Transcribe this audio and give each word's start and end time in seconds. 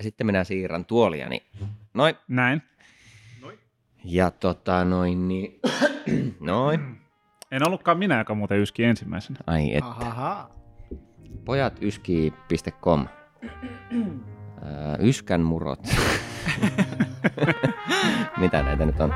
Ja 0.00 0.04
sitten 0.04 0.26
minä 0.26 0.44
siirrän 0.44 0.84
tuoliani. 0.84 1.42
Noin. 1.94 2.14
Näin. 2.28 2.62
Ja 4.04 4.30
tota 4.30 4.84
noin 4.84 5.28
niin. 5.28 5.60
Noin. 6.40 7.00
En 7.50 7.66
ollutkaan 7.66 7.98
minä, 7.98 8.18
joka 8.18 8.34
muuten 8.34 8.60
yski 8.60 8.84
ensimmäisenä. 8.84 9.38
Ai 9.46 9.74
et. 9.74 9.84
Ahaha. 9.84 10.50
Pojatyskii.com. 11.44 13.06
Ää, 14.62 14.96
Yskän 15.00 15.40
murot. 15.40 15.80
Mitä 18.40 18.62
näitä 18.62 18.86
nyt 18.86 19.00
on? 19.00 19.14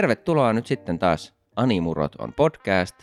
Tervetuloa 0.00 0.52
nyt 0.52 0.66
sitten 0.66 0.98
taas 0.98 1.34
Animurot 1.56 2.14
on 2.14 2.32
podcast. 2.32 2.96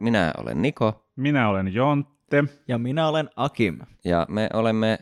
Minä 0.00 0.32
olen 0.38 0.62
Niko 0.62 1.04
Minä 1.16 1.48
olen 1.48 1.74
Jontte. 1.74 2.44
Ja 2.68 2.78
minä 2.78 3.08
olen 3.08 3.30
Akim. 3.36 3.78
ja 4.04 4.26
me 4.28 4.50
olemme 4.52 4.98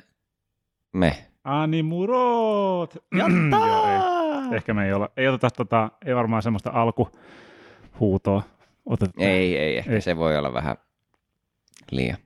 me. 0.93 1.27
Animurot! 1.45 2.95
Jattaa! 3.19 4.55
Ehkä 4.55 4.75
me 4.75 4.87
ei, 4.87 4.93
olla, 4.93 5.09
ei 5.17 5.29
oteta 5.29 5.51
tota, 5.51 5.91
ei 6.07 6.15
varmaan 6.15 6.43
semmoista 6.43 6.71
alkuhuutoa. 6.75 8.43
Oteta. 8.87 9.13
Ei, 9.19 9.57
ei, 9.59 9.77
ehkä 9.79 9.93
Ei. 9.93 10.01
se 10.01 10.17
voi 10.17 10.39
olla 10.39 10.53
vähän 10.53 10.77
liian. 11.91 12.19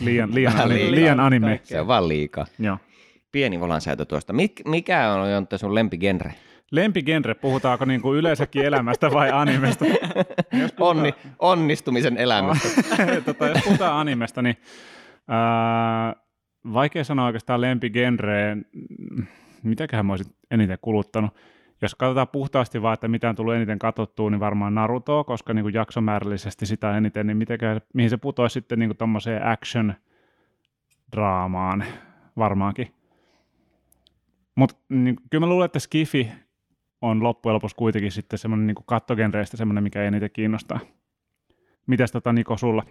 Liian, 0.00 0.34
liian, 0.34 0.52
Vähän 0.52 0.66
anime, 0.66 0.78
liikaa. 0.80 0.94
liian 0.94 1.20
anime. 1.20 1.60
Se 1.64 1.80
on 1.80 1.86
vaan 1.86 2.08
liikaa. 2.08 2.46
Joo. 2.58 2.78
Pieni 3.32 3.60
volansäätö 3.60 4.04
tuosta. 4.04 4.32
Mik, 4.32 4.60
mikä 4.64 5.12
on 5.12 5.30
Jontta 5.30 5.58
sun 5.58 5.74
lempigenre? 5.74 6.34
Lempigenre, 6.70 7.34
puhutaanko 7.34 7.84
niin 7.84 8.02
kuin 8.02 8.18
yleensäkin 8.18 8.64
elämästä 8.64 9.10
vai 9.10 9.30
animesta? 9.32 9.84
Jos 9.86 9.96
puhutaan- 10.72 10.74
Onni, 10.80 11.14
onnistumisen 11.38 12.16
elämästä. 12.16 12.68
tota, 13.26 13.48
jos 13.48 13.58
puhutaan 13.64 14.00
animesta, 14.00 14.42
niin 14.42 14.56
ää, 15.28 16.14
vaikea 16.72 17.04
sanoa 17.04 17.26
oikeastaan 17.26 17.60
lempigenreen, 17.60 18.64
mitäköhän 19.62 20.06
mä 20.06 20.12
olisin 20.12 20.34
eniten 20.50 20.78
kuluttanut. 20.82 21.34
Jos 21.82 21.94
katsotaan 21.94 22.28
puhtaasti 22.28 22.82
vaan, 22.82 22.94
että 22.94 23.08
mitä 23.08 23.28
on 23.28 23.36
tullut 23.36 23.54
eniten 23.54 23.78
katsottua, 23.78 24.30
niin 24.30 24.40
varmaan 24.40 24.74
Naruto, 24.74 25.24
koska 25.24 25.54
niin 25.54 25.62
kuin 25.64 25.74
jaksomäärällisesti 25.74 26.66
sitä 26.66 26.96
eniten, 26.96 27.26
niin 27.26 27.36
mitenkään, 27.36 27.80
mihin 27.94 28.10
se 28.10 28.16
putoisi 28.16 28.54
sitten 28.54 28.78
niin 28.78 28.96
tuommoiseen 28.96 29.42
action-draamaan 29.42 31.84
varmaankin. 32.36 32.94
Mutta 34.54 34.76
niin, 34.88 35.16
kyllä 35.30 35.46
mä 35.46 35.50
luulen, 35.50 35.66
että 35.66 35.78
Skifi 35.78 36.28
on 37.02 37.22
loppujen 37.22 37.54
lopuksi 37.54 37.76
kuitenkin 37.76 38.12
sitten 38.12 38.38
semmoinen 38.38 38.66
niin 38.66 38.76
kattogenreistä 38.86 39.56
semmoinen, 39.56 39.82
mikä 39.84 40.02
eniten 40.02 40.30
kiinnostaa. 40.32 40.80
Mitäs 41.86 42.12
tota 42.12 42.32
Niko 42.32 42.56
sulla? 42.56 42.82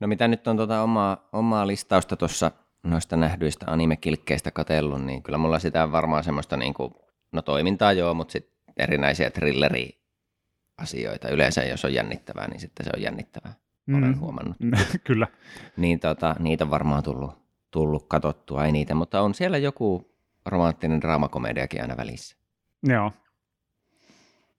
No 0.00 0.06
mitä 0.06 0.28
nyt 0.28 0.46
on 0.46 0.56
tuota 0.56 0.82
omaa, 0.82 1.28
omaa 1.32 1.66
listausta 1.66 2.16
tuossa 2.16 2.50
noista 2.82 3.16
nähdyistä 3.16 3.66
animekilkkeistä 3.68 4.50
katellut, 4.50 5.04
niin 5.04 5.22
kyllä 5.22 5.38
mulla 5.38 5.58
sitä 5.58 5.84
on 5.84 5.92
varmaan 5.92 6.24
semmoista 6.24 6.56
niin 6.56 6.74
kuin, 6.74 6.94
no 7.32 7.42
toimintaa 7.42 7.92
joo, 7.92 8.14
mutta 8.14 8.32
sitten 8.32 8.54
erinäisiä 8.76 9.30
thrilleri-asioita. 9.30 11.28
Yleensä 11.28 11.64
jos 11.64 11.84
on 11.84 11.94
jännittävää, 11.94 12.48
niin 12.48 12.60
sitten 12.60 12.84
se 12.86 12.90
on 12.96 13.02
jännittävää. 13.02 13.54
Olen 13.94 14.04
Mm. 14.14 14.18
huomannut. 14.20 14.56
Kyllä. 15.04 15.26
Niin 15.76 16.00
tota, 16.00 16.34
niitä 16.38 16.64
on 16.64 16.70
varmaan 16.70 17.02
tullut, 17.02 17.30
tullut 17.70 18.06
katsottua, 18.08 18.64
ei 18.64 18.72
niitä, 18.72 18.94
mutta 18.94 19.20
on 19.20 19.34
siellä 19.34 19.58
joku 19.58 20.12
romanttinen 20.46 21.00
draamakomediakin 21.00 21.82
aina 21.82 21.96
välissä. 21.96 22.36
Joo. 22.82 23.12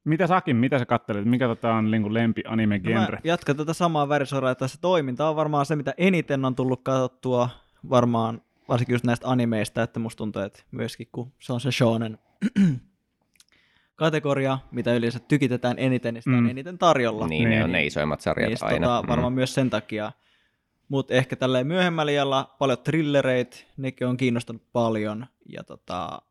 Mitä 0.04 0.28
Sakin, 0.28 0.56
mitä 0.56 0.80
sä 0.80 0.86
kattelet? 0.86 1.26
Mikä 1.26 1.48
tota 1.48 1.74
on 1.74 1.92
niin 1.92 2.14
lempi 2.14 2.42
anime 2.48 2.78
No 2.78 2.84
genre? 2.84 3.20
jatkan 3.24 3.58
tätä 3.58 3.74
samaa 3.74 4.10
värisoraa, 4.10 4.52
että 4.52 4.68
se 4.68 4.80
toiminta 4.82 5.30
on 5.30 5.36
varmaan 5.36 5.66
se, 5.66 5.76
mitä 5.76 5.94
eniten 5.98 6.46
on 6.46 6.56
tullut 6.56 6.84
katsottua 6.84 7.50
varmaan, 7.90 8.42
varsinkin 8.70 8.94
just 8.94 9.06
näistä 9.06 9.28
animeista, 9.30 9.84
että 9.84 10.00
musta 10.00 10.18
tuntuu, 10.18 10.42
että 10.42 10.64
myöskin 10.72 11.08
kun 11.12 11.32
se 11.40 11.54
on 11.54 11.62
se 11.62 11.72
shonen 11.72 12.18
kategoria, 13.96 14.60
mitä 14.72 14.94
yleensä 14.94 15.20
tykitetään 15.20 15.80
eniten, 15.80 16.14
niin 16.14 16.22
sitä 16.22 16.38
on 16.38 16.44
Mm. 16.44 16.50
eniten 16.50 16.78
tarjolla. 16.78 17.28
Niin, 17.28 17.44
ne 17.44 17.50
Niin. 17.50 17.64
on 17.64 17.72
ne 17.72 17.86
isoimmat 17.86 18.22
sarjat 18.22 18.50
Niin, 18.50 18.58
aina. 18.62 18.88
Tota, 18.88 19.08
varmaan 19.08 19.34
myös 19.34 19.54
sen 19.54 19.70
takia. 19.70 20.12
Mutta 20.90 21.14
ehkä 21.14 21.36
tälleen 21.36 21.68
myöhemmällä 21.68 22.12
iällä 22.12 22.46
paljon 22.60 22.78
thrillereitä, 22.84 23.58
nekin 23.78 24.08
on 24.08 24.18
kiinnostanut 24.18 24.62
paljon, 24.74 25.26
ja 25.50 25.64
tota, 25.64 26.22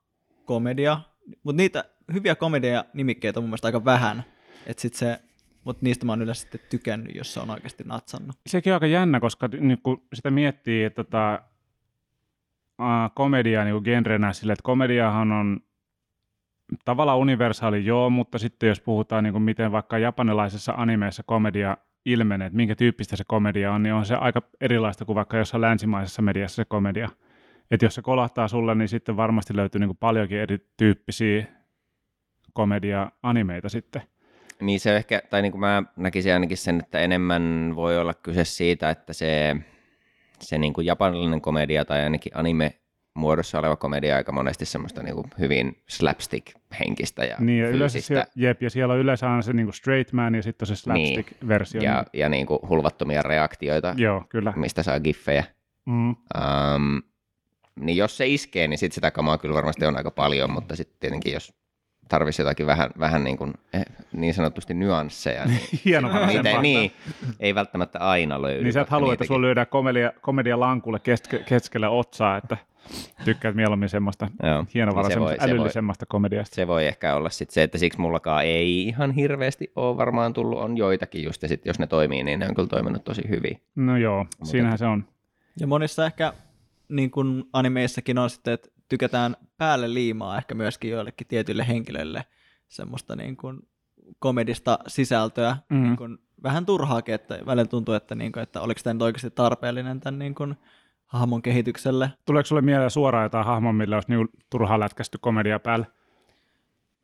komedia. 0.45 1.01
Mutta 1.43 1.57
niitä 1.57 1.85
hyviä 2.13 2.35
komedia 2.35 2.85
nimikkeitä 2.95 3.41
on 3.41 3.45
mun 3.45 3.51
mielestä 3.51 3.69
aika 3.69 3.85
vähän. 3.85 4.25
Et 4.67 4.79
sit 4.79 4.95
se, 4.95 5.21
mutta 5.65 5.85
niistä 5.85 6.07
mä 6.07 6.13
oon 6.13 6.23
yleensä 6.23 6.41
sitten 6.41 6.61
tykännyt, 6.71 7.15
jos 7.15 7.35
se 7.35 7.41
on 7.41 7.51
oikeasti 7.51 7.85
natsannut. 7.85 8.37
Sekin 8.47 8.73
on 8.73 8.75
aika 8.75 8.87
jännä, 8.87 9.21
koska 9.21 9.49
niin 9.49 9.79
kun 9.83 10.03
sitä 10.15 10.31
miettii, 10.31 10.85
että 10.85 11.05
tota, 11.05 11.43
komedia 13.15 13.65
niin 13.65 13.83
genrenä 13.85 14.33
sille, 14.33 14.53
että 14.53 14.63
komediahan 14.63 15.33
on 15.33 15.61
tavallaan 16.85 17.19
universaali, 17.19 17.85
joo, 17.85 18.11
mutta 18.11 18.39
sitten 18.39 18.69
jos 18.69 18.81
puhutaan 18.81 19.25
niin 19.25 19.33
kuin 19.33 19.43
miten 19.43 19.73
vaikka 19.73 19.99
japanilaisessa 19.99 20.75
animeessa 20.77 21.23
komedia 21.27 21.77
ilmenee, 22.05 22.47
että 22.47 22.57
minkä 22.57 22.75
tyyppistä 22.75 23.17
se 23.17 23.25
komedia 23.27 23.73
on, 23.73 23.83
niin 23.83 23.95
on 23.95 24.07
se 24.07 24.15
aika 24.15 24.43
erilaista 24.61 25.05
kuin 25.05 25.17
vaikka 25.17 25.37
jossain 25.37 25.61
länsimaisessa 25.61 26.23
mediassa 26.23 26.57
se 26.57 26.65
komedia. 26.65 27.09
Että 27.73 27.87
jos 27.87 27.95
se 27.95 28.03
kolahtaa 28.03 28.49
sulle, 28.49 28.75
niin 28.75 28.89
sitten 28.89 29.17
varmasti 29.17 29.57
löytyy 29.57 29.79
niin 29.79 29.89
kuin 29.89 29.97
paljonkin 29.97 30.39
erityyppisiä 30.39 31.45
komedia-animeita 32.53 33.69
sitten. 33.69 34.03
Niin 34.61 34.81
se 34.81 34.97
ehkä, 34.97 35.23
tai 35.31 35.43
niin 35.43 35.53
kuin 35.53 35.61
mä 35.61 35.83
näkisin 35.97 36.33
ainakin 36.33 36.57
sen, 36.57 36.81
että 36.81 36.99
enemmän 36.99 37.73
voi 37.77 37.99
olla 37.99 38.15
kyse 38.15 38.45
siitä, 38.45 38.91
että 38.91 39.13
se, 39.13 39.57
se 40.41 40.59
niin 40.59 40.73
kuin 40.73 40.87
japanilainen 40.87 41.41
komedia 41.41 41.85
tai 41.85 42.03
ainakin 42.03 42.33
anime 42.37 42.75
muodossa 43.15 43.59
oleva 43.59 43.77
komedia 43.77 44.17
aika 44.17 44.33
monesti 44.33 44.65
semmoista 44.65 45.03
niin 45.03 45.15
kuin 45.15 45.27
hyvin 45.39 45.83
slapstick-henkistä 45.89 47.25
ja 47.25 47.37
Niin, 47.39 47.61
ja 47.61 47.69
yleensä 47.69 48.01
siellä, 48.01 48.27
jep, 48.37 48.63
ja 48.63 48.71
siellä 48.71 48.95
on 48.95 49.01
yleensä 49.01 49.31
aina 49.31 49.43
se 49.43 49.53
niinku 49.53 49.73
straight 49.73 50.13
man 50.13 50.35
ja 50.35 50.43
sitten 50.43 50.71
on 50.71 50.77
se 50.77 50.93
Niin. 50.93 51.07
slapstick-versio. 51.15 51.83
ja, 51.83 52.05
ja 52.13 52.29
niin 52.29 52.47
kuin 52.47 52.59
hulvattomia 52.69 53.23
reaktioita, 53.23 53.95
Joo, 53.97 54.25
kyllä. 54.29 54.53
mistä 54.57 54.83
saa 54.83 55.01
giffejä. 55.01 55.45
Mm. 55.87 56.09
Um, 56.09 57.03
niin 57.81 57.97
jos 57.97 58.17
se 58.17 58.27
iskee, 58.27 58.69
niin 58.69 58.79
sit 58.79 58.93
sitä 58.93 59.11
kamaa 59.11 59.39
kyllä 59.39 59.55
varmasti 59.55 59.87
on 59.87 59.97
aika 59.97 60.11
paljon, 60.11 60.51
mutta 60.53 60.77
sitten 60.77 60.97
tietenkin 61.01 61.33
jos 61.33 61.55
tarvisi 62.09 62.43
jotakin 62.43 62.67
vähän, 62.67 62.91
vähän 62.99 63.25
niin, 63.25 63.37
kuin, 63.37 63.55
eh, 63.73 63.83
niin 64.13 64.35
sanotusti 64.35 64.75
nyansseja, 64.75 65.45
niin 65.45 65.61
Hieno 65.85 66.27
niitä 66.27 66.51
ei, 66.51 66.59
niin, 66.63 66.93
ei 67.41 67.55
välttämättä 67.55 67.99
aina 67.99 68.43
löydy. 68.43 68.63
Niin 68.63 68.73
sä 68.73 68.81
et 68.81 68.89
halua, 68.91 69.13
että 69.13 69.25
sulla 69.25 69.41
lyödään 69.41 69.67
komedia, 69.67 70.13
komedia 70.21 70.61
lankulle 70.61 70.99
keske, 70.99 71.39
keskelle 71.39 71.89
otsaa, 71.89 72.37
että 72.37 72.57
tykkäät 73.25 73.55
mieluummin 73.55 73.89
semmoista 73.89 74.29
Joo, 74.43 74.65
hienovaraisemmasta, 74.75 75.47
niin 75.47 75.57
se 75.57 75.59
voi- 75.59 75.71
se 75.71 75.83
voi- 75.87 76.07
komediasta. 76.09 76.55
se 76.55 76.67
voi 76.67 76.87
ehkä 76.87 77.15
olla 77.15 77.31
sit 77.31 77.51
se, 77.51 77.63
että 77.63 77.79
siksi 77.79 78.01
mullakaan 78.01 78.45
ei 78.45 78.83
ihan 78.83 79.11
hirveästi 79.11 79.73
ole 79.77 79.97
varmaan 79.97 80.33
tullut, 80.33 80.59
on 80.59 80.77
joitakin 80.77 81.23
just, 81.25 81.43
ja 81.43 81.49
sit 81.49 81.67
jos 81.67 81.79
ne 81.79 81.87
toimii, 81.87 82.23
niin 82.23 82.39
ne 82.41 82.47
on 82.49 82.55
kyllä 82.55 82.69
toiminut 82.69 83.05
tosi 83.05 83.23
hyvin. 83.29 83.63
No 83.77 83.97
joo, 83.97 84.27
siinähän 84.43 84.79
se 84.79 84.87
on. 84.87 85.05
Ja 85.61 85.67
monissa 85.67 86.07
ehkä 86.07 86.33
niin 86.93 87.11
kuin 87.11 87.45
animeissakin 87.53 88.19
on 88.19 88.31
sitten, 88.31 88.55
että 88.55 88.69
tykätään 88.89 89.37
päälle 89.59 89.95
liimaa 89.95 90.39
ehkä 90.39 90.55
myöskin 90.55 90.91
joillekin 90.91 91.27
tietyille 91.27 91.69
henkilöille 91.69 92.25
semmoista 92.69 93.17
niin 93.17 93.37
kuin 93.37 93.61
komedista 94.19 94.79
sisältöä, 94.87 95.57
Mm. 95.71 95.83
niin 95.83 95.97
kuin 95.97 96.19
vähän 96.43 96.67
turhaakin, 96.67 97.15
että 97.15 97.39
välillä 97.47 97.69
tuntuu, 97.69 97.95
että, 97.95 98.15
niin 98.15 98.33
kuin, 98.33 98.43
että 98.43 98.61
oliko 98.61 98.81
tämä 98.85 98.95
nyt 98.95 99.03
oikeasti 99.03 99.31
tarpeellinen 99.31 100.01
tämän 100.01 100.19
niin 100.19 100.35
kuin 100.35 100.55
hahmon 101.07 101.43
kehitykselle. 101.43 102.11
Tuleeko 102.25 102.47
sulle 102.47 102.63
mieleen 102.63 102.91
suoraan 102.91 103.23
jotain 103.25 103.47
hahmon, 103.47 103.75
millä 103.75 103.97
olisi 103.97 104.09
niinku 104.09 104.37
turhaan 104.51 104.81
lätkästy 104.81 105.19
komedia 105.19 105.59
päälle? 105.59 105.87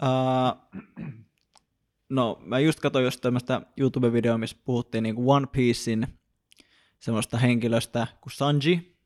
Uh, 0.03 0.81
no, 2.09 2.39
mä 2.45 2.59
just 2.59 2.81
katsoin 2.81 3.05
just 3.05 3.21
tämmöistä 3.21 3.61
YouTube-videoa, 3.77 4.39
missä 4.39 4.57
puhuttiin 4.65 5.03
niin 5.03 5.15
kuin 5.15 5.29
One 5.29 5.47
Piecein 5.53 6.07
semmoista 6.99 7.39
henkilöstä 7.39 8.07
kuin 8.21 8.33
Sanji. 8.33 8.98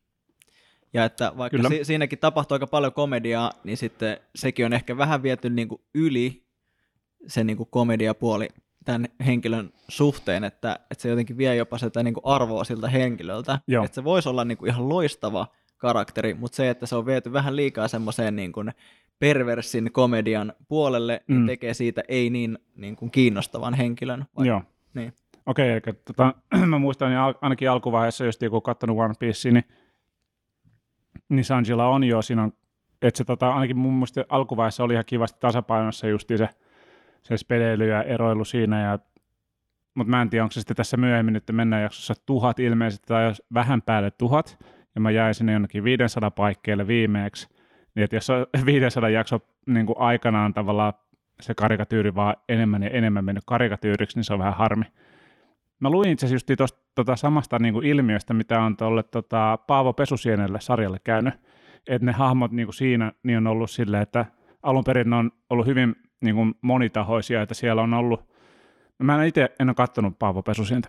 Ja 0.94 1.04
että 1.04 1.32
vaikka 1.36 1.56
Kyllä. 1.56 1.68
si- 1.68 1.84
siinäkin 1.84 2.18
tapahtuu 2.18 2.54
aika 2.54 2.66
paljon 2.66 2.92
komediaa, 2.92 3.52
niin 3.64 3.76
sitten 3.76 4.16
sekin 4.34 4.66
on 4.66 4.72
ehkä 4.72 4.96
vähän 4.96 5.22
viety 5.22 5.50
niin 5.50 5.68
kuin 5.68 5.80
yli 5.94 6.42
se 7.26 7.44
niin 7.44 7.56
kuin 7.56 7.68
komediapuoli 7.70 8.48
tämän 8.84 9.08
henkilön 9.26 9.72
suhteen, 9.88 10.44
että, 10.44 10.72
että 10.90 11.02
se 11.02 11.08
jotenkin 11.08 11.36
vie 11.38 11.56
jopa 11.56 11.78
sitä 11.78 12.02
niin 12.02 12.14
kuin 12.14 12.26
arvoa 12.26 12.64
siltä 12.64 12.88
henkilöltä. 12.88 13.58
Joo. 13.66 13.84
Että 13.84 13.94
se 13.94 14.04
voisi 14.04 14.28
olla 14.28 14.44
niin 14.44 14.58
kuin 14.58 14.70
ihan 14.70 14.88
loistava 14.88 15.46
karakteri, 15.78 16.34
mutta 16.34 16.56
se, 16.56 16.70
että 16.70 16.86
se 16.86 16.96
on 16.96 17.06
viety 17.06 17.32
vähän 17.32 17.56
liikaa 17.56 17.88
semmoiseen 17.88 18.36
niin 18.36 18.52
kuin 18.52 18.72
perversin 19.18 19.92
komedian 19.92 20.52
puolelle, 20.68 21.22
niin 21.28 21.40
Mm. 21.40 21.46
tekee 21.46 21.74
siitä 21.74 22.02
ei 22.08 22.30
niin, 22.30 22.58
niin 22.76 22.96
kuin 22.96 23.10
kiinnostavan 23.10 23.74
henkilön. 23.74 24.24
Vai- 24.36 24.46
Joo. 24.46 24.62
Niin. 24.94 25.12
Okei, 25.46 25.70
eli 25.70 25.80
tota, 26.04 26.34
mä 26.66 26.78
muistan 26.78 27.08
niin 27.10 27.34
ainakin 27.40 27.70
alkuvaiheessa, 27.70 28.24
just 28.24 28.40
kun 28.50 28.62
katsonut 28.62 28.98
One 28.98 29.14
Piece, 29.18 29.50
niin, 29.50 29.64
Sanjilla 31.42 31.88
on 31.88 32.04
jo, 32.04 32.22
siinä 32.22 32.42
on 32.42 32.52
että 33.02 33.18
se 33.18 33.24
tota, 33.24 33.54
ainakin 33.54 33.78
mun 33.78 33.92
mielestä 33.92 34.24
alkuvaiheessa 34.28 34.84
oli 34.84 34.92
ihan 34.92 35.04
kivasti 35.04 35.40
tasapainossa 35.40 36.06
justiin 36.06 36.38
se, 36.38 36.48
se 37.22 37.36
speleily 37.36 37.88
ja 37.88 38.02
eroilu 38.02 38.44
siinä, 38.44 38.82
ja, 38.82 38.98
mutta 39.94 40.10
mä 40.10 40.22
en 40.22 40.30
tiedä, 40.30 40.44
onko 40.44 40.52
se 40.52 40.60
sitten 40.60 40.76
tässä 40.76 40.96
myöhemmin 40.96 41.32
nyt 41.32 41.44
mennään 41.52 41.82
jaksossa 41.82 42.14
tuhat 42.26 42.58
ilmeisesti 42.58 43.06
tai 43.06 43.24
jos 43.24 43.42
vähän 43.54 43.82
päälle 43.82 44.10
tuhat, 44.10 44.64
ja 44.94 45.00
mä 45.00 45.10
jäin 45.10 45.34
sinne 45.34 45.52
jonnekin 45.52 45.84
500 45.84 46.30
paikkeille 46.30 46.86
viimeeksi, 46.86 47.48
niin 47.94 48.04
että 48.04 48.16
jos 48.16 48.30
on 48.30 48.46
500 48.66 49.10
jakso 49.10 49.40
niin 49.66 49.86
kuin 49.86 49.98
aikanaan 49.98 50.54
tavallaan 50.54 50.92
se 51.40 51.54
karikatyyri 51.54 52.14
vaan 52.14 52.36
enemmän 52.48 52.82
ja 52.82 52.90
enemmän 52.90 53.24
mennyt 53.24 53.44
karikatyyriksi, 53.46 54.18
niin 54.18 54.24
se 54.24 54.32
on 54.32 54.38
vähän 54.38 54.54
harmi. 54.54 54.84
Mä 55.82 55.90
luin 55.90 56.10
itse 56.10 56.26
asiassa 56.26 56.56
tuosta 56.56 56.80
tota 56.94 57.16
samasta 57.16 57.58
niin 57.58 57.74
kuin 57.74 57.86
ilmiöstä, 57.86 58.34
mitä 58.34 58.60
on 58.60 58.76
tuolle 58.76 59.02
tota, 59.02 59.58
Paavo 59.66 59.92
Pesusienelle 59.92 60.60
sarjalle 60.60 60.98
käynyt, 61.04 61.34
että 61.88 62.06
ne 62.06 62.12
hahmot 62.12 62.52
niin 62.52 62.66
kuin 62.66 62.74
siinä 62.74 63.12
niin 63.22 63.38
on 63.38 63.46
ollut 63.46 63.70
silleen, 63.70 64.02
että 64.02 64.26
alun 64.62 64.84
perin 64.84 65.10
ne 65.10 65.16
on 65.16 65.30
ollut 65.50 65.66
hyvin 65.66 65.96
niin 66.20 66.34
kuin 66.34 66.54
monitahoisia, 66.62 67.42
että 67.42 67.54
siellä 67.54 67.82
on 67.82 67.94
ollut, 67.94 68.20
no 68.98 69.04
mä 69.04 69.22
en 69.22 69.28
itse 69.28 69.50
en 69.60 69.68
ole 69.68 69.74
katsonut 69.74 70.18
Paavo 70.18 70.42
Pesusientä, 70.42 70.88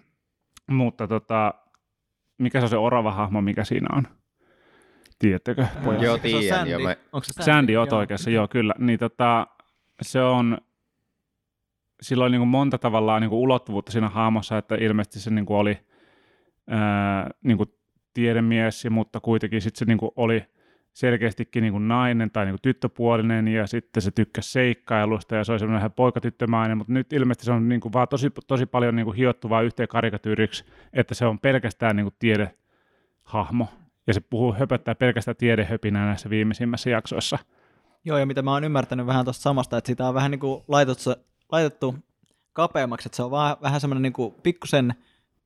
mutta 0.70 1.08
tota, 1.08 1.54
mikä 2.38 2.60
se 2.60 2.64
on 2.64 2.70
se 2.70 2.76
orava 2.76 3.12
hahmo, 3.12 3.42
mikä 3.42 3.64
siinä 3.64 3.88
on? 3.96 4.06
Tiedättekö? 5.18 5.66
Pojat? 5.84 6.02
Joo, 6.02 6.18
tiedän. 6.18 6.58
Sandy. 6.58 6.70
Joo, 6.70 6.80
mä, 6.80 6.96
Onko 7.12 7.24
se 7.24 7.42
Sandy, 7.42 7.76
oot 7.76 7.92
oikeassa, 7.92 8.30
joo 8.30 8.48
kyllä. 8.48 8.74
Niin 8.78 8.98
tota, 8.98 9.46
se 10.02 10.22
on, 10.22 10.58
sillä 12.02 12.24
oli 12.24 12.30
niin 12.30 12.40
kuin 12.40 12.48
monta 12.48 12.78
tavallaan 12.78 13.22
niin 13.22 13.30
kuin 13.30 13.40
ulottuvuutta 13.40 13.92
siinä 13.92 14.08
hahmossa, 14.08 14.58
että 14.58 14.74
ilmeisesti 14.74 15.20
se 15.20 15.30
niin 15.30 15.46
kuin 15.46 15.56
oli 15.56 15.78
ää, 16.66 17.30
niin 17.44 17.56
kuin 17.56 17.74
tiedemies, 18.14 18.86
mutta 18.90 19.20
kuitenkin 19.20 19.60
sitten 19.60 19.78
se 19.78 19.84
niin 19.84 19.98
kuin 19.98 20.10
oli 20.16 20.44
selkeästikin 20.92 21.62
niin 21.62 21.72
kuin 21.72 21.88
nainen 21.88 22.30
tai 22.30 22.44
niin 22.44 22.52
kuin 22.52 22.62
tyttöpuolinen, 22.62 23.48
ja 23.48 23.66
sitten 23.66 24.02
se 24.02 24.10
tykkäsi 24.10 24.52
seikkailusta, 24.52 25.36
ja 25.36 25.44
se 25.44 25.52
oli 25.52 25.58
semmoinen 25.58 25.78
vähän 25.78 25.92
poikatyttömäinen, 25.92 26.78
mutta 26.78 26.92
nyt 26.92 27.12
ilmeisesti 27.12 27.44
se 27.44 27.52
on 27.52 27.68
niin 27.68 27.80
kuin 27.80 27.92
vaan 27.92 28.08
tosi, 28.08 28.30
tosi 28.46 28.66
paljon 28.66 28.96
niin 28.96 29.04
kuin 29.04 29.16
hiottu 29.16 29.50
vaan 29.50 29.64
yhteen 29.64 29.88
karikatyyriksi, 29.88 30.64
että 30.92 31.14
se 31.14 31.26
on 31.26 31.38
pelkästään 31.38 31.96
niin 31.96 32.04
kuin 32.04 32.14
tiedehahmo, 32.18 33.68
ja 34.06 34.14
se 34.14 34.20
puhuu, 34.20 34.52
höpöttää 34.52 34.94
pelkästään 34.94 35.36
tiedehöpinää 35.36 36.06
näissä 36.06 36.30
viimeisimmässä 36.30 36.90
jaksoissa. 36.90 37.38
Joo, 38.04 38.18
ja 38.18 38.26
mitä 38.26 38.42
mä 38.42 38.52
oon 38.52 38.64
ymmärtänyt 38.64 39.06
vähän 39.06 39.24
tuosta 39.24 39.42
samasta, 39.42 39.78
että 39.78 39.86
sitä 39.86 40.08
on 40.08 40.14
vähän 40.14 40.30
niin 40.30 40.40
kuin 40.40 40.62
laitettu, 40.68 41.10
laitettu 41.52 41.94
kapeammaksi, 42.52 43.08
että 43.08 43.16
se 43.16 43.22
on 43.22 43.30
vaan, 43.30 43.56
vähän 43.62 43.80
semmoinen 43.80 44.02
niin 44.02 44.12
kuin 44.12 44.34
pikkusen 44.42 44.94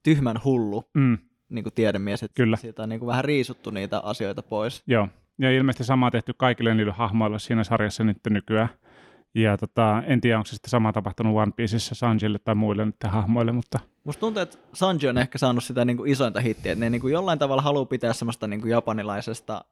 tyhmän 0.03 0.41
hullu 0.45 0.85
Mm, 0.95 1.19
niin 1.49 1.63
kuin 1.63 1.75
tiedemies, 1.75 2.23
että 2.23 2.35
Kyllä. 2.35 2.57
siitä 2.57 2.83
on 2.83 2.89
niin 2.89 2.99
kuin 3.01 3.07
vähän 3.07 3.25
riisuttu 3.25 3.71
niitä 3.71 3.99
asioita 3.99 4.43
pois. 4.43 4.83
joo, 4.87 5.09
ja 5.39 5.51
ilmeisesti 5.51 5.85
sama 5.85 6.11
tehty 6.11 6.35
kaikille 6.37 6.75
niille 6.75 6.93
hahmoille 6.93 7.39
siinä 7.39 7.65
sarjassa 7.65 8.05
nyt 8.05 8.19
nykyään. 8.31 8.69
Ja 9.35 9.57
tota, 9.59 10.03
en 10.07 10.21
tiedä, 10.21 10.37
onko 10.39 10.47
se 10.47 10.55
sitten 10.55 10.71
sama 10.71 10.93
tapahtunut 10.93 11.37
One 11.37 11.53
Pieceissa 11.57 11.95
Sanjille 11.95 12.39
tai 12.39 12.55
muille 12.55 12.85
nyt 12.85 12.97
hahmoille, 13.05 13.53
mutta 13.53 13.79
Musta 14.05 14.21
tuntuu, 14.21 14.43
että 14.43 14.59
Sanji 14.73 15.09
on 15.09 15.19
ehkä 15.19 15.39
saanut 15.39 15.65
sitä 15.65 15.85
niin 15.85 15.97
kuin 15.97 16.11
isointa 16.13 16.41
hittiä, 16.41 16.73
että 16.73 16.85
ne 16.85 16.91
niin 16.91 17.01
kuin 17.01 17.13
jollain 17.13 17.39
tavalla 17.39 17.63
haluaa 17.63 17.85
pitää 17.85 18.13
semmoista 18.13 18.47
niin 18.47 18.61
kuin 18.61 18.71
japanilaisesta 18.71 19.65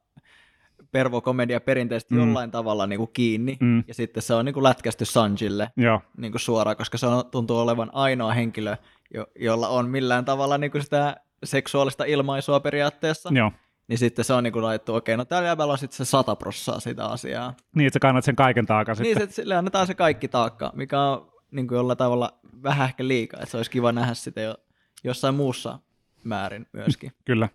pervokomedia 0.91 1.61
perinteisesti 1.61 2.15
Mm. 2.15 2.19
jollain 2.21 2.51
tavalla 2.51 2.87
niin 2.87 2.97
kuin 2.99 3.09
kiinni, 3.13 3.57
Mm. 3.59 3.83
ja 3.87 3.93
sitten 3.93 4.23
se 4.23 4.33
on 4.33 4.45
niin 4.45 4.53
kuin 4.53 4.63
lätkästy 4.63 5.05
Sanjille 5.05 5.71
joo, 5.77 6.01
niin 6.17 6.31
kuin 6.31 6.39
suoraan, 6.39 6.77
koska 6.77 6.97
se 6.97 7.05
on, 7.07 7.25
tuntuu 7.31 7.57
olevan 7.59 7.89
ainoa 7.93 8.33
henkilö, 8.33 8.75
jo, 9.13 9.27
jolla 9.39 9.67
on 9.67 9.89
millään 9.89 10.25
tavalla 10.25 10.57
niin 10.57 10.71
kuin 10.71 10.83
sitä 10.83 11.15
seksuaalista 11.43 12.03
ilmaisua 12.05 12.59
periaatteessa, 12.59 13.29
joo. 13.33 13.51
niin 13.87 13.97
sitten 13.97 14.25
se 14.25 14.33
on 14.33 14.43
niin 14.43 14.53
kuin 14.53 14.63
laitettu, 14.63 14.95
okei, 14.95 15.17
no 15.17 15.25
täällä 15.25 15.47
jäbällä 15.47 15.71
on 15.71 15.77
sitten 15.77 15.97
se 15.97 16.05
sata 16.09 16.35
prossaa 16.35 16.79
sitä 16.79 17.05
asiaa. 17.05 17.53
Niin, 17.75 17.87
että 17.87 17.95
sä 17.95 17.99
kannat 17.99 18.23
sen 18.25 18.35
kaiken 18.35 18.65
taakan 18.65 18.95
Niin, 18.99 19.05
sitten. 19.07 19.27
se, 19.27 19.33
sille 19.33 19.55
annetaan 19.55 19.87
se 19.87 19.93
kaikki 19.95 20.27
taakka, 20.27 20.71
mikä 20.75 21.01
on 21.01 21.31
niin 21.51 21.67
kuin 21.67 21.75
jollain 21.75 21.97
tavalla 21.97 22.39
vähän 22.63 22.87
ehkä 22.89 23.07
liikaa, 23.07 23.39
että 23.39 23.51
se 23.51 23.57
olisi 23.57 23.71
kiva 23.71 23.91
nähdä 23.91 24.13
sitä 24.13 24.41
jo 24.41 24.55
jossain 25.03 25.35
muussa 25.35 25.79
määrin 26.23 26.65
myöskin. 26.73 27.11
Kyllä. 27.25 27.49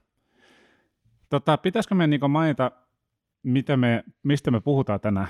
Tota, 1.31 1.57
pitäisikö 1.57 1.95
me 1.95 2.07
niinku 2.07 2.29
mainita, 2.29 2.71
mitä 3.47 3.77
me, 3.77 4.05
mistä 4.23 4.51
me 4.51 4.61
puhutaan 4.61 5.01
tänään? 5.01 5.29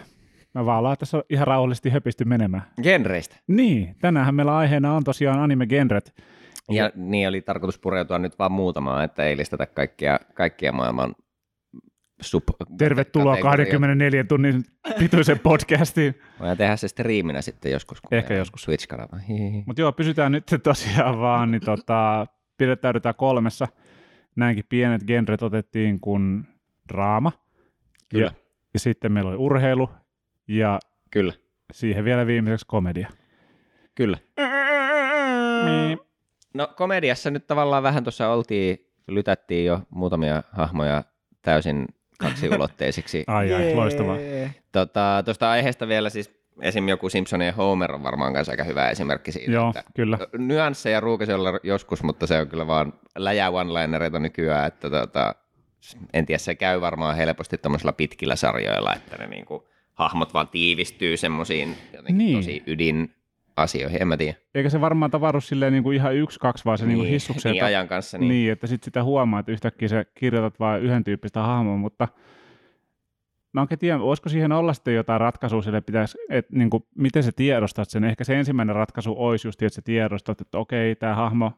Mä 0.54 0.66
vaan 0.66 0.78
ollaan 0.78 0.96
tässä 0.98 1.22
ihan 1.30 1.46
rauhallisesti 1.46 1.90
höpisty 1.90 2.24
menemään. 2.24 2.62
genreistä. 2.82 3.36
Niin, 3.46 3.96
tänäänhän 4.00 4.34
meillä 4.34 4.56
aiheena 4.56 4.92
on 4.92 5.04
tosiaan 5.04 5.38
anime-genret. 5.38 6.14
Ja 6.70 6.90
niin 6.94 7.28
oli 7.28 7.40
tarkoitus 7.40 7.78
pureutua 7.78 8.18
nyt 8.18 8.38
vaan 8.38 8.52
muutamaan, 8.52 9.04
että 9.04 9.24
ei 9.24 9.36
listata 9.36 9.66
kaikkia, 9.66 10.20
kaikkia 10.34 10.72
maailman 10.72 11.14
sub 12.20 12.42
Tervetuloa 12.78 13.34
kategorioita. 13.34 13.72
24 13.72 14.24
tunnin 14.24 14.64
pituisen 14.98 15.38
podcastiin. 15.38 16.14
Voidaan 16.40 16.56
tehdä 16.56 16.76
se 16.76 16.88
striiminä 16.88 17.42
sitten 17.42 17.72
joskus. 17.72 18.00
kun 18.00 18.18
Ehkä 18.18 18.34
joskus. 18.34 18.62
Switch-kanava. 18.62 19.20
Mutta 19.66 19.82
joo, 19.82 19.92
pysytään 19.92 20.32
nyt 20.32 20.44
tosiaan 20.62 21.18
vaan, 21.18 21.50
niin 21.50 21.64
tota, 21.64 22.26
pidettäydytään 22.56 23.14
kolmessa. 23.14 23.68
Näinkin 24.36 24.64
pienet 24.68 25.04
genret 25.06 25.42
otettiin 25.42 26.00
kuin 26.00 26.44
draama. 26.88 27.32
Kyllä. 28.08 28.24
Ja, 28.24 28.30
ja 28.74 28.80
sitten 28.80 29.12
meillä 29.12 29.30
oli 29.30 29.36
urheilu 29.36 29.90
ja 30.48 30.78
Kyllä. 31.10 31.32
siihen 31.72 32.04
vielä 32.04 32.26
viimeiseksi 32.26 32.66
komedia. 32.66 33.08
Kyllä. 33.94 34.18
Niin. 35.64 35.98
No 36.54 36.68
komediassa 36.76 37.30
nyt 37.30 37.46
tavallaan 37.46 37.82
vähän 37.82 38.04
tuossa 38.04 38.28
oltiin, 38.28 38.86
lytättiin 39.08 39.66
jo 39.66 39.80
muutamia 39.90 40.42
hahmoja 40.52 41.04
täysin 41.42 41.86
kaksiulotteisiksi. 42.18 43.24
Ai 43.26 43.54
ai, 43.54 43.74
loistavaa. 43.74 44.16
Tota, 44.72 45.22
Tuosta 45.24 45.50
aiheesta 45.50 45.88
vielä 45.88 46.10
siis 46.10 46.36
esim. 46.62 46.88
joku 46.88 47.08
Simpsonien 47.08 47.54
Homer 47.54 47.92
on 47.92 48.02
varmaan 48.02 48.32
kanssa 48.32 48.52
aika 48.52 48.64
hyvä 48.64 48.90
esimerkki 48.90 49.32
siitä. 49.32 49.52
Joo, 49.52 49.68
että 49.68 49.82
kyllä. 49.96 50.18
Nyansseja 50.38 51.00
ruukasi 51.00 51.32
olla 51.32 51.60
joskus, 51.62 52.02
mutta 52.02 52.26
se 52.26 52.40
on 52.40 52.48
kyllä 52.48 52.66
vaan 52.66 52.92
läjä 53.18 53.48
one-linereita 53.50 54.18
nykyään, 54.18 54.66
että 54.66 54.90
tota, 54.90 55.34
en 56.12 56.26
tiedä, 56.26 56.38
se 56.38 56.54
käy 56.54 56.80
varmaan 56.80 57.16
helposti 57.16 57.58
tuommoisilla 57.58 57.92
pitkillä 57.92 58.36
sarjoilla, 58.36 58.94
että 58.94 59.16
ne 59.16 59.26
niinku, 59.26 59.68
hahmot 59.94 60.34
vaan 60.34 60.48
tiivistyy 60.48 61.16
semmoisiin 61.16 61.76
Niin. 62.10 62.36
tosi 62.38 62.62
ydin 62.66 63.14
asioihin, 63.56 64.02
en 64.02 64.08
mä 64.08 64.16
tiedä. 64.16 64.38
Eikä 64.54 64.70
se 64.70 64.80
varmaan 64.80 65.10
tavannut 65.10 65.44
silleen 65.44 65.72
niin 65.72 65.82
kuin 65.82 65.96
ihan 65.96 66.14
yksi, 66.14 66.40
kaksi, 66.40 66.64
vaan 66.64 66.78
se 66.78 66.86
niin, 66.86 66.98
niin 66.98 67.10
hissukseen. 67.10 67.52
niin 67.52 67.64
ajan 67.64 67.88
kanssa. 67.88 68.18
niin. 68.18 68.28
Niin. 68.28 68.38
niin, 68.38 68.52
että 68.52 68.66
sitten 68.66 68.84
sitä 68.84 69.04
huomaa, 69.04 69.40
että 69.40 69.52
yhtäkkiä 69.52 69.88
sä 69.88 70.04
kirjoitat 70.14 70.60
vain 70.60 70.82
yhden 70.82 71.04
tyyppistä 71.04 71.42
hahmoa, 71.42 71.76
mutta 71.76 72.08
mä 73.52 73.60
oikein 73.60 73.78
tiedä, 73.78 73.98
voisiko 73.98 74.28
siihen 74.28 74.52
olla 74.52 74.72
sitten 74.72 74.94
jotain 74.94 75.20
ratkaisua 75.20 75.62
sille 75.62 75.80
pitäisi, 75.80 76.18
että 76.30 76.56
niin 76.56 76.70
kuin, 76.70 76.82
miten 76.94 77.22
sä 77.22 77.32
tiedostat 77.32 77.90
sen. 77.90 78.04
Ehkä 78.04 78.24
se 78.24 78.38
ensimmäinen 78.38 78.76
ratkaisu 78.76 79.14
olisi 79.18 79.48
just, 79.48 79.62
että 79.62 79.74
sä 79.74 79.82
tiedostat, 79.82 80.40
että 80.40 80.58
okei, 80.58 80.96
tämä 80.96 81.14
hahmo 81.14 81.52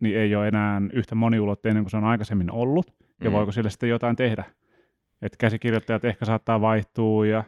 niin 0.00 0.18
ei 0.18 0.34
ole 0.34 0.48
enää 0.48 0.82
yhtä 0.92 1.14
moniulotteinen 1.14 1.82
kuin 1.82 1.90
se 1.90 1.96
on 1.96 2.04
aikaisemmin 2.04 2.50
ollut, 2.50 2.94
ja 3.24 3.30
Mm. 3.30 3.36
voiko 3.36 3.52
sille 3.52 3.70
sitten 3.70 3.88
jotain 3.88 4.16
tehdä. 4.16 4.44
Että 5.22 5.36
käsikirjoittajat 5.38 6.04
ehkä 6.04 6.24
saattaa 6.24 6.60
vaihtua 6.60 7.26
ja 7.26 7.44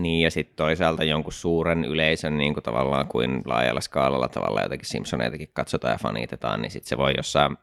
Niin, 0.00 0.22
ja 0.24 0.30
sitten 0.30 0.56
toisaalta 0.56 1.04
jonkun 1.04 1.32
suuren 1.32 1.84
yleisön 1.84 2.38
niin 2.38 2.54
kuin 2.54 2.64
tavallaan 2.64 3.08
kuin 3.08 3.42
laajalla 3.44 3.80
skaalalla 3.80 4.28
tavalla 4.28 4.62
jotenkin 4.62 4.88
Simpsoneitakin 4.88 5.48
katsotaan 5.52 5.92
ja 5.92 5.98
fanitetaan, 5.98 6.62
niin 6.62 6.70
sitten 6.70 6.88
se 6.88 6.96
voi 6.96 7.12
jossain 7.16 7.56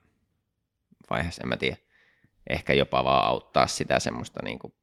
vaiheessa, 1.10 1.44
en 1.44 1.50
mä 1.50 1.58
tiedä, 1.58 1.78
ehkä 2.50 2.74
jopa 2.74 3.04
vaan 3.04 3.26
auttaa 3.26 3.68
sitä 3.68 4.00
semmoista 4.00 4.40
niin 4.44 4.60
kuin 4.60 4.74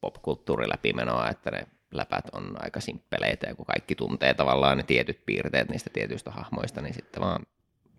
popkulttuuriläpimenoa, 0.00 1.28
että 1.28 1.50
ne 1.50 1.66
läpät 1.92 2.24
on 2.32 2.56
aika 2.62 2.80
simppeleitä 2.80 3.46
ja 3.46 3.54
kun 3.54 3.66
kaikki 3.66 3.94
tuntee 3.94 4.34
tavallaan 4.34 4.76
ne 4.76 4.82
tietyt 4.82 5.26
piirteet 5.26 5.68
niistä 5.68 5.90
tietyistä 5.92 6.30
hahmoista, 6.30 6.80
niin 6.80 6.94
sitten 6.94 7.22
vaan 7.22 7.46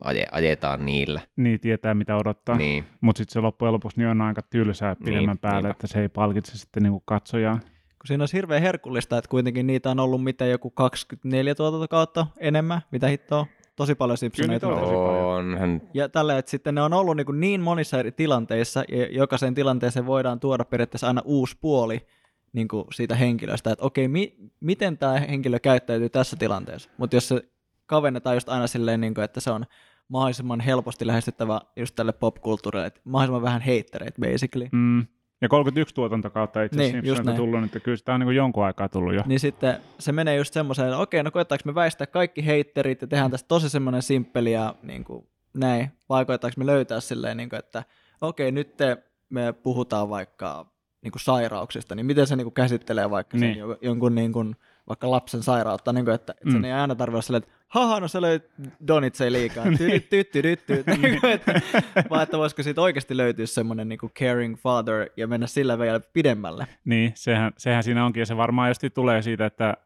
aje, 0.03 0.25
ajetaan 0.31 0.85
niillä. 0.85 1.21
niin 1.35 1.59
tietää, 1.59 1.93
mitä 1.93 2.15
odottaa. 2.15 2.57
Niin, 2.57 2.83
Mutta 3.01 3.17
sitten 3.17 3.33
se 3.33 3.39
loppujen 3.39 3.73
lopuksi 3.73 3.97
niin 3.97 4.07
on 4.07 4.21
aika 4.21 4.41
tylsää 4.41 4.95
pidemmän 4.95 5.33
Niin, 5.33 5.37
päälle, 5.39 5.57
niinpä. 5.61 5.71
että 5.71 5.87
se 5.87 6.01
ei 6.01 6.09
palkitse 6.09 6.57
sitten 6.57 6.83
niinku 6.83 6.99
katsojaa. 7.05 7.59
Kun 7.99 8.07
siinä 8.07 8.21
olisi 8.21 8.37
hirveän 8.37 8.61
herkullista, 8.61 9.17
että 9.17 9.29
kuitenkin 9.29 9.67
niitä 9.67 9.89
on 9.91 9.99
ollut 9.99 10.23
mitä 10.23 10.45
joku 10.45 10.69
24 10.69 11.55
tuotantokautta 11.55 12.27
enemmän, 12.37 12.81
mitä 12.91 13.07
hittoa, 13.07 13.45
tosi 13.75 13.95
paljon 13.95 14.17
Simpsoneita. 14.17 14.67
Kyllä 14.67 14.79
on. 14.79 14.83
tosi 14.85 14.95
paljon. 14.95 15.25
onhan, 15.25 15.81
Ja 15.93 16.09
tällä, 16.09 16.37
että 16.37 16.51
sitten 16.51 16.75
ne 16.75 16.81
on 16.81 16.93
ollut 16.93 17.17
niin, 17.17 17.39
niin 17.39 17.61
monissa 17.61 17.99
eri 17.99 18.11
tilanteissa, 18.11 18.83
ja 18.91 19.05
jokaisen 19.11 19.53
tilanteeseen 19.55 20.05
voidaan 20.05 20.39
tuoda 20.39 20.65
periaatteessa 20.65 21.07
aina 21.07 21.21
uusi 21.25 21.57
puoli 21.61 22.05
niin 22.53 22.67
kuin 22.67 22.85
siitä 22.93 23.15
henkilöstä, 23.15 23.71
että 23.71 23.85
okei, 23.85 24.07
mi- 24.07 24.35
miten 24.59 24.97
tämä 24.97 25.19
henkilö 25.19 25.59
käyttäytyy 25.59 26.09
tässä 26.09 26.35
tilanteessa. 26.35 26.89
Mutta 26.97 27.15
jos 27.15 27.27
se 27.27 27.43
kavennetaan 27.89 28.35
just 28.35 28.49
aina 28.49 28.67
silleen, 28.67 29.01
niin 29.01 29.13
kuin, 29.13 29.25
että 29.25 29.39
se 29.39 29.51
on 29.51 29.65
mahdollisimman 30.07 30.59
helposti 30.59 31.07
lähestyttävä 31.07 31.61
just 31.75 31.95
tälle 31.95 32.11
popkulttuurille, 32.13 32.85
että 32.85 33.01
mahdollisimman 33.03 33.41
vähän 33.41 33.61
heittereitä 33.61 34.21
basically. 34.21 34.67
Mm. 34.71 35.05
Ja 35.41 35.49
31 35.49 35.95
tuotantokautta 35.95 36.63
itse 36.63 36.77
Niin, 36.77 36.83
asiassa 36.89 36.97
just 36.97 37.05
Simpsonilta 37.17 37.31
näin. 37.31 37.37
tullut, 37.37 37.59
niin 37.59 37.65
että 37.65 37.79
kyllä 37.79 37.97
sitä 37.97 38.13
on 38.13 38.19
niin 38.19 38.35
jonkun 38.35 38.65
aikaa 38.65 38.89
tullut 38.89 39.13
jo. 39.13 39.21
Niin 39.25 39.39
sitten 39.39 39.77
se 39.99 40.11
menee 40.11 40.35
just 40.35 40.53
semmoiseen, 40.53 40.87
että 40.87 40.97
okei, 40.97 41.23
no 41.23 41.31
koettaako 41.31 41.61
me 41.65 41.75
väistää 41.75 42.07
kaikki 42.07 42.45
heitterit 42.45 43.01
ja 43.01 43.07
tehdään 43.07 43.31
tästä 43.31 43.47
tosi 43.47 43.69
semmoinen 43.69 44.01
simppeli 44.01 44.51
ja 44.51 44.75
niin 44.83 45.03
kuin, 45.03 45.27
näin, 45.53 45.91
vai 46.09 46.25
koettaako 46.25 46.53
me 46.57 46.65
löytää 46.65 46.99
silleen, 46.99 47.37
niin 47.37 47.49
kuin, 47.49 47.59
että 47.59 47.83
okei, 48.21 48.51
nyt 48.51 48.77
te, 48.77 48.97
me 49.29 49.53
puhutaan 49.53 50.09
vaikka 50.09 50.65
niin 51.01 51.11
kuin 51.11 51.21
sairauksista, 51.21 51.95
niin 51.95 52.05
miten 52.05 52.27
se 52.27 52.35
niin 52.35 52.45
kuin 52.45 52.53
käsittelee 52.53 53.09
vaikka 53.09 53.37
Niin. 53.37 53.53
sen 53.53 53.59
jo- 53.59 53.77
jonkun 53.81 54.15
niin 54.15 54.33
kuin, 54.33 54.55
vaikka 54.89 55.11
lapsen 55.11 55.43
sairautta, 55.43 55.93
niin 55.93 56.05
kuin, 56.05 56.15
että, 56.15 56.31
että 56.33 56.45
Mm. 56.45 56.51
sen 56.51 56.65
ei 56.65 56.71
aina 56.71 56.95
tarvitse 56.95 57.15
olla 57.15 57.21
silleen, 57.21 57.43
että 57.43 57.53
haha, 57.67 57.99
no 57.99 58.07
se 58.07 58.21
löi 58.21 58.39
donitsei 58.87 59.31
liikaa, 59.31 59.65
tyt, 59.77 60.09
tyt, 60.09 60.31
tyt, 60.31 60.65
tyt, 60.65 60.87
niin 60.87 61.21
kuin, 61.21 61.33
että, 61.33 61.61
vaan 62.09 62.23
että 62.23 62.37
voisiko 62.37 62.63
siitä 62.63 62.81
oikeasti 62.81 63.17
löytyä 63.17 63.45
semmoinen 63.45 63.89
niin 63.89 63.99
kuin 63.99 64.11
caring 64.19 64.57
father 64.57 65.09
ja 65.17 65.27
mennä 65.27 65.47
sillä 65.47 65.79
vielä 65.79 65.99
pidemmälle. 66.13 66.67
Niin, 66.85 67.11
sehän, 67.15 67.51
sehän 67.57 67.83
siinä 67.83 68.05
onkin, 68.05 68.21
ja 68.21 68.25
se 68.25 68.37
varmaan 68.37 68.69
just 68.69 68.81
tulee 68.93 69.21
siitä, 69.21 69.45
että, 69.45 69.77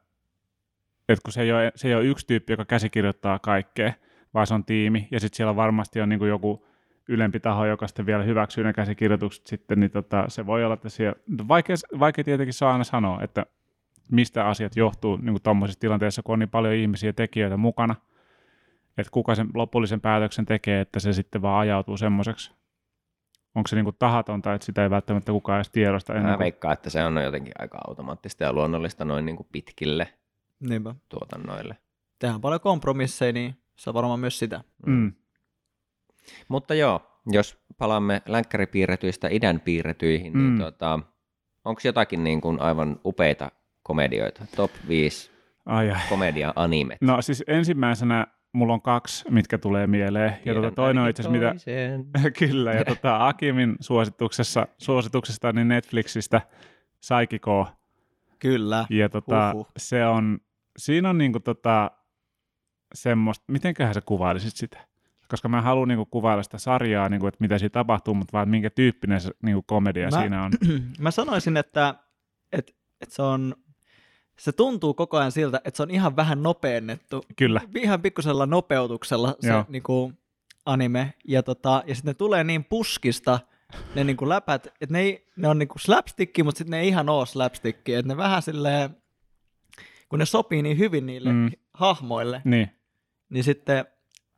että 1.09 1.23
kun 1.23 1.33
se 1.33 1.41
ei, 1.41 1.51
ole, 1.51 1.71
se 1.75 1.87
ei 1.87 1.95
ole 1.95 2.05
yksi 2.05 2.27
tyyppi, 2.27 2.53
joka 2.53 2.65
käsikirjoittaa 2.65 3.39
kaikkea, 3.39 3.93
vaan 4.33 4.47
se 4.47 4.53
on 4.53 4.65
tiimi, 4.65 5.07
ja 5.11 5.19
sitten 5.19 5.37
siellä 5.37 5.55
varmasti 5.55 6.01
on 6.01 6.09
niin 6.09 6.19
kuin 6.19 6.29
joku 6.29 6.65
ylempi 7.07 7.39
taho, 7.39 7.65
joka 7.65 7.87
sitten 7.87 8.05
vielä 8.05 8.23
hyväksyy 8.23 8.63
ne 8.63 8.73
käsikirjoitukset 8.73 9.47
sitten, 9.47 9.79
niin 9.79 9.91
tota, 9.91 10.25
se 10.27 10.45
voi 10.45 10.63
olla, 10.65 10.73
että 10.73 10.89
siellä, 10.89 11.15
vaikea, 11.47 11.75
vaikea 11.99 12.23
tietenkin 12.23 12.53
saa 12.53 12.71
aina 12.71 12.83
sanoa, 12.83 13.21
että 13.21 13.45
mistä 14.11 14.47
asiat 14.47 14.75
johtuu 14.75 15.17
niin 15.17 15.41
tuommoisessa 15.43 15.79
tilanteessa, 15.79 16.23
kun 16.23 16.33
on 16.33 16.39
niin 16.39 16.49
paljon 16.49 16.73
ihmisiä 16.73 17.09
ja 17.09 17.13
tekijöitä 17.13 17.57
mukana, 17.57 17.95
että 18.97 19.11
kuka 19.11 19.35
sen 19.35 19.47
lopullisen 19.53 20.01
päätöksen 20.01 20.45
tekee, 20.45 20.81
että 20.81 20.99
se 20.99 21.13
sitten 21.13 21.41
vaan 21.41 21.59
ajautuu 21.59 21.97
semmoiseksi. 21.97 22.51
Onko 23.55 23.67
se 23.67 23.75
niin 23.75 23.83
kuin 23.85 23.95
tahatonta, 23.99 24.53
että 24.53 24.65
sitä 24.65 24.83
ei 24.83 24.89
välttämättä 24.89 25.31
kukaan 25.31 25.57
edes 25.57 25.69
tiedosta 25.71 26.13
ennen 26.13 26.25
Mä 26.31 26.33
kuin 26.37 26.43
veikkaan, 26.43 26.73
että 26.73 26.89
se 26.89 27.03
on 27.03 27.23
jotenkin 27.23 27.53
aika 27.59 27.77
automaattista 27.87 28.43
ja 28.43 28.53
luonnollista 28.53 29.05
noin 29.05 29.25
niin 29.25 29.35
kuin 29.35 29.47
pitkille 29.51 30.13
Niinpä. 30.59 30.95
tuotannoille. 31.09 31.77
Tehdään 32.19 32.41
paljon 32.41 32.61
kompromisseja, 32.61 33.33
niin 33.33 33.55
se 33.75 33.89
on 33.89 33.93
varmaan 33.93 34.19
myös 34.19 34.39
sitä. 34.39 34.61
Mm. 34.85 35.13
Mutta 36.47 36.73
joo, 36.73 37.01
jos 37.31 37.57
palaamme 37.77 38.21
länkkäripiirretyistä 38.25 39.27
idän 39.31 39.59
piirretyihin, 39.59 40.33
niin 40.33 40.51
Mm. 40.51 40.57
tota, 40.59 40.99
onko 41.65 41.81
jotakin 41.83 42.23
niin 42.23 42.41
kuin 42.41 42.59
aivan 42.61 42.99
upeita 43.05 43.51
komedioita? 43.83 44.45
Top 44.55 44.71
5 44.87 45.31
Ai, 45.65 45.91
ai. 45.91 45.99
komedia-animet. 46.09 46.97
No 47.01 47.21
siis 47.21 47.43
ensimmäisenä 47.47 48.27
mulla 48.53 48.73
on 48.73 48.81
kaksi, 48.81 49.25
mitkä 49.31 49.57
tulee 49.57 49.87
mieleen. 49.87 50.31
Ja 50.31 50.37
Tiedän 50.43 50.61
tota, 50.63 50.75
toinen 50.75 51.03
on 51.03 51.09
itse 51.09 51.23
asiassa, 51.23 51.53
mitä, 52.19 52.31
kyllä, 52.39 52.73
ja 52.73 52.85
tota, 52.85 53.27
Akimin 53.27 53.75
suosituksessa, 53.79 54.67
suosituksesta 54.77 55.51
niin 55.51 55.67
Netflixistä 55.67 56.41
Saikiko. 56.99 57.67
Kyllä. 58.39 58.85
Ja 58.89 59.09
tota, 59.09 59.51
Huhhuh. 59.53 59.71
se 59.77 60.05
on, 60.05 60.39
siinä 60.77 61.09
on 61.09 61.17
niinku 61.17 61.39
tota, 61.39 61.91
semmoista, 62.93 63.45
mitenköhän 63.47 63.93
sä 63.93 64.01
kuvailisit 64.05 64.55
sitä? 64.55 64.79
Koska 65.27 65.49
mä 65.49 65.61
haluan 65.61 65.87
niinku 65.87 66.05
kuvailla 66.05 66.43
sitä 66.43 66.57
sarjaa, 66.57 67.09
niinku, 67.09 67.27
että 67.27 67.37
mitä 67.41 67.57
siinä 67.57 67.69
tapahtuu, 67.69 68.13
mutta 68.13 68.33
vaan 68.33 68.49
minkä 68.49 68.69
tyyppinen 68.69 69.21
se 69.21 69.31
niinku 69.43 69.61
komedia 69.61 70.09
Mä- 70.11 70.19
siinä 70.19 70.43
on. 70.43 70.51
Mä 70.99 71.11
sanoisin, 71.11 71.57
että, 71.57 71.95
että, 72.51 72.73
että 73.01 73.15
se 73.15 73.21
on, 73.21 73.55
se 74.39 74.51
tuntuu 74.51 74.93
koko 74.93 75.17
ajan 75.17 75.31
siltä, 75.31 75.61
että 75.65 75.77
se 75.77 75.83
on 75.83 75.91
ihan 75.91 76.15
vähän 76.15 76.43
nopeennettu. 76.43 77.25
Kyllä, 77.35 77.61
Ihan 77.75 78.01
pikkusella 78.01 78.45
nopeutuksella 78.45 79.35
se 79.39 79.49
Joo. 79.49 79.65
niinku, 79.69 80.13
anime. 80.65 81.13
Ja, 81.27 81.43
tota, 81.43 81.83
ja 81.87 81.95
sitten 81.95 82.09
ne 82.09 82.13
tulee 82.13 82.43
niin 82.43 82.63
puskista, 82.63 83.39
ne 83.95 84.03
niinku 84.03 84.29
läpät, 84.29 84.67
että 84.67 84.93
ne, 84.93 84.99
ei, 84.99 85.27
ne 85.35 85.47
on 85.47 85.59
niinku 85.59 85.79
slapsticki, 85.79 86.43
mutta 86.43 86.57
sitten 86.57 86.71
ne 86.71 86.79
ei 86.79 86.87
ihan 86.87 87.09
oo 87.09 87.25
slapsticki. 87.25 87.93
Että 87.93 88.07
ne 88.07 88.17
vähän 88.17 88.41
silleen, 88.41 88.89
kun 90.09 90.19
ne 90.19 90.25
sopii 90.25 90.61
niin 90.61 90.77
hyvin 90.77 91.05
niille 91.05 91.31
mm. 91.31 91.51
hahmoille, 91.73 92.41
niin. 92.45 92.69
niin 93.29 93.43
sitten 93.43 93.85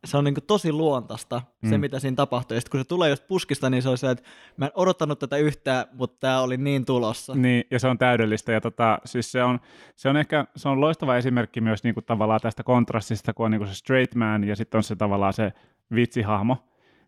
se 0.05 0.17
on 0.17 0.24
niin 0.24 0.35
tosi 0.47 0.71
luontaista, 0.71 1.41
se 1.69 1.77
Mm. 1.77 1.81
mitä 1.81 2.00
siinä 2.00 2.15
tapahtuu. 2.15 2.55
Ja 2.55 2.62
sitten 2.62 2.71
kun 2.71 2.79
se 2.79 2.83
tulee 2.88 3.09
just 3.09 3.27
puskista, 3.27 3.69
niin 3.69 3.81
se 3.83 3.89
on 3.89 3.97
se, 3.97 4.12
että 4.12 4.24
mä 4.57 4.65
en 4.65 4.71
odottanut 4.75 5.19
tätä 5.19 5.38
yhtään, 5.38 5.85
mutta 5.93 6.17
tämä 6.19 6.41
oli 6.41 6.57
niin 6.57 6.85
tulossa. 6.85 7.35
Niin, 7.35 7.63
ja 7.71 7.79
se 7.79 7.88
on 7.88 7.97
täydellistä. 7.97 8.51
Ja 8.51 8.62
tota, 8.62 9.00
siis 9.05 9.31
se, 9.31 9.43
on, 9.43 9.59
se 9.95 10.09
on 10.09 10.17
ehkä 10.17 10.45
se 10.55 10.69
on 10.69 10.81
loistava 10.81 11.17
esimerkki 11.17 11.62
myös 11.62 11.83
niinku 11.83 12.01
tavallaan 12.01 12.39
tästä 12.41 12.63
kontrastista, 12.63 13.33
kun 13.33 13.45
on 13.45 13.51
niinku 13.51 13.67
se 13.67 13.74
straight 13.75 14.15
man 14.15 14.43
ja 14.43 14.55
sitten 14.55 14.77
on 14.77 14.83
se 14.83 14.95
tavallaan 14.95 15.33
se 15.33 15.53
vitsihahmo. 15.95 16.57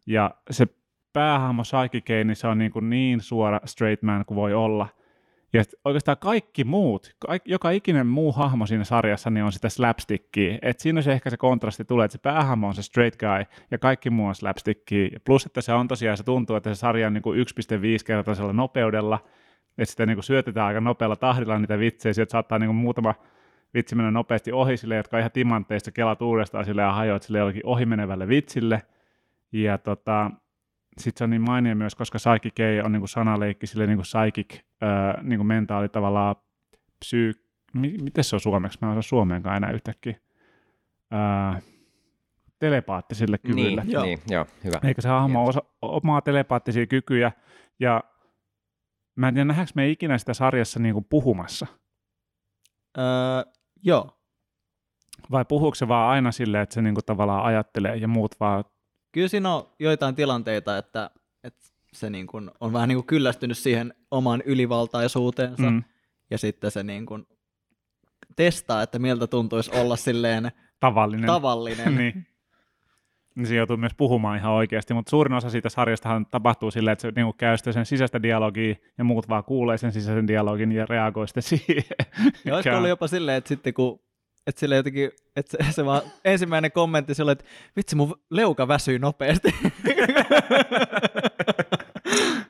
Ja 0.05 0.31
se 0.51 0.67
päähahmo 1.13 1.63
Saiki 1.63 2.01
Kei, 2.01 2.23
niin 2.23 2.35
se 2.35 2.47
on 2.47 2.57
niinku 2.57 2.79
niin 2.79 3.21
suora 3.21 3.59
straight 3.65 4.03
man 4.03 4.25
kuin 4.25 4.35
voi 4.35 4.53
olla. 4.53 4.87
Ja 5.57 5.63
oikeastaan 5.85 6.17
kaikki 6.17 6.63
muut, 6.63 7.15
kaik, 7.19 7.41
joka 7.45 7.69
ikinen 7.71 8.07
muu 8.07 8.31
hahmo 8.31 8.65
siinä 8.65 8.83
sarjassa, 8.83 9.29
niin 9.29 9.43
on 9.43 9.51
sitä 9.51 9.69
slapstickia. 9.69 10.57
Et 10.61 10.79
siinä 10.79 11.01
se 11.01 11.11
ehkä 11.11 11.29
se 11.29 11.37
kontrasti 11.37 11.85
tulee, 11.85 12.05
että 12.05 12.17
se 12.17 12.21
päähahmo 12.21 12.67
on 12.67 12.75
se 12.75 12.83
straight 12.83 13.19
guy 13.19 13.45
ja 13.71 13.77
kaikki 13.77 14.09
muu 14.09 14.27
on 14.27 14.35
slapstickia. 14.35 15.19
Plus, 15.25 15.45
että 15.45 15.61
se 15.61 15.73
on 15.73 15.87
tosiaan, 15.87 16.17
se 16.17 16.23
tuntuu, 16.23 16.55
että 16.55 16.73
se 16.73 16.79
sarja 16.79 17.07
on 17.07 17.13
niinku 17.13 17.33
1,5 17.33 17.37
kertaisella 18.05 18.53
nopeudella, 18.53 19.19
että 19.77 19.91
sitä 19.91 20.05
niinku 20.05 20.21
syötetään 20.21 20.67
aika 20.67 20.81
nopealla 20.81 21.15
tahdilla 21.15 21.59
niitä 21.59 21.79
vitsejä, 21.79 22.13
sieltä 22.13 22.31
saattaa 22.31 22.59
niinku 22.59 22.73
muutama 22.73 23.15
vitsi 23.73 23.95
mennä 23.95 24.11
nopeasti 24.11 24.51
ohi 24.51 24.77
sille, 24.77 24.95
jotka 24.95 25.17
on 25.17 25.19
ihan 25.19 25.31
timantteista, 25.31 25.91
kelat 25.91 26.21
uudestaan 26.21 26.65
sille 26.65 26.81
ja 26.81 26.91
hajoat 26.91 27.23
sille 27.23 27.39
jollekin 27.39 27.65
ohimenevälle 27.65 28.27
vitsille. 28.27 28.81
Ja 29.51 29.77
tota, 29.77 30.31
sitten 30.99 31.17
se 31.17 31.23
on 31.23 31.29
niin 31.29 31.41
mainio 31.41 31.75
myös, 31.75 31.95
koska 31.95 32.17
psychic 32.17 32.53
Kei 32.55 32.81
on 32.81 32.91
niinku 32.91 33.07
sanaleikki 33.07 33.67
sille 33.67 33.87
niinku 33.87 34.03
psychic, 34.03 34.59
öö, 34.83 35.23
niinku 35.23 35.43
mentaali 35.43 35.89
tavallaan 35.89 36.35
psyy... 36.99 37.33
Mi- 37.73 37.97
miten 38.01 38.23
se 38.23 38.35
on 38.35 38.39
suomeksi? 38.39 38.77
Mä 38.81 38.87
en 38.87 38.91
osaa 38.97 39.09
suomeenkaan 39.09 39.57
enää 39.57 39.71
yhtäkkiä. 39.71 40.15
Öö, 41.13 41.61
telepaattisille 42.59 43.37
kyvyille. 43.37 43.81
Niin, 43.83 43.93
Joo. 43.93 44.03
niin, 44.03 44.19
joo, 44.29 44.45
hyvä. 44.63 44.79
Eikä 44.83 45.01
se 45.01 45.09
hahmo 45.09 45.45
osa 45.45 45.61
omaa 45.81 46.21
telepaattisia 46.21 46.87
kykyjä. 46.87 47.31
Ja 47.79 48.03
mä 49.15 49.27
en 49.27 49.33
tiedä, 49.33 49.45
nähdäänkö 49.45 49.71
me 49.75 49.89
ikinä 49.89 50.17
sitä 50.17 50.33
sarjassa 50.33 50.79
niinku 50.79 51.01
puhumassa. 51.01 51.67
Öö, 52.97 53.03
joo. 53.83 54.19
Vai 55.31 55.45
puhuuko 55.45 55.75
se 55.75 55.87
vaan 55.87 56.09
aina 56.09 56.31
silleen, 56.31 56.63
että 56.63 56.73
se 56.73 56.81
niinku 56.81 57.01
tavallaan 57.01 57.45
ajattelee 57.45 57.95
ja 57.95 58.07
muut 58.07 58.39
vaan... 58.39 58.63
Kyllä 59.17 59.27
siinä 59.27 59.55
on 59.55 59.69
joitain 59.79 60.15
tilanteita, 60.15 60.77
että, 60.77 61.09
että 61.43 61.65
se 61.93 62.09
niin 62.09 62.27
kuin 62.27 62.51
on 62.59 62.74
vähän 62.74 62.89
niin 62.89 62.97
kuin 62.97 63.05
kyllästynyt 63.05 63.57
siihen 63.57 63.93
omaan 64.12 64.43
ylivaltaisuuteensa, 64.45 65.71
Mm, 65.71 65.83
ja 66.29 66.38
sitten 66.38 66.71
se 66.71 66.83
niin 66.83 67.05
kuin 67.05 67.27
testaa, 68.36 68.81
että 68.81 69.00
miltä 69.00 69.27
tuntuisi 69.27 69.71
olla 69.74 69.95
silleen 69.95 70.51
tavallinen. 70.79 71.27
tavallinen. 71.27 71.95
niin. 71.97 72.27
Niin 73.36 73.47
se 73.47 73.55
joutuu 73.55 73.77
myös 73.77 73.93
puhumaan 73.97 74.38
ihan 74.38 74.51
oikeasti, 74.51 74.93
mutta 74.93 75.09
suurin 75.09 75.33
osa 75.33 75.50
siitä 75.50 75.69
sarjastahan 75.69 76.25
tapahtuu 76.25 76.71
silleen, 76.71 76.93
että 76.93 77.01
se 77.01 77.12
niinku 77.15 77.33
käy 77.33 77.57
sitä 77.57 77.71
sen 77.71 77.86
sisäistä 77.86 78.21
dialogia 78.21 78.75
ja 78.97 79.03
muut 79.03 79.29
vaan 79.29 79.43
kuulee 79.43 79.77
sen 79.77 79.91
sisäisen 79.91 80.27
dialogin 80.27 80.71
ja 80.71 80.86
reagoi 80.86 81.27
sitten 81.27 81.43
siihen. 81.43 81.83
Ja 82.45 82.55
olisiko 82.55 82.75
ollut 82.75 82.89
jopa 82.89 83.07
silleen, 83.07 83.38
että 83.38 83.47
sitten 83.47 83.74
kun 83.74 84.00
että 84.47 84.59
sille 84.59 84.75
jotenkin, 84.75 85.11
että 85.35 85.57
se, 85.63 85.71
se 85.71 85.85
vaan 85.85 86.01
ensimmäinen 86.25 86.71
kommentti 86.71 87.13
sille, 87.13 87.31
että 87.31 87.45
vitsi 87.75 87.95
mun 87.95 88.15
leuka 88.29 88.67
väsyy 88.67 88.99
nopeasti. 88.99 89.55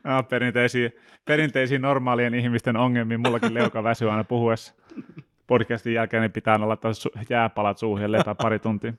Ah, 0.04 0.28
perinteisiin, 0.28 0.92
perinteisiin 1.26 1.82
normaalien 1.82 2.34
ihmisten 2.34 2.78
ongelmiin 2.78 3.20
mullakin 3.20 3.54
leuka 3.54 3.84
väsyy 3.84 4.12
aina 4.12 4.24
puhuessa. 4.24 4.74
Podcastin 5.48 5.94
jälkeen 5.94 6.22
niin 6.22 6.32
pitää 6.32 6.68
laittaa 6.68 6.92
su- 6.92 7.26
jääpalat 7.30 7.78
suuhun 7.78 8.02
ja 8.02 8.12
lepää 8.12 8.36
pari 8.36 8.60
tuntia. 8.60 8.94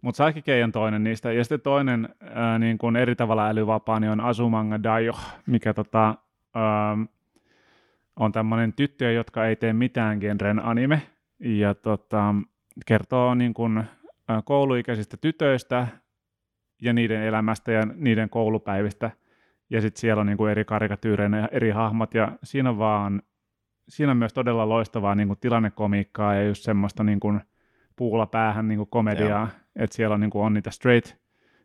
Mutta 0.00 0.16
Saikikei 0.16 0.62
on 0.62 0.72
toinen 0.72 1.04
niistä. 1.04 1.32
Ja 1.32 1.44
sitten 1.44 1.60
toinen 1.60 2.08
ää, 2.20 2.58
niin 2.58 2.78
kuin 2.78 2.96
eri 2.96 3.16
tavalla 3.16 3.48
älyvapaa 3.48 4.00
niin 4.00 4.10
on 4.10 4.20
Azumanga 4.20 4.82
Daio, 4.82 5.12
mikä 5.46 5.74
tota, 5.74 6.14
ää, 6.54 6.96
on 8.16 8.32
tämmöinen 8.32 8.72
tyttöjä, 8.72 9.12
jotka 9.12 9.46
ei 9.46 9.56
tee 9.56 9.72
mitään 9.72 10.18
genren 10.18 10.64
anime. 10.64 11.02
Ja 11.40 11.74
tota, 11.74 12.34
kertoo 12.86 13.34
niin 13.34 13.54
kuin, 13.54 13.84
kouluikäisistä 14.44 15.16
tytöistä 15.16 15.86
ja 16.82 16.92
niiden 16.92 17.22
elämästä 17.22 17.72
ja 17.72 17.86
niiden 17.94 18.30
koulupäivistä. 18.30 19.10
Ja 19.70 19.80
sitten 19.80 20.00
siellä 20.00 20.20
on 20.20 20.26
niin 20.26 20.36
kuin 20.36 20.50
eri 20.50 20.64
karikatyyreinä 20.64 21.38
ja 21.38 21.48
eri 21.52 21.70
hahmot. 21.70 22.14
Ja 22.14 22.32
siinä 22.42 22.70
on 22.70 22.78
vaan, 22.78 23.22
siinä 23.88 24.10
on 24.10 24.16
myös 24.16 24.32
todella 24.32 24.68
loistavaa 24.68 25.14
niin 25.14 25.28
kuin 25.28 25.40
tilannekomiikkaa 25.40 26.34
ja 26.34 26.42
just 26.42 26.62
semmoista 26.62 27.04
niin 27.04 27.20
kuin 27.20 27.40
puulla 27.96 28.26
päähän 28.26 28.68
niin 28.68 28.78
kuin 28.78 28.90
komediaa. 28.90 29.48
Että 29.76 29.96
siellä 29.96 30.14
on, 30.14 30.20
niin 30.20 30.30
kuin, 30.30 30.44
on 30.44 30.54
niitä 30.54 30.70
straight, 30.70 31.16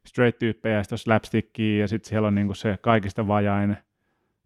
straight-tyyppejä 0.07 0.75
ja 0.75 0.83
sitten 0.83 0.97
slapstickia 0.97 1.79
ja 1.81 1.87
sitten 1.87 2.09
siellä 2.09 2.27
on 2.27 2.35
niin 2.35 2.47
kuin 2.47 2.55
se 2.55 2.77
kaikista 2.81 3.27
vajain 3.27 3.77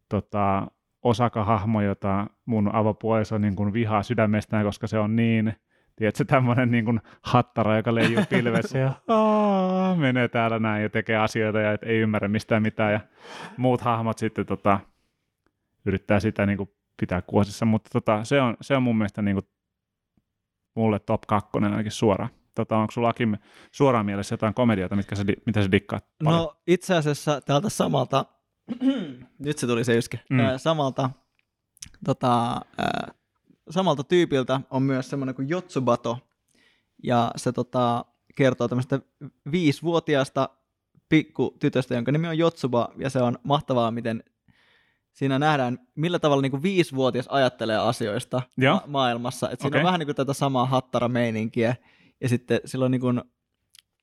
tota, 0.10 0.68
osakahahmo, 1.06 1.82
jota 1.82 2.28
mun 2.46 2.76
avopuoliso 2.76 3.38
niin 3.38 3.56
kuin 3.56 3.74
vihaa 3.74 4.04
sydämestään, 4.04 4.66
koska 4.66 4.88
se 4.88 5.00
on 5.00 5.16
niin, 5.16 5.54
tiedätkö, 5.96 6.26
tämmöinen 6.26 6.72
niin 6.72 6.86
kuin 6.86 7.02
hattara, 7.22 7.78
joka 7.78 7.96
leijuu 7.96 8.24
pilvessä 8.30 8.78
ja 8.80 8.94
"Aa", 9.08 9.96
menee 9.96 10.28
täällä 10.28 10.60
näin 10.60 10.84
ja 10.84 10.90
tekee 10.90 11.18
asioita 11.18 11.60
ja 11.60 11.72
et 11.74 11.84
ei 11.84 11.98
ymmärrä 12.00 12.28
mistään 12.28 12.62
mitään 12.62 12.94
ja 12.94 13.00
muut 13.58 13.82
hahmot 13.82 14.18
sitten 14.18 14.46
tota, 14.46 14.80
yrittää 15.86 16.20
sitä 16.20 16.46
niin 16.46 16.58
kuin 16.58 16.70
pitää 17.00 17.22
kuosissa, 17.22 17.66
mutta 17.66 17.90
tota, 17.94 18.24
se, 18.24 18.42
on, 18.42 18.58
se 18.62 18.76
on 18.76 18.84
mun 18.84 18.98
mielestä 18.98 19.22
niin 19.22 19.36
kuin 19.36 19.46
mulle 20.76 21.00
top 21.00 21.22
kakkonen 21.28 21.72
ainakin 21.72 21.92
suoraan. 21.92 22.30
Tota, 22.56 22.78
onko 22.78 22.92
sulla 22.92 23.10
Akim 23.10 23.36
suoraan 23.72 24.06
mielessä 24.06 24.34
jotain 24.34 24.54
komedioita, 24.54 24.96
mitkä 24.96 25.16
sä, 25.16 25.24
mitä 25.46 25.64
sä 25.64 25.72
dikkaat 25.72 26.06
paljon? 26.24 26.42
No 26.42 26.56
itse 26.68 26.96
asiassa 26.96 27.42
tältä 27.42 27.70
samalta 27.70 28.26
Nyt 29.40 29.58
se 29.58 29.68
tuli 29.68 29.84
se 29.84 29.98
yskä. 29.98 30.18
Mm. 30.30 30.40
Samalta, 30.58 31.10
tota, 32.06 32.62
samalta 33.70 34.04
tyypiltä 34.04 34.62
on 34.70 34.84
myös 34.84 35.10
semmoinen 35.10 35.36
kuin 35.36 35.50
Jotsubato, 35.50 36.18
ja 37.04 37.32
se 37.36 37.52
tota, 37.52 38.06
kertoo 38.36 38.68
tämmöistä 38.68 39.00
viisivuotiaasta 39.52 40.50
pikkutytöstä, 41.10 41.96
jonka 41.96 42.12
nimi 42.12 42.28
on 42.28 42.38
Jotsuba, 42.38 42.90
ja 42.98 43.10
se 43.10 43.22
on 43.22 43.40
mahtavaa, 43.44 43.92
miten 43.92 44.24
siinä 45.14 45.40
nähdään, 45.40 45.80
millä 45.96 46.20
tavalla 46.20 46.42
niin 46.42 46.52
kuin 46.52 46.64
viisivuotias 46.64 47.28
ajattelee 47.28 47.78
asioista 47.78 48.42
ma- 48.74 48.84
maailmassa. 48.88 49.50
Et 49.50 49.60
siinä 49.60 49.68
Okei. 49.68 49.80
on 49.80 49.86
vähän 49.86 50.00
niin 50.00 50.08
kuin 50.08 50.16
tätä 50.16 50.34
samaa 50.34 50.66
hattara-meininkiä, 50.66 51.76
ja 52.22 52.30
sitten 52.30 52.60
sillä 52.66 52.86
on 52.86 52.92
niin 52.92 53.02
kuin 53.02 53.22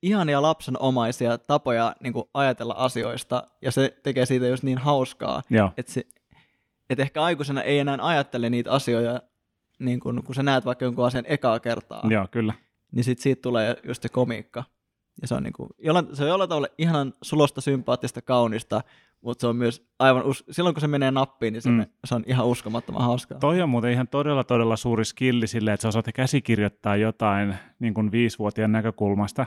ihania 0.02 0.42
lapsenomaisia 0.42 1.38
tapoja 1.38 1.94
niin 2.00 2.12
kuin 2.12 2.24
ajatella 2.34 2.74
asioista, 2.74 3.42
ja 3.62 3.70
se 3.72 3.96
tekee 4.02 4.26
siitä 4.26 4.46
just 4.48 4.62
niin 4.62 4.78
hauskaa, 4.78 5.42
että 5.76 5.92
se, 5.92 6.02
et 6.90 7.00
ehkä 7.00 7.22
aikuisena 7.22 7.62
ei 7.62 7.78
enää 7.78 7.98
ajattele 8.00 8.50
niitä 8.50 8.72
asioita, 8.72 9.22
niin 9.78 10.00
kun, 10.00 10.22
kun 10.24 10.34
sä 10.34 10.42
näet 10.42 10.64
vaikka 10.64 10.84
jonkun 10.84 11.06
asian 11.06 11.24
ekaa 11.28 11.60
kertaa, 11.60 12.02
Joo, 12.10 12.26
kyllä. 12.30 12.54
niin 12.92 13.04
sit 13.04 13.18
siitä 13.18 13.42
tulee 13.42 13.76
just 13.84 14.02
se 14.02 14.08
komiikka. 14.08 14.64
Ja 15.22 15.28
se 15.28 15.34
on, 15.34 15.42
niin 15.42 15.52
kuin, 15.52 15.68
jollain, 15.78 16.06
se 16.16 16.22
on 16.22 16.28
jollain 16.28 16.48
tavalla 16.48 16.68
ihanan 16.78 17.12
sulosta, 17.22 17.60
sympaattista, 17.60 18.22
kaunista, 18.22 18.82
mutta 19.20 19.40
se 19.40 19.46
on 19.46 19.56
myös 19.56 19.86
aivan, 19.98 20.24
us- 20.24 20.44
silloin 20.50 20.74
kun 20.74 20.80
se 20.80 20.86
menee 20.88 21.10
nappiin, 21.10 21.52
niin 21.52 21.62
se, 21.62 21.68
Mm. 21.70 21.76
mm. 21.76 21.86
se 22.04 22.14
on 22.14 22.22
ihan 22.26 22.46
uskomattoman 22.46 23.02
hauskaa. 23.02 23.38
Toi 23.38 23.62
on 23.62 23.68
muuten 23.68 23.92
ihan 23.92 24.08
todella, 24.08 24.44
todella 24.44 24.76
suuri 24.76 25.04
skilli 25.04 25.46
silleen, 25.46 25.74
että 25.74 25.82
sä 25.82 25.88
osaat 25.88 26.06
käsikirjoittaa 26.14 26.96
jotain 26.96 27.54
niin 27.78 27.94
kuin 27.94 28.12
viisivuotiaan 28.12 28.72
näkökulmasta. 28.72 29.46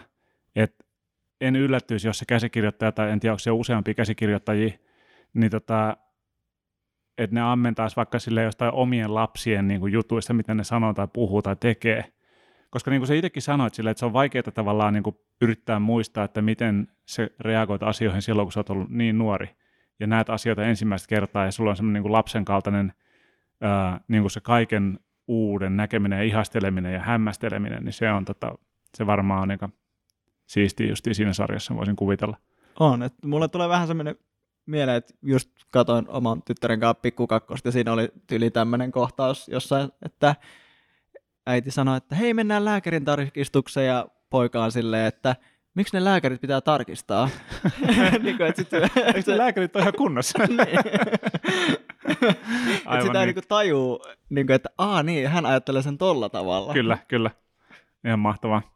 Et 0.56 0.86
en 1.42 1.56
yllättyisi, 1.56 2.08
jos 2.08 2.20
se 2.20 2.26
käsikirjoittaja, 2.26 2.92
tai 2.92 3.12
en 3.12 3.20
tiedä, 3.20 3.34
onko 3.34 3.40
se 3.40 3.52
useampi 3.52 3.94
käsikirjoittajia, 3.94 4.74
niin 5.34 5.52
tota, 5.52 5.98
että 7.18 7.34
ne 7.34 7.42
ammentaisi 7.42 7.96
vaikka 7.96 8.20
sille 8.20 8.44
jostain 8.44 8.74
omien 8.74 9.16
lapsien 9.16 9.68
niin 9.68 9.80
kuin 9.80 9.94
jutuista, 9.94 10.34
mitä 10.34 10.54
ne 10.54 10.64
sanoo 10.64 10.94
tai 10.94 11.08
puhuu 11.14 11.42
tai 11.42 11.56
tekee. 11.56 12.06
Koska 12.70 12.92
niin 12.92 13.00
kuin 13.00 13.08
sä 13.08 13.14
itsekin 13.14 13.42
sanoit 13.42 13.74
sille, 13.74 13.90
että 13.90 14.00
se 14.00 14.06
on 14.06 14.14
vaikeaa 14.14 14.44
tavallaan 14.54 14.94
niin 14.94 15.04
kuin 15.04 15.16
yrittää 15.42 15.80
muistaa, 15.80 16.24
että 16.24 16.42
miten 16.42 16.88
se 17.06 17.30
reagoit 17.40 17.84
asioihin 17.84 18.22
silloin, 18.22 18.46
kun 18.46 18.52
sä 18.52 18.60
oot 18.60 18.70
ollut 18.70 18.90
niin 18.90 19.18
nuori 19.18 19.50
ja 20.00 20.08
näet 20.08 20.30
asioita 20.30 20.64
ensimmäistä 20.64 21.08
kertaa 21.08 21.46
ja 21.46 21.52
sulla 21.52 21.70
on 21.70 21.76
semmoinen 21.76 21.94
niin 21.94 22.04
kuin 22.04 22.12
lapsen 22.12 22.46
kaltainen 22.46 22.94
ää, 23.62 24.00
niin 24.08 24.24
kuin 24.24 24.32
se 24.32 24.42
kaiken 24.42 25.00
uuden 25.28 25.78
näkeminen 25.78 26.18
ja 26.18 26.24
ihasteleminen 26.24 26.94
ja 26.94 27.00
hämmästeleminen, 27.00 27.84
niin 27.84 27.94
se 27.94 28.12
on 28.12 28.26
tota, 28.26 28.56
se 28.98 29.06
varmaan 29.06 29.42
on 29.42 29.52
aika 29.52 29.70
siistiä 30.46 30.88
just 30.88 31.06
siinä 31.12 31.34
sarjassa, 31.34 31.76
voisin 31.76 31.96
kuvitella. 31.96 32.38
On, 32.80 33.04
että 33.04 33.28
mulle 33.28 33.48
tulee 33.48 33.70
vähän 33.70 33.88
semmoinen 33.88 34.16
mieleen, 34.66 34.98
että 34.98 35.14
just 35.22 35.50
katoin 35.72 36.10
oman 36.10 36.42
tyttären 36.44 36.80
kanssa 36.80 37.02
pikkukakkosta 37.02 37.68
ja 37.68 37.72
siinä 37.72 37.94
oli 37.94 38.10
tyyli 38.28 38.52
tämmöinen 38.52 38.92
kohtaus 38.92 39.48
jossain, 39.48 39.90
että 40.06 40.36
äiti 41.48 41.72
sanoi, 41.72 41.98
että 41.98 42.16
hei 42.16 42.34
mennään 42.34 42.66
lääkärin 42.66 43.06
tarkistukseen 43.06 43.88
ja 43.88 44.08
poika 44.30 44.64
on 44.64 44.72
silleen, 44.72 45.06
että 45.06 45.36
miksi 45.76 45.98
ne 45.98 46.04
lääkärit 46.04 46.42
pitää 46.42 46.62
tarkistaa? 46.62 47.30
niin 48.24 48.38
kuin, 48.38 48.48
että 48.50 48.62
sit, 48.62 48.74
Eikö 48.98 49.22
se 49.22 49.38
lääkärit 49.38 49.76
ole 49.76 49.82
ihan 49.82 49.94
kunnossa? 49.98 50.44
että 50.44 50.66
Aivan 52.86 53.08
sitä 53.08 53.26
niin. 53.26 53.36
niin 53.36 53.48
tajuu, 53.48 54.06
niin 54.30 54.48
kuin, 54.48 54.56
että 54.56 54.70
aa 54.78 55.04
niin, 55.04 55.30
hän 55.30 55.46
ajattelee 55.46 55.82
sen 55.82 55.98
tolla 55.98 56.30
tavalla. 56.30 56.74
Kyllä, 56.74 56.98
kyllä. 57.08 57.32
Ihan 58.06 58.20
mahtavaa. 58.20 58.75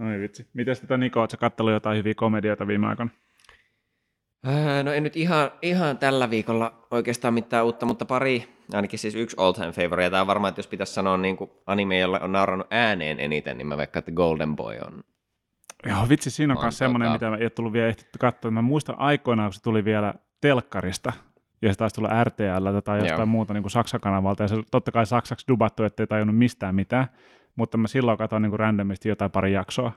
No 0.00 0.08
niin 0.08 0.20
vitsi. 0.20 0.46
Mites 0.54 0.80
tätä 0.80 0.96
Niko, 0.96 1.20
ootko 1.20 1.36
katsellut 1.40 1.72
jotain 1.72 1.98
hyviä 1.98 2.14
komedioita 2.14 2.66
viime 2.66 2.86
aikoina? 2.86 3.10
Öö, 4.48 4.82
No 4.82 4.92
ei 4.92 5.00
nyt 5.00 5.16
ihan, 5.16 5.50
ihan 5.62 5.98
tällä 5.98 6.30
viikolla 6.30 6.86
oikeastaan 6.90 7.34
mitään 7.34 7.64
uutta, 7.64 7.86
mutta 7.86 8.04
pari, 8.04 8.48
ainakin 8.74 8.98
siis 8.98 9.14
yksi 9.14 9.36
all 9.38 9.52
time 9.52 9.72
favorite. 9.72 10.02
Ja 10.02 10.10
tämä 10.10 10.20
on 10.20 10.26
varmaan, 10.26 10.48
että 10.48 10.58
jos 10.58 10.66
pitäisi 10.66 10.92
sanoa 10.92 11.16
niin 11.16 11.36
kuin 11.36 11.50
anime, 11.66 11.98
jolla 11.98 12.18
on 12.18 12.32
naurannut 12.32 12.66
ääneen 12.70 13.20
eniten, 13.20 13.58
niin 13.58 13.66
mä 13.66 13.76
veikkaan, 13.76 14.00
että 14.00 14.12
Golden 14.12 14.56
Boy 14.56 14.76
on. 14.86 15.02
Joo, 15.86 16.08
vitsi, 16.08 16.30
siinä 16.30 16.52
on 16.52 16.58
On 16.58 16.64
myös 16.64 16.78
semmoinen, 16.78 17.08
tota- 17.08 17.12
mitä 17.12 17.26
ei 17.26 17.44
ole 17.44 17.50
tullut 17.50 17.72
vielä 17.72 17.88
ehtitty 17.88 18.18
katsoa. 18.18 18.50
Mä 18.50 18.62
muistan 18.62 18.98
aikoinaan, 18.98 19.48
kun 19.48 19.54
se 19.54 19.62
tuli 19.62 19.84
vielä 19.84 20.14
telkkarista, 20.40 21.12
ja 21.62 21.72
se 21.72 21.78
taisi 21.78 21.94
tulla 21.94 22.24
RTL 22.24 22.78
tai 22.84 22.98
jostain 22.98 23.18
Joo. 23.18 23.26
muuta 23.26 23.54
niin 23.54 23.62
kuin 23.62 23.70
Saksa-kanavalta, 23.70 24.42
ja 24.44 24.48
se 24.48 24.56
totta 24.70 24.92
kai 24.92 25.06
saksaksi 25.06 25.48
dubattu, 25.48 25.82
ettei 25.84 26.06
tajunnut 26.06 26.36
mistään 26.36 26.74
mitään, 26.74 27.06
mutta 27.60 27.78
mä 27.78 27.88
silloin 27.88 28.18
katsoin 28.18 28.42
niin 28.42 28.50
kuin 28.50 28.60
randomisti 28.60 29.08
jotain 29.08 29.30
pari 29.30 29.52
jaksoa. 29.52 29.92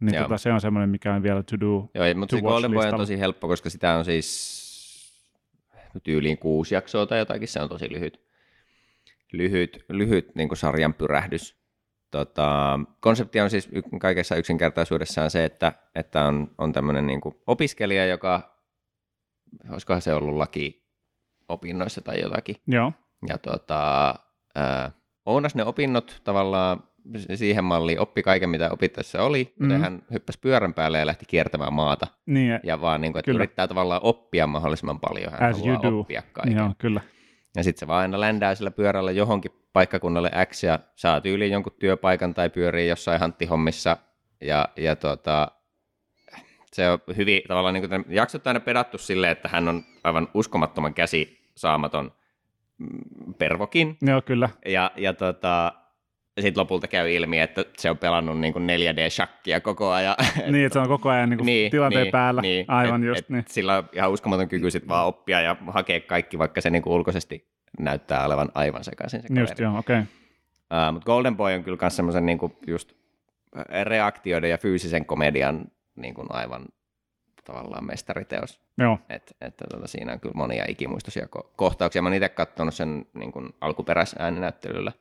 Niin 0.00 0.14
Joo. 0.14 0.24
tota, 0.24 0.38
se 0.38 0.52
on 0.52 0.60
semmoinen, 0.60 0.90
mikä 0.90 1.14
on 1.14 1.22
vielä 1.22 1.42
to 1.42 1.60
do. 1.60 1.90
Joo, 1.94 2.14
mutta 2.14 2.36
To 2.36 2.40
se 2.40 2.42
Golden 2.42 2.70
Boy 2.70 2.86
on 2.86 2.96
tosi 2.96 3.18
helppo, 3.18 3.48
koska 3.48 3.70
sitä 3.70 3.94
on 3.94 4.04
siis 4.04 4.66
tyyliin 6.02 6.38
kuusi 6.38 6.74
jaksoa 6.74 7.06
tai 7.06 7.18
jotakin, 7.18 7.48
se 7.48 7.60
on 7.60 7.68
tosi 7.68 7.90
lyhyt, 7.90 8.20
lyhyt, 9.32 9.84
lyhyt 9.88 10.34
niin 10.34 10.48
kuin 10.48 10.58
sarjan 10.58 10.94
pyrähdys. 10.94 11.56
Tota, 12.10 12.80
konsepti 13.00 13.40
on 13.40 13.50
siis 13.50 13.68
kaikessa 14.00 14.36
yksinkertaisuudessaan 14.36 15.30
se, 15.30 15.44
että, 15.44 15.72
että 15.94 16.24
on, 16.24 16.50
on 16.58 16.72
tämmöinen 16.72 17.06
niin 17.06 17.20
opiskelija, 17.46 18.06
joka, 18.06 18.56
olisikohan 19.70 20.02
se 20.02 20.14
ollut 20.14 20.36
laki 20.36 20.86
opinnoissa 21.48 22.00
tai 22.00 22.20
jotakin, 22.20 22.56
Joo, 22.66 22.92
ja 23.28 23.38
tota, 23.38 24.14
ounas 25.26 25.54
ne 25.54 25.64
opinnot 25.64 26.20
tavallaan 26.24 26.82
siihen 27.34 27.64
malliin, 27.64 28.00
oppi 28.00 28.22
kaiken 28.22 28.50
mitä 28.50 28.70
opittaessa 28.70 29.22
oli, 29.22 29.54
mm. 29.58 29.70
Hän 29.70 30.02
hyppäsi 30.12 30.38
pyörän 30.42 30.74
päälle 30.74 30.98
ja 30.98 31.06
lähti 31.06 31.24
kiertämään 31.28 31.72
maata. 31.72 32.06
niin, 32.26 32.60
ja, 32.62 32.80
vaan 32.80 33.00
niin 33.00 33.12
kuin, 33.12 33.20
että 33.20 33.30
Kyllä. 33.30 33.38
yrittää 33.38 33.68
tavallaan 33.68 34.00
oppia 34.04 34.46
mahdollisimman 34.46 35.00
paljon. 35.00 35.32
Hän 35.32 35.50
As 35.50 35.60
haluaa 35.60 36.00
oppia 36.00 36.22
kaiken. 36.32 36.56
joo 36.56 36.72
kyllä. 36.78 37.00
Ja 37.56 37.64
sitten 37.64 37.80
se 37.80 37.86
vaan 37.86 38.00
aina 38.00 38.20
ländää 38.20 38.54
sillä 38.54 38.70
pyörällä 38.70 39.10
johonkin 39.12 39.52
paikkakunnalle 39.72 40.30
X 40.44 40.64
ja 40.64 40.78
saa 40.94 41.20
tyyliin 41.20 41.52
jonkun 41.52 41.72
työpaikan 41.78 42.34
tai 42.34 42.50
pyörii 42.50 42.88
jossain 42.88 43.20
hanttihommissa. 43.20 43.96
Ja, 44.40 44.68
ja 44.76 44.96
tota, 44.96 45.50
se 46.72 46.90
on 46.90 46.98
hyvin 47.16 47.42
tavallaan, 47.48 47.74
niin 47.74 47.88
kuin, 47.88 48.04
jaksot 48.08 48.46
aina 48.46 48.60
pedattu 48.60 48.98
silleen, 48.98 49.32
että 49.32 49.48
hän 49.48 49.68
on 49.68 49.84
aivan 50.04 50.28
uskomattoman 50.34 50.94
käsi 50.94 51.50
saamaton 51.54 52.12
mm, 52.78 53.34
pervokin. 53.34 53.98
Joo, 54.02 54.22
kyllä. 54.22 54.48
Ja, 54.66 54.90
ja 54.96 55.12
tota, 55.12 55.72
sitten 56.42 56.60
lopulta 56.60 56.88
käy 56.88 57.12
ilmi, 57.12 57.40
että 57.40 57.64
se 57.78 57.90
on 57.90 57.98
pelannut 57.98 58.40
niin 58.40 58.52
kuin 58.52 58.66
4D-shakkia 58.68 59.60
koko 59.60 59.90
ajan. 59.90 60.16
niin, 60.52 60.66
että 60.66 60.74
se 60.74 60.78
on 60.80 60.88
koko 60.88 61.08
ajan 61.08 61.30
niin 61.30 61.38
kuin 61.38 61.46
niin, 61.46 61.70
tilanteen 61.70 62.02
niin, 62.02 62.12
päällä. 62.12 62.42
Niin, 62.42 62.64
Aivan 62.68 63.02
et, 63.02 63.08
just 63.08 63.18
et 63.18 63.28
niin. 63.28 63.44
Sillä 63.48 63.76
on 63.76 63.88
ihan 63.92 64.10
uskomaton 64.10 64.48
kyky 64.48 64.70
sit 64.70 64.88
vaan 64.88 65.06
oppia 65.06 65.40
ja 65.40 65.56
hakea 65.66 66.00
kaikki, 66.00 66.38
vaikka 66.38 66.60
se 66.60 66.70
niinku 66.70 66.94
ulkoisesti 66.94 67.48
näyttää 67.78 68.26
olevan 68.26 68.48
aivan 68.54 68.84
sekaisin 68.84 69.22
se 69.22 69.40
Just 69.40 69.58
joo, 69.58 69.78
okei. 69.78 69.98
Okay. 69.98 70.88
Uh, 70.88 70.92
Mutta 70.92 71.06
Golden 71.06 71.36
Boy 71.36 71.54
on 71.54 71.64
kyllä 71.64 71.78
myös 71.80 71.96
semmoisen 71.96 72.26
niinku 72.26 72.58
just 72.66 72.92
reaktioiden 73.82 74.50
ja 74.50 74.58
fyysisen 74.58 75.06
komedian 75.06 75.64
niinku 75.96 76.26
aivan 76.28 76.66
tavallaan 77.44 77.86
mestariteos. 77.86 78.60
Joo, 78.78 78.98
Et, 79.08 79.36
että 79.40 79.64
tota, 79.70 79.86
siinä 79.86 80.12
on 80.12 80.20
kyllä 80.20 80.34
monia 80.34 80.64
ikimuistoisia 80.68 81.26
ko- 81.36 81.50
kohtauksia. 81.56 82.02
Mä 82.02 82.08
oon 82.08 82.14
itse 82.14 82.28
katsonut 82.28 82.74
sen 82.74 83.06
niin 83.14 83.32
kuin 83.32 83.48
alkuperäisääninäyttelyllä, 83.60 84.92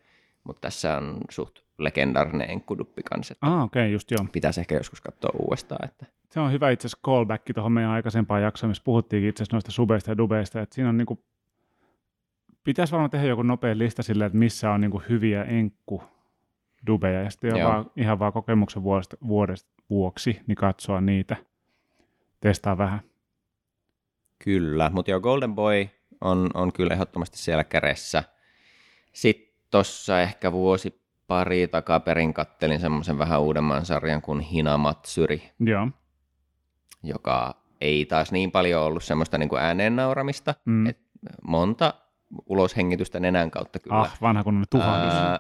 mutta 0.45 0.62
tässä 0.62 0.97
on 0.97 1.17
suht 1.29 1.60
legendaarinen 1.77 2.49
enkkuduppi 2.49 3.03
kanssa. 3.03 3.36
ah, 3.41 3.63
okei, 3.63 3.81
okay, 3.81 3.91
just 3.91 4.12
joo. 4.12 4.25
Pitäisi 4.31 4.60
ehkä 4.60 4.75
joskus 4.75 5.01
katsoa 5.01 5.31
uudestaan. 5.39 5.89
Että... 5.89 6.05
Se 6.29 6.39
on 6.39 6.51
hyvä 6.51 6.69
itse 6.69 6.88
asiassa 6.88 7.01
callback 7.05 7.45
tuohon 7.53 7.71
meidän 7.71 7.91
aikaisempaan 7.91 8.41
jaksoon, 8.41 8.69
missä 8.69 8.84
puhuttiinkin 8.84 9.29
itse 9.29 9.43
asiassa 9.43 9.55
noista 9.55 9.71
subeista 9.71 10.12
ja 10.12 10.17
dubeista, 10.17 10.62
että 10.62 10.75
siinä 10.75 10.89
on 10.89 10.97
niinku, 10.97 11.23
pitäisi 12.63 12.91
varmaan 12.91 13.10
tehdä 13.10 13.27
joku 13.27 13.43
nopea 13.43 13.77
lista 13.77 14.03
silleen, 14.03 14.25
että 14.25 14.38
missä 14.38 14.71
on 14.71 14.81
niinku 14.81 15.01
hyviä 15.10 15.43
enkku 15.43 16.03
dubeja, 16.88 17.21
ja 17.21 17.29
sitten 17.29 17.58
Joo. 17.58 17.69
vaan, 17.69 17.91
ihan 17.95 18.19
vaan 18.19 18.34
kokemuksen 18.34 18.84
vuodesta, 18.84 19.17
vuodesta, 19.27 19.69
vuoksi, 19.89 20.41
niin 20.47 20.55
katsoa 20.55 21.01
niitä, 21.01 21.36
testaa 22.39 22.77
vähän. 22.77 22.99
Kyllä, 24.43 24.89
mutta 24.89 25.12
joo, 25.12 25.19
Golden 25.19 25.55
Boy 25.55 25.88
on, 26.21 26.49
on 26.53 26.73
kyllä 26.73 26.93
ehdottomasti 26.93 27.38
siellä 27.38 27.63
kädessä. 27.63 28.23
Sitten 29.13 29.44
tuossa 29.75 30.21
ehkä 30.21 30.51
vuosi 30.51 31.01
pari 31.27 31.67
takaperin 31.67 32.33
kattelin 32.33 32.79
semmoisen 32.79 33.17
vähän 33.17 33.41
uudemman 33.41 33.85
sarjan 33.85 34.21
kuin 34.21 34.39
Hinamatsuri, 34.39 35.51
Joo, 35.59 35.88
joka 37.03 37.61
ei 37.81 38.05
taas 38.05 38.31
niin 38.31 38.51
paljon 38.51 38.83
ollut 38.83 39.03
semmoista 39.03 39.38
niin 39.38 39.49
kuin 39.49 39.61
ääneen 39.61 39.95
nauramista. 39.95 40.55
mm. 40.65 40.88
Et 40.88 40.99
monta 41.47 41.93
uloshengitystä 42.45 43.19
nenän 43.19 43.51
kautta 43.51 43.79
kyllä. 43.79 43.99
ah, 43.99 44.17
vanha 44.21 44.43
kunnon 44.43 44.65
tuhahdus. 44.69 45.13
Ää, 45.13 45.39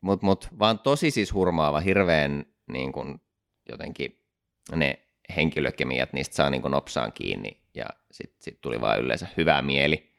mut, 0.00 0.22
mut, 0.22 0.48
vaan 0.58 0.78
tosi 0.78 1.10
siis 1.10 1.34
hurmaava, 1.34 1.80
hirveän 1.80 2.44
niin 2.72 2.92
kun, 2.92 3.20
jotenkin 3.68 4.26
ne 4.74 4.98
henkilökemiat, 5.36 6.12
niistä 6.12 6.36
saa 6.36 6.50
niin 6.50 6.62
kun 6.62 6.70
nopsaan 6.70 7.12
kiinni 7.12 7.62
ja 7.74 7.86
sitten 8.10 8.42
sit 8.42 8.60
tuli 8.60 8.80
vaan 8.80 9.00
yleensä 9.00 9.26
hyvä 9.36 9.62
mieli. 9.62 10.12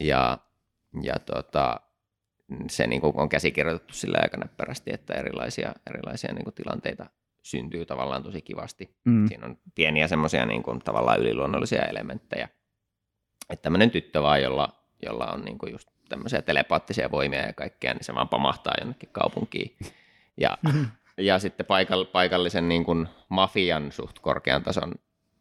Ja, 0.00 0.38
ja 1.02 1.18
tota, 1.18 1.80
se 2.70 2.86
niin 2.86 3.00
kun 3.00 3.12
on 3.16 3.28
käsikirjoitettu 3.28 3.94
sillä 3.94 4.18
aika 4.22 4.36
näppärästi, 4.36 4.90
että 4.94 5.14
erilaisia, 5.14 5.74
erilaisia 5.90 6.32
niin 6.32 6.44
kun 6.44 6.52
tilanteita 6.52 7.06
syntyy 7.42 7.86
tavallaan 7.86 8.22
tosi 8.22 8.42
kivasti. 8.42 8.96
Mm. 9.04 9.28
Siinä 9.28 9.46
on 9.46 9.58
pieniä 9.74 10.08
semmoisia 10.08 10.46
niin 10.46 10.62
kuin, 10.62 10.78
tavallaan 10.78 11.20
yliluonnollisia 11.20 11.82
elementtejä, 11.82 12.48
että 13.50 13.62
tämmöinen 13.62 13.90
tyttö 13.90 14.22
vaan, 14.22 14.42
jolla, 14.42 14.68
jolla 15.02 15.26
on 15.26 15.44
niin 15.44 15.58
kuin 15.58 15.72
just 15.72 15.88
tämmöisiä 16.08 16.42
telepaattisia 16.42 17.10
voimia 17.10 17.46
ja 17.46 17.52
kaikkea, 17.52 17.94
niin 17.94 18.04
se 18.04 18.14
vaan 18.14 18.28
pamahtaa 18.28 18.74
jonnekin 18.80 19.08
kaupunkiin. 19.12 19.76
Ja, 20.36 20.58
ja 21.18 21.38
sitten 21.38 21.66
paikall, 21.66 22.04
paikallisen 22.04 22.68
niin 22.68 22.84
kuin 22.84 23.08
mafian 23.28 23.92
suht 23.92 24.18
korkean 24.18 24.62
tason 24.62 24.92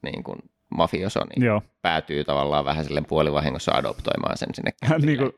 niin 0.02 0.24
kuin 0.24 0.40
mafioso, 0.72 1.20
niin 1.20 1.46
Joo. 1.46 1.62
päätyy 1.82 2.24
tavallaan 2.24 2.66
vähän 2.66 2.86
silleen 2.86 3.06
puolivahingossa 3.06 3.72
adoptoimaan 3.72 4.38
sen 4.38 4.50
sinne 4.54 4.72
niin 5.06 5.18
kuin, 5.18 5.32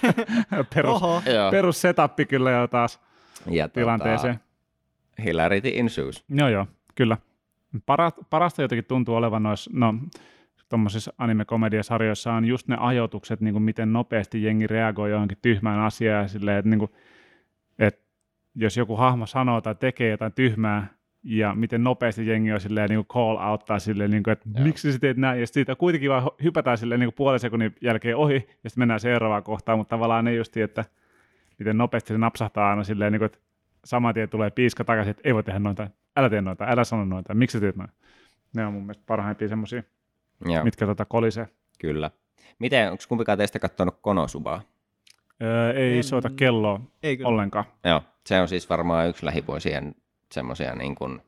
perus, 0.74 1.02
Oho. 1.02 1.22
Perus 1.50 1.80
setappi 1.80 2.26
kyllä 2.26 2.50
jo 2.50 2.68
taas 2.68 3.00
ja 3.46 3.68
tilanteeseen. 3.68 4.38
Tota, 4.38 4.50
hilarity 5.24 5.72
ensues. 5.74 6.24
Joo, 6.28 6.48
joo, 6.48 6.66
kyllä. 6.94 7.16
Para, 7.86 8.10
parasta 8.30 8.62
jotenkin 8.62 8.84
tuntuu 8.84 9.14
olevan 9.14 9.42
noissa, 9.42 9.70
no, 9.74 9.94
tuommoisissa 10.68 11.12
anime-komediasarjoissa 11.18 12.32
on 12.32 12.44
just 12.44 12.68
ne 12.68 12.76
ajoitukset, 12.80 13.40
niin 13.40 13.52
kuin 13.52 13.62
miten 13.62 13.92
nopeasti 13.92 14.42
jengi 14.42 14.66
reagoi 14.66 15.10
johonkin 15.10 15.38
tyhmään 15.42 15.80
asiaan, 15.80 16.22
ja 16.22 16.28
silleen, 16.28 16.58
että, 16.58 16.68
niin 16.68 16.78
kuin, 16.78 16.90
että 17.78 18.04
jos 18.54 18.76
joku 18.76 18.96
hahmo 18.96 19.26
sanoo 19.26 19.60
tai 19.60 19.74
tekee 19.74 20.10
jotain 20.10 20.32
tyhmää, 20.32 20.86
ja 21.22 21.54
miten 21.54 21.84
nopeasti 21.84 22.26
jengi 22.26 22.52
on 22.52 22.60
silleen, 22.60 22.88
niin 22.90 23.06
call 23.06 23.36
outtaa 23.50 23.78
silleen, 23.78 24.10
niin 24.10 24.22
kuin, 24.22 24.32
että 24.32 24.48
Joo. 24.54 24.64
miksi 24.64 24.92
sä 24.92 24.98
teet 24.98 25.16
näin, 25.16 25.40
ja 25.40 25.46
siitä 25.46 25.76
kuitenkin 25.76 26.10
vaan 26.10 26.30
hypätään 26.42 26.78
silleen 26.78 27.00
niin 27.00 27.06
kuin 27.06 27.14
puolen 27.14 27.40
sekunnin 27.40 27.74
jälkeen 27.80 28.16
ohi, 28.16 28.34
ja 28.34 28.70
sitten 28.70 28.80
mennään 28.80 29.00
seuraavaan 29.00 29.42
kohtaan, 29.42 29.78
mutta 29.78 29.90
tavallaan 29.96 30.24
ne 30.24 30.34
justi, 30.34 30.62
että 30.62 30.84
miten 31.58 31.78
nopeasti 31.78 32.12
se 32.12 32.18
napsahtaa 32.18 32.70
aina 32.70 32.84
silleen, 32.84 33.12
niin 33.12 33.20
kuin, 33.20 33.26
että 33.26 33.38
saman 33.84 34.14
tien 34.14 34.28
tulee 34.28 34.50
piiska 34.50 34.84
takaisin, 34.84 35.10
että 35.10 35.22
ei 35.24 35.34
voi 35.34 35.42
tehdä 35.42 35.58
noita, 35.58 35.90
älä 36.16 36.30
tee 36.30 36.40
noita, 36.40 36.64
älä 36.68 36.84
sano 36.84 37.04
noita, 37.04 37.34
miksi 37.34 37.52
sä 37.52 37.60
teet 37.60 37.76
noin. 37.76 37.90
Ne 38.54 38.66
on 38.66 38.72
mun 38.72 38.82
mielestä 38.82 39.02
parhaimpia 39.06 39.48
semmoisia, 39.48 39.82
Joo, 40.44 40.64
mitkä 40.64 40.86
tota 40.86 41.04
kolisee. 41.04 41.48
kyllä. 41.80 42.10
Miten, 42.58 42.90
onko 42.90 43.04
kumpikaan 43.08 43.38
teistä 43.38 43.58
katsonut 43.58 43.98
Konosubaa? 44.00 44.62
Öö, 45.42 45.72
ei 45.72 45.96
En- 45.96 46.04
soita 46.04 46.30
kelloa 46.36 46.80
Ei 47.02 47.16
kyllä. 47.16 47.28
ollenkaan. 47.28 47.64
Joo, 47.84 48.02
se 48.26 48.40
on 48.40 48.48
siis 48.48 48.70
varmaan 48.70 49.08
yksi 49.08 49.26
lähivuosien 49.26 49.94
semmoisia 50.32 50.74
niin 50.74 50.94
kuin, 50.94 51.20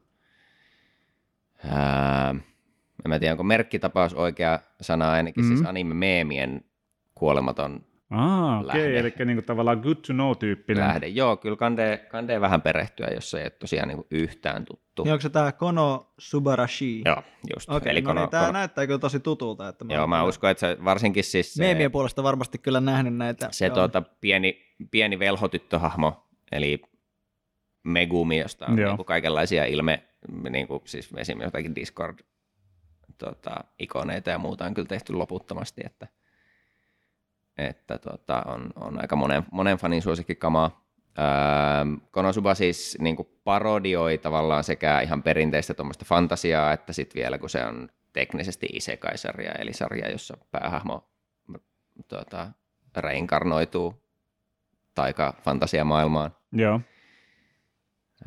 ää, 1.65 2.31
en 3.05 3.09
mä 3.09 3.19
tiedä, 3.19 3.33
onko 3.33 3.43
merkkitapaus 3.43 4.15
oikea 4.15 4.59
sana, 4.81 5.13
ainakin 5.13 5.45
mm-hmm. 5.45 5.57
siis 5.57 5.69
anime-meemien 5.69 6.65
kuolematon 7.15 7.85
Aa, 8.13 8.61
okei, 8.61 8.67
Lähde. 8.67 8.99
eli 8.99 9.15
niin 9.25 9.45
tavallaan 9.45 9.79
good 9.79 9.97
to 10.07 10.13
know 10.13 10.37
tyyppinen. 10.37 10.85
lähde. 10.85 11.09
Joo, 11.09 11.37
kyllä 11.37 11.57
kandee, 11.57 11.97
kandee 11.97 12.41
vähän 12.41 12.63
perehtyä, 12.63 13.07
jos 13.15 13.31
se 13.31 13.39
ei 13.39 13.45
ole 13.45 13.51
tosiaan 13.51 13.89
niin 13.89 13.97
kuin 13.97 14.07
yhtään 14.11 14.65
tuttu. 14.65 15.05
Niin 15.05 15.13
onko 15.13 15.21
se 15.23 15.31
tää 15.31 15.53
Kono 15.53 16.13
Subarashi? 16.19 17.03
Joo, 17.05 17.23
just. 17.55 17.71
Okei, 17.71 17.91
Eli 17.91 18.01
no 18.01 18.07
kono, 18.07 18.21
niin, 18.21 18.31
tää 18.31 18.41
kono, 18.41 18.53
näyttää 18.53 18.87
kyllä 18.87 18.99
tosi 18.99 19.21
tutulta. 19.21 19.69
Että 19.69 19.85
joo, 19.89 20.01
oon 20.01 20.11
mä 20.11 20.17
kyllä 20.17 20.29
uskon, 20.29 20.51
että 20.51 20.61
se 20.61 20.85
varsinkin 20.85 21.25
siis 21.25 21.55
se, 21.55 21.63
Meemien 21.63 21.93
puolesta 21.93 22.23
varmasti 22.23 22.59
kyllä 22.59 22.81
nähnyt 22.81 23.17
näitä. 23.17 23.49
se 23.51 23.67
Joo. 23.67 23.75
tuota, 23.75 24.03
pieni, 24.21 24.63
pieni 24.91 25.19
velhotyttöhahmo, 25.19 26.27
eli 26.53 26.83
Megumi, 27.83 28.39
josta 28.39 28.67
on 28.67 28.79
Joo. 28.79 28.89
niin 28.89 28.97
kuin 28.97 29.07
kaikenlaisia 29.07 29.65
ilme, 29.65 30.03
niin 30.51 30.69
kuin, 30.69 30.83
siis 30.85 31.11
esimerkiksi 31.17 31.47
jotakin 31.47 31.75
Discord 31.75 32.19
tota, 33.19 33.65
ikoneita 33.79 34.31
ja 34.31 34.39
muuta 34.39 34.65
on 34.65 34.75
kyllä 34.75 34.89
tehty 34.89 35.13
loputtomasti, 35.13 35.83
että, 35.85 36.07
että 37.59 37.99
tota, 37.99 38.43
on, 38.47 38.71
on 38.77 39.01
aika 39.01 39.17
monen, 39.17 39.43
monen 39.51 39.77
fanin 39.77 40.03
suosikkikamaa. 40.03 40.83
Öö, 41.19 41.25
Konosuba 42.11 42.55
siis 42.55 42.99
niin 43.01 43.17
kuin 43.17 43.29
parodioi 43.45 44.19
tavallaan 44.19 44.65
sekä 44.65 45.01
ihan 45.01 45.23
perinteistä 45.23 45.75
tuommoista 45.75 46.05
fantasiaa, 46.05 46.73
että 46.73 46.93
sitten 46.93 47.21
vielä 47.21 47.39
kun 47.39 47.51
se 47.51 47.65
on 47.65 47.89
teknisesti 48.13 48.67
isekai-sarja, 48.73 49.53
eli 49.53 49.73
sarja, 49.73 50.11
jossa 50.11 50.37
päähahmo 50.51 51.09
tuota, 52.09 52.49
reinkarnoituu 52.97 54.03
taika-fantasiamaailmaan. 54.95 56.37
Joo. 56.53 56.81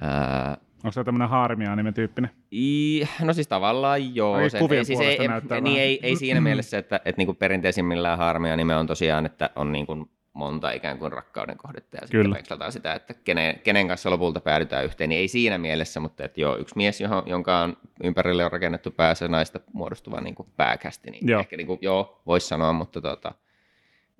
Ää, 0.02 0.58
Onko 0.84 0.92
se 0.92 1.04
tämmöinen 1.04 1.30
haarmia 1.30 1.76
tyyppinen? 1.96 2.32
I, 2.54 3.02
no 3.22 3.34
siis 3.34 3.48
tavallaan 3.48 4.16
joo. 4.16 4.36
Ai, 4.36 4.50
Se, 4.50 4.58
ei, 4.58 4.86
siis 4.86 5.00
ei, 5.00 5.28
näyttää 5.28 5.62
niin 5.62 5.82
ei, 5.82 6.00
ei 6.04 6.16
siinä 6.16 6.42
mielessä, 6.50 6.78
että, 6.78 6.96
että 6.96 7.20
niin 7.20 7.26
kuin 7.26 7.36
perinteisimmillään 7.36 8.18
harmia 8.18 8.56
nime 8.56 8.76
on 8.76 8.88
tosiaan, 8.88 9.26
että 9.26 9.50
on 9.56 9.72
niin 9.72 9.86
kuin 9.86 10.10
monta 10.34 10.72
ikään 10.72 10.98
kuin 10.98 11.12
rakkauden 11.12 11.58
kohdetta 11.58 11.98
ja 12.02 12.08
Kyllä. 12.12 12.36
sitten 12.38 12.72
sitä, 12.72 12.94
että 12.94 13.14
kenen, 13.14 13.60
kenen 13.60 13.88
kanssa 13.88 14.10
lopulta 14.10 14.40
päädytään 14.40 14.86
yhteen, 14.86 15.10
niin 15.10 15.20
ei 15.20 15.28
siinä 15.28 15.58
mielessä, 15.58 16.00
mutta 16.00 16.26
että 16.26 16.42
joo, 16.42 16.58
yksi 16.58 16.78
mies, 16.78 17.02
johon, 17.02 17.24
jonka 17.26 17.60
on 17.60 17.78
ympärille 18.04 18.46
on 18.46 18.52
rakennettu 18.52 18.92
päässä 18.92 19.28
naista 19.28 19.60
muodostuva 19.74 20.22
niin 20.22 20.36
kuin 20.36 20.50
pääkästi, 20.58 21.12
niin 21.12 21.28
joo. 21.28 21.40
ehkä 21.40 21.58
niin 21.58 21.68
kuin, 21.68 21.80
joo, 21.82 22.22
voisi 22.26 22.48
sanoa, 22.48 22.74
mutta 22.74 23.02
tota, 23.02 23.34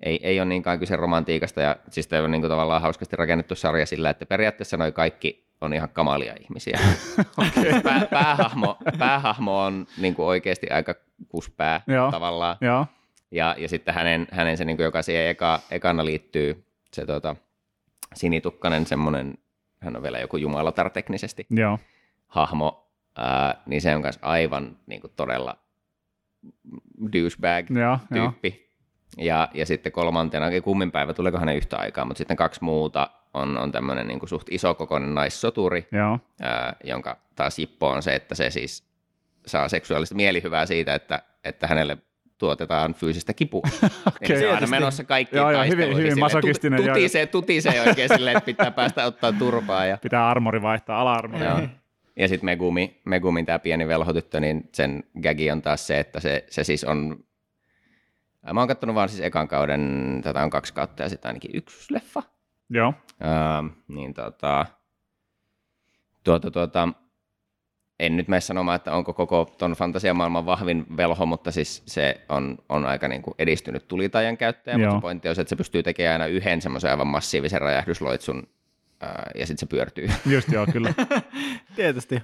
ei, 0.00 0.20
ei 0.22 0.40
ole 0.40 0.48
niinkään 0.48 0.78
kyse 0.78 0.96
romantiikasta 0.96 1.60
ja 1.60 1.76
siis 1.90 2.06
tämä 2.06 2.24
on 2.24 2.30
niin 2.30 2.42
kuin 2.42 2.50
tavallaan 2.50 2.82
hauskasti 2.82 3.16
rakennettu 3.16 3.54
sarja 3.54 3.86
sillä, 3.86 4.10
että 4.10 4.26
periaatteessa 4.26 4.76
noi 4.76 4.92
kaikki 4.92 5.45
on 5.60 5.72
ihan 5.74 5.88
kamalia 5.88 6.34
ihmisiä. 6.40 6.80
Okei. 7.48 7.82
Pää, 7.82 8.06
päähahmo, 8.10 8.78
päähahmo 8.98 9.62
on 9.62 9.86
niin 9.98 10.14
kuin 10.14 10.26
oikeasti 10.26 10.70
aika 10.70 10.94
kuspää 11.28 11.80
Joo. 11.86 12.10
tavallaan. 12.10 12.56
Joo. 12.60 12.86
Ja, 13.30 13.54
ja 13.58 13.68
sitten 13.68 13.94
hänen, 13.94 14.26
hänen 14.30 14.56
se, 14.56 14.64
niin 14.64 14.76
kuin, 14.76 14.84
joka 14.84 15.02
siihen 15.02 15.26
eka, 15.26 15.60
ekana 15.70 16.04
liittyy, 16.04 16.64
se 16.92 17.06
tota, 17.06 17.36
sinitukkanen 18.14 18.86
semmoinen, 18.86 19.34
hän 19.80 19.96
on 19.96 20.02
vielä 20.02 20.18
joku 20.18 20.36
jumalatar 20.36 20.90
teknisesti, 20.90 21.46
Joo. 21.50 21.78
hahmo, 22.26 22.90
ää, 23.16 23.62
niin 23.66 23.80
se 23.80 23.94
on 23.94 24.00
myös 24.00 24.18
aivan 24.22 24.76
niin 24.86 25.00
kuin, 25.00 25.12
todella 25.16 25.56
douchebag 27.12 27.70
Joo. 27.70 27.98
Joo. 28.10 28.30
tyyppi. 28.30 28.66
Ja, 29.18 29.48
ja 29.54 29.66
sitten 29.66 29.92
kolmantena, 29.92 30.46
kummin 30.64 30.92
päivä, 30.92 31.12
tuleeko 31.12 31.38
hänen 31.38 31.56
yhtä 31.56 31.76
aikaa, 31.76 32.04
mutta 32.04 32.18
sitten 32.18 32.36
kaksi 32.36 32.64
muuta 32.64 33.10
on, 33.36 33.58
on 33.58 33.72
tämmöinen 33.72 34.06
niin 34.06 34.28
suht 34.28 34.46
isokokoinen 34.50 35.14
naissoturi, 35.14 35.88
Joo. 35.92 36.18
ää, 36.40 36.76
jonka 36.84 37.16
taas 37.34 37.58
jippo 37.58 37.88
on 37.88 38.02
se, 38.02 38.14
että 38.14 38.34
se 38.34 38.50
siis 38.50 38.84
saa 39.46 39.68
seksuaalista 39.68 40.14
mielihyvää 40.14 40.66
siitä, 40.66 40.94
että, 40.94 41.22
että 41.44 41.66
hänelle 41.66 41.98
tuotetaan 42.38 42.94
fyysistä 42.94 43.34
kipua. 43.34 43.62
Eli 44.20 44.38
se 44.40 44.48
on 44.48 44.54
aina 44.54 44.66
menossa 44.66 45.04
kaikkiin 45.04 45.40
Joo, 45.40 45.50
joo, 45.50 45.64
hyvin- 45.64 45.96
hyvin 45.96 46.18
masokistinen, 46.18 46.84
joo, 46.84 46.94
tutisee, 46.94 47.26
tutisee 47.26 47.80
oikein 47.88 48.08
silleen, 48.08 48.36
että 48.36 48.46
pitää 48.46 48.70
päästä 48.70 49.04
ottaa 49.04 49.32
turpaa. 49.32 49.86
Ja, 49.86 49.98
Pitää 50.02 50.28
armori 50.28 50.62
vaihtaa, 50.62 51.00
ala-armori. 51.00 51.44
joo. 51.44 51.60
ja 52.16 52.28
sitten 52.28 52.44
Megumi, 52.44 53.00
Megumin 53.04 53.46
tämä 53.46 53.58
pieni 53.58 53.88
velhotyttö, 53.88 54.40
niin 54.40 54.68
sen 54.72 55.04
gagi 55.22 55.50
on 55.50 55.62
taas 55.62 55.86
se, 55.86 56.00
että 56.00 56.20
se, 56.20 56.44
se 56.50 56.64
siis 56.64 56.84
on 56.84 57.26
Mä 58.52 58.60
oon 58.60 58.68
kattonut 58.68 58.94
vaan 58.94 59.08
siis 59.08 59.22
ekan 59.22 59.48
kauden, 59.48 60.20
tätä 60.24 60.42
on 60.42 60.50
kaksi 60.50 60.74
kautta 60.74 61.02
ja 61.02 61.08
sitten 61.08 61.28
ainakin 61.28 61.50
yksi 61.54 61.94
leffa. 61.94 62.22
Joo. 62.70 62.94
Öö, 63.24 63.78
niin 63.88 64.14
tota, 64.14 64.66
tuota, 66.24 66.50
tuota, 66.50 66.88
en 68.00 68.16
nyt 68.16 68.28
mene 68.28 68.40
sanomaan, 68.40 68.76
että 68.76 68.92
onko 68.92 69.12
koko 69.12 69.54
ton 69.58 69.72
fantasiamaailman 69.72 70.46
vahvin 70.46 70.86
velho, 70.96 71.26
mutta 71.26 71.50
siis 71.50 71.82
se 71.86 72.20
on, 72.28 72.58
on 72.68 72.86
aika 72.86 73.08
niin 73.08 73.22
kuin 73.22 73.34
edistynyt 73.38 73.88
tulitajan 73.88 74.36
käyttäjä, 74.36 74.76
Joo. 74.76 74.84
mutta 74.84 74.98
se 74.98 75.02
pointti 75.02 75.28
on 75.28 75.34
se, 75.34 75.40
että 75.40 75.48
se 75.48 75.56
pystyy 75.56 75.82
tekemään 75.82 76.12
aina 76.12 76.26
yhden 76.26 76.62
semmoisen 76.62 76.90
aivan 76.90 77.06
massiivisen 77.06 77.60
räjähdysloitsun 77.60 78.48
öö, 79.02 79.08
ja 79.34 79.46
sitten 79.46 79.58
se 79.58 79.66
pyörtyy. 79.66 80.08
Just 80.34 80.52
joo, 80.52 80.66
kyllä. 80.72 80.94
Tietysti. 81.76 82.22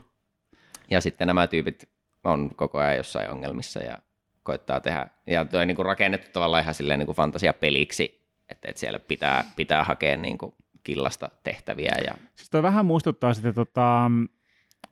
Ja 0.91 1.01
sitten 1.01 1.27
nämä 1.27 1.47
tyypit 1.47 1.89
on 2.25 2.55
koko 2.55 2.79
ajan 2.79 2.97
jossain 2.97 3.31
ongelmissa 3.31 3.81
ja 3.81 3.99
koittaa 4.43 4.81
tehdä. 4.81 5.07
Ja 5.27 5.45
tuo 5.45 5.61
on 5.61 5.67
niin 5.67 5.77
kuin 5.77 5.87
rakennettu 5.87 6.31
tavallaan 6.33 6.63
ihan 6.63 6.75
silleen 6.75 6.99
niin 6.99 7.07
kuin 7.07 7.17
fantasiapeliksi, 7.17 8.22
että, 8.53 8.69
että 8.69 8.81
siellä 8.81 8.99
pitää, 8.99 9.45
pitää 9.57 9.85
hakea 9.85 10.17
niin 10.17 10.39
kuin 10.39 10.55
killasta 10.83 11.31
tehtäviä. 11.43 11.95
Ja... 12.07 12.15
Siis 12.35 12.51
toi 12.51 12.63
vähän 12.63 12.87
muistuttaa 12.87 13.35
sitten, 13.35 13.55
tota, 13.55 14.11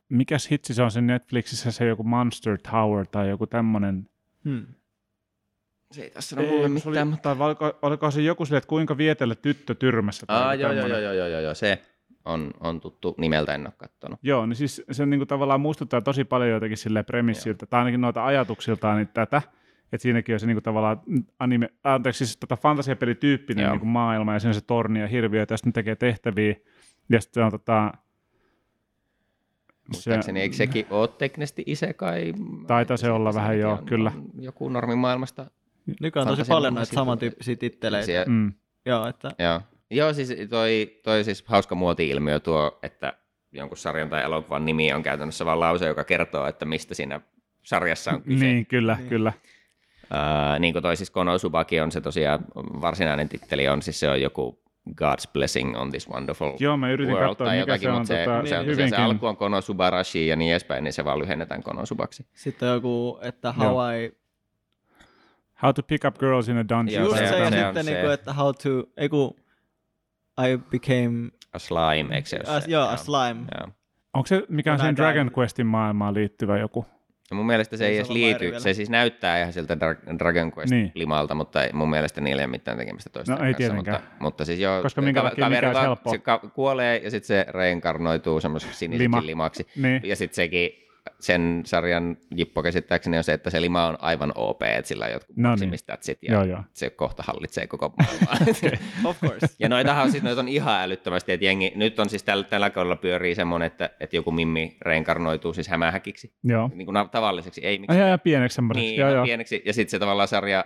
mikäs 0.08 0.50
hitsi 0.50 0.74
se 0.74 0.82
on 0.82 0.90
se 0.90 1.00
Netflixissä, 1.00 1.70
se 1.70 1.86
joku 1.86 2.02
Monster 2.02 2.58
Tower 2.70 3.06
tai 3.06 3.28
joku 3.28 3.46
tämmönen. 3.46 4.08
Hmm. 4.44 4.66
Se 5.92 6.02
ei 6.02 6.10
tässä 6.10 6.40
ole 6.40 6.48
mulle 6.48 6.68
mitään, 6.68 6.96
oli, 6.96 7.04
mutta... 7.04 7.36
tai 7.36 7.46
oliko, 7.46 7.78
oliko 7.82 8.10
se 8.10 8.22
joku 8.22 8.44
silleen, 8.44 8.58
että 8.58 8.68
kuinka 8.68 8.96
vietellä 8.96 9.34
tyttö 9.34 9.74
tyrmässä? 9.74 10.26
tai 10.26 10.42
Aa, 10.42 10.54
joo, 10.54 10.72
joo, 10.72 10.86
joo, 10.86 10.98
joo, 10.98 11.12
joo, 11.12 11.40
joo, 11.40 11.54
se 11.54 11.82
on, 12.24 12.50
on 12.60 12.80
tuttu 12.80 13.14
nimeltä, 13.18 13.54
en 13.54 13.66
ole 13.66 13.72
katsonut. 13.76 14.18
Joo, 14.22 14.46
niin 14.46 14.56
siis 14.56 14.82
se 14.90 15.06
niinku 15.06 15.26
tavallaan 15.26 15.60
muistuttaa 15.60 16.00
tosi 16.00 16.24
paljon 16.24 16.50
jotenkin 16.50 16.78
sille 16.78 17.02
premissiltä, 17.02 17.66
tai 17.66 17.78
ainakin 17.78 18.00
noita 18.00 18.26
ajatuksiltaan 18.26 18.96
niin 18.96 19.08
tätä, 19.08 19.42
että 19.92 20.02
siinäkin 20.02 20.34
on 20.34 20.40
se 20.40 20.46
niinku 20.46 20.60
tavallaan 20.60 21.00
anime, 21.38 21.68
anteeksi, 21.84 22.26
siis 22.26 22.36
tota 22.36 22.56
fantasiapelityyppinen 22.56 23.62
Joo. 23.62 23.72
niinku 23.72 23.86
maailma, 23.86 24.32
ja 24.32 24.38
siinä 24.38 24.50
on 24.50 24.54
se 24.54 24.60
torni 24.60 25.00
ja 25.00 25.06
hirviö, 25.06 25.46
ja 25.50 25.56
sitten 25.56 25.72
tekee 25.72 25.96
tehtäviä, 25.96 26.54
ja 27.08 27.20
sitten 27.20 27.40
se 27.40 27.44
on 27.44 27.50
tota, 27.50 27.92
Muistaakseni, 29.92 30.40
eikö 30.40 30.56
sekin 30.56 30.86
ole 30.90 31.08
teknisesti 31.08 31.62
isekai? 31.66 32.32
Taitaa 32.66 32.96
se 32.96 33.10
olla 33.10 33.34
vähän, 33.34 33.58
joo, 33.58 33.78
kyllä. 33.86 34.12
Joku 34.40 34.68
normimaailmasta. 34.68 35.50
Nykyään 36.00 36.28
on 36.28 36.36
tosi 36.36 36.48
paljon 36.48 36.74
näitä 36.74 36.94
samantyyppisiä 36.94 37.56
titteleitä. 37.56 38.24
Mm, 38.26 38.52
Joo, 38.86 39.06
että 39.08 39.30
Joo. 39.38 39.60
Joo, 39.90 40.12
siis 40.12 40.32
toi, 40.50 41.00
toi 41.02 41.24
siis 41.24 41.44
hauska 41.46 41.74
muoti-ilmiö 41.74 42.40
tuo, 42.40 42.78
että 42.82 43.12
jonkun 43.52 43.76
sarjan 43.76 44.08
tai 44.08 44.22
elokuvan 44.22 44.64
nimi 44.64 44.92
on 44.92 45.02
käytännössä 45.02 45.44
vain 45.46 45.60
lause, 45.60 45.86
joka 45.86 46.04
kertoo, 46.04 46.46
että 46.46 46.64
mistä 46.64 46.94
siinä 46.94 47.20
sarjassa 47.62 48.10
on 48.10 48.22
kyse. 48.22 48.44
niin, 48.44 48.66
kyllä, 48.66 48.96
Niin. 48.96 49.08
kyllä. 49.08 49.32
Niin 50.58 50.74
kuin 50.74 50.82
toi 50.82 50.96
siis 50.96 51.10
Konosubaki 51.10 51.80
on 51.80 51.92
se 51.92 52.00
tosiaan, 52.00 52.44
varsinainen 52.56 53.28
titteli 53.28 53.68
on, 53.68 53.82
siis 53.82 54.00
se 54.00 54.08
on 54.08 54.20
joku 54.20 54.62
God's 54.90 55.30
blessing 55.32 55.76
on 55.76 55.90
this 55.90 56.10
wonderful 56.10 56.52
Joo, 56.58 56.76
mä 56.76 56.90
yritin 56.90 57.14
world 57.14 57.28
katsoa, 57.28 57.46
tai 57.46 57.58
mikä 57.58 57.72
jotakin, 57.72 57.86
se 57.86 57.90
on, 57.90 57.98
mutta 57.98 58.14
se, 58.14 58.24
tota, 58.24 58.46
se, 58.48 58.58
on, 58.58 58.66
hyvinkin. 58.66 58.90
se, 58.90 58.96
se 58.96 59.02
alku 59.02 59.26
on 59.26 59.36
Konosubarashi 59.36 60.26
ja 60.26 60.36
niin 60.36 60.50
edespäin, 60.52 60.84
niin 60.84 60.92
se 60.92 61.04
vaan 61.04 61.18
lyhennetään 61.18 61.62
Konosubaksi. 61.62 62.26
Sitten 62.34 62.68
on 62.68 62.74
joku, 62.74 63.18
että 63.22 63.54
Joo. 63.60 63.68
how 63.74 63.94
I... 63.94 64.20
How 65.62 65.74
to 65.74 65.82
pick 65.82 66.04
up 66.04 66.18
girls 66.18 66.48
in 66.48 66.56
a 66.56 66.68
dungeon. 66.68 67.04
Joo, 67.04 67.04
Just 67.04 67.18
se 67.18 67.26
se, 67.26 67.34
on- 67.34 67.52
ja 67.52 67.64
sitten 67.64 67.84
se. 67.84 67.90
niinku, 67.92 68.10
että 68.10 68.32
how 68.32 68.54
to... 68.62 68.68
Ei 68.96 69.08
kun, 69.08 69.36
I 70.48 70.58
became... 70.70 71.28
A 71.52 71.58
slime, 71.58 72.14
eikö 72.14 72.28
se 72.28 72.36
ole 72.46 72.56
A, 72.56 72.60
se? 72.60 72.70
joo, 72.70 72.88
a 72.88 72.96
slime. 72.96 73.40
Joo. 73.58 73.68
Onko 74.14 74.26
se 74.26 74.42
mikä 74.48 74.72
on 74.72 74.78
Kun 74.78 74.86
sen 74.86 74.96
Dragon 74.96 75.30
Questin 75.38 75.66
maailmaan 75.66 76.14
liittyvä 76.14 76.58
joku? 76.58 76.86
Ja 77.30 77.36
mun 77.36 77.46
mielestä 77.46 77.76
se 77.76 77.84
Ei 77.86 77.90
ei 77.90 77.96
edes 77.96 78.10
liity, 78.10 78.44
vielä. 78.44 78.60
se 78.60 78.74
siis 78.74 78.90
näyttää 78.90 79.40
ihan 79.40 79.52
siltä 79.52 79.74
Dra- 79.74 80.18
Dragon 80.18 80.52
Quest 80.58 80.70
Niin. 80.70 80.92
limalta, 80.94 81.34
mutta 81.34 81.64
ei, 81.64 81.70
mun 81.72 81.90
mielestä 81.90 82.20
niillä 82.20 82.42
ei 82.42 82.44
ole 82.46 82.50
mitään 82.50 82.78
tekemistä 82.78 83.10
toisten 83.10 83.36
No 83.38 83.44
ei 83.44 83.52
kanssa. 83.54 83.56
tietenkään. 83.58 84.00
Mutta, 84.02 84.16
mutta 84.20 84.44
siis 84.44 84.60
joo, 84.60 84.82
Koska 84.82 85.02
minkä 85.02 85.22
ka- 85.22 85.28
takia 85.30 85.48
mikä 85.48 85.60
kaveri 85.60 85.80
helppoa? 85.82 86.10
se 86.12 86.18
ka- 86.18 86.38
kuolee 86.54 86.96
ja 87.04 87.10
sitten 87.10 87.26
se 87.26 87.46
reinkarnoituu 87.52 88.40
semmoiseksi 88.40 88.78
siniseksi 88.78 89.04
Lima. 89.04 89.26
limaksi. 89.26 89.66
Niin. 89.76 90.00
Ja 90.04 90.16
sitten 90.16 90.34
sekin, 90.36 90.70
sen 91.20 91.62
sarjan 91.64 92.16
jippo 92.36 92.62
käsittääkseni 92.62 93.16
on 93.18 93.24
se, 93.24 93.32
että 93.32 93.50
se 93.50 93.60
lima 93.60 93.86
on 93.86 93.96
aivan 94.00 94.32
OP, 94.34 94.62
että 94.62 94.88
sillä 94.88 95.04
on 95.04 95.12
jotkut 95.12 95.36
No 95.36 95.42
niin. 95.42 95.50
maksimistatsit 95.50 96.18
ja 96.22 96.32
Joo, 96.32 96.44
joo. 96.44 96.62
se 96.72 96.90
kohta 96.90 97.22
hallitsee 97.26 97.66
koko 97.66 97.94
maailmaa. 97.98 98.34
Of 99.10 99.20
course. 99.20 99.46
Ja 99.58 99.68
noitahan 99.68 100.04
on, 100.04 100.10
siis, 100.10 100.22
noita 100.22 100.40
on 100.40 100.48
ihan 100.48 100.80
älyttömästi, 100.82 101.32
että 101.32 101.44
jengi, 101.46 101.72
nyt 101.76 101.98
on 101.98 102.10
siis 102.10 102.22
tällä, 102.22 102.44
tällä 102.44 102.70
kaudella 102.70 102.96
pyörii 102.96 103.34
semmoinen, 103.34 103.66
että, 103.66 103.90
että 104.00 104.16
joku 104.16 104.30
mimmi 104.30 104.76
reinkarnoituu 104.80 105.52
siis 105.52 105.68
hämähäkiksi, 105.68 106.32
Joo. 106.44 106.70
niin 106.74 106.86
kuin 106.86 106.96
tavalliseksi, 107.10 107.60
ei 107.66 107.78
miksi. 107.78 107.98
jaa, 107.98 108.08
jaa, 108.08 108.18
pieneksi 108.18 108.54
semmoiseksi. 108.54 108.86
Niin, 108.88 109.00
joo, 109.00 109.08
ihan 109.08 109.16
joo. 109.16 109.24
pieneksi, 109.24 109.62
ja 109.66 109.72
sitten 109.72 109.90
se 109.90 109.98
tavallaan 109.98 110.28
sarja, 110.28 110.64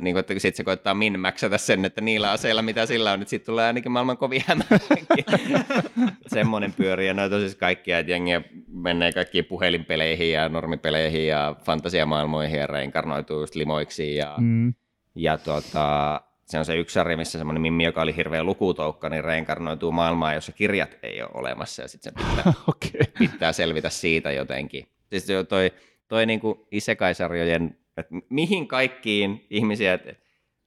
niin 0.00 0.14
kuin, 0.14 0.20
että 0.20 0.34
sit 0.38 0.56
se 0.56 0.64
koittaa 0.64 0.94
min 0.94 1.20
maxata 1.20 1.58
sen, 1.58 1.84
että 1.84 2.00
niillä 2.00 2.30
aseilla, 2.30 2.62
mitä 2.62 2.86
sillä 2.86 3.12
on, 3.12 3.18
nyt 3.18 3.28
siitä 3.28 3.44
tulee 3.44 3.66
ainakin 3.66 3.92
maailman 3.92 4.16
kovin. 4.16 4.42
Semmoinen 6.26 6.72
pyörii, 6.72 7.06
ja 7.06 7.14
noita 7.14 7.34
on 7.36 7.40
siis 7.42 7.54
kaikkia, 7.56 7.98
että 7.98 8.12
jengiä 8.12 8.42
menee 8.68 9.12
kaikkiin 9.12 9.44
puhelinpeleihin 9.44 10.32
ja 10.32 10.48
normipeleihin 10.48 11.26
ja 11.26 11.56
fantasiamaailmoihin 11.64 12.60
ja 12.60 12.66
reinkarnoituu 12.66 13.40
just 13.40 13.54
limoiksi 13.54 14.16
ja 14.16 14.34
Mm. 14.38 14.74
ja 15.14 15.38
tota, 15.38 16.20
se 16.44 16.58
on 16.58 16.64
se 16.64 16.76
yksi 16.76 16.94
sarja, 16.94 17.16
missä 17.16 17.38
semmoinen 17.38 17.62
mimmi, 17.62 17.84
joka 17.84 18.02
oli 18.02 18.16
hirveä 18.16 18.44
lukutoukka, 18.44 19.08
niin 19.08 19.24
reinkarnoituu 19.24 19.92
maailmaan, 19.92 20.34
jossa 20.34 20.52
kirjat 20.52 20.96
ei 21.02 21.22
ole 21.22 21.30
olemassa, 21.34 21.82
ja 21.82 21.88
sitten 21.88 22.12
sen 22.18 22.28
pitää, 22.36 22.52
Okei. 22.68 23.12
pitää 23.18 23.52
selvitä 23.52 23.90
siitä 23.90 24.32
jotenkin. 24.32 24.88
Siis 25.10 25.26
se 25.26 25.44
toi, 25.44 25.72
toi 26.08 26.26
niinku 26.26 26.66
Isekai-sarjojen, 26.70 27.76
että 27.96 28.14
mihin 28.28 28.68
kaikkiin 28.68 29.46
ihmisiä, 29.50 29.94
että 29.94 30.14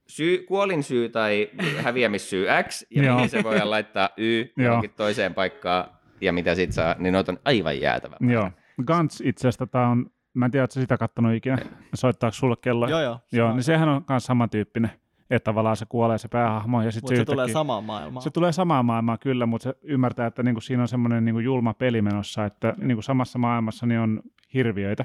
syy, 0.08 0.38
kuolin 0.38 0.82
syy 0.82 1.08
tai 1.08 1.50
häviämissyy 1.82 2.46
X, 2.68 2.86
ja 2.90 3.02
Joo. 3.02 3.14
mihin 3.14 3.30
se 3.30 3.44
voidaan 3.44 3.70
laittaa 3.70 4.08
Y 4.16 4.44
johonkin 4.64 4.90
toiseen 4.96 5.34
paikkaan, 5.34 5.84
ja 6.20 6.32
mitä 6.32 6.54
sit 6.54 6.72
saa, 6.72 6.94
niin 6.98 7.12
noita 7.12 7.32
on 7.32 7.38
aivan 7.44 7.80
jäätävä. 7.80 8.16
Joo. 8.20 8.50
Guns 8.86 9.20
itse 9.20 9.48
asiassa 9.48 9.66
tämä 9.66 9.88
on, 9.88 10.10
mä 10.34 10.44
en 10.44 10.50
tiedä, 10.50 10.66
sä 10.70 10.80
sitä 10.80 10.98
kattonut 10.98 11.34
ikinä. 11.34 11.58
Soittaako 11.94 12.34
sulle 12.34 12.56
kello? 12.60 12.88
joo, 12.88 13.00
joo. 13.00 13.18
Joo, 13.32 13.52
niin 13.52 13.62
sehän 13.62 13.88
on 13.88 14.04
myös 14.08 14.24
samantyyppinen, 14.24 14.90
että 15.30 15.44
tavallaan 15.44 15.76
se 15.76 15.86
kuolee 15.88 16.18
se 16.18 16.28
päähahmo 16.28 16.82
ja 16.82 16.92
sitten 16.92 17.02
Mutta 17.02 17.16
se, 17.16 17.20
se 17.20 17.24
tulee 17.24 17.48
samaan 17.48 17.84
maailmaan. 17.84 18.22
Se 18.22 18.30
tulee 18.30 18.52
samaan 18.52 18.84
maailmaan 18.84 19.18
kyllä, 19.18 19.46
mutta 19.46 19.62
se 19.62 19.74
ymmärtää, 19.82 20.26
että 20.26 20.42
niinku 20.42 20.60
siinä 20.60 20.82
on 20.82 20.88
semmoinen 20.88 21.24
niinku 21.24 21.40
julma 21.40 21.74
peli 21.74 22.02
menossa, 22.02 22.44
että 22.44 22.74
niinku 22.78 23.02
samassa 23.02 23.38
maailmassa 23.38 23.86
niin 23.86 24.00
on 24.00 24.22
hirviöitä. 24.54 25.04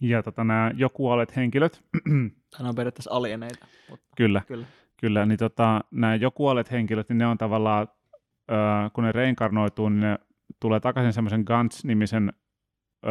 Ja 0.00 0.22
tota, 0.22 0.44
nämä 0.44 0.70
jo 0.74 0.90
kuolleet 0.90 1.36
henkilöt, 1.36 1.82
Tämä 2.56 2.68
on 2.68 2.74
periaatteessa 2.74 3.10
alieneita. 3.10 3.66
Mutta 3.90 4.06
kyllä, 4.16 4.42
kyllä. 4.46 4.66
kyllä, 5.00 5.26
niin 5.26 5.38
tota, 5.38 5.80
nämä 5.90 6.14
jo 6.14 6.30
kuolleet 6.30 6.70
henkilöt, 6.70 7.08
niin 7.08 7.18
ne 7.18 7.26
on 7.26 7.38
tavallaan, 7.38 7.88
ö, 8.50 8.54
kun 8.92 9.04
ne 9.04 9.12
reinkarnoituu, 9.12 9.88
niin 9.88 10.00
ne 10.00 10.18
tulee 10.60 10.80
takaisin 10.80 11.12
semmoisen 11.12 11.44
Gans-nimisen 11.46 12.32
ö, 13.06 13.08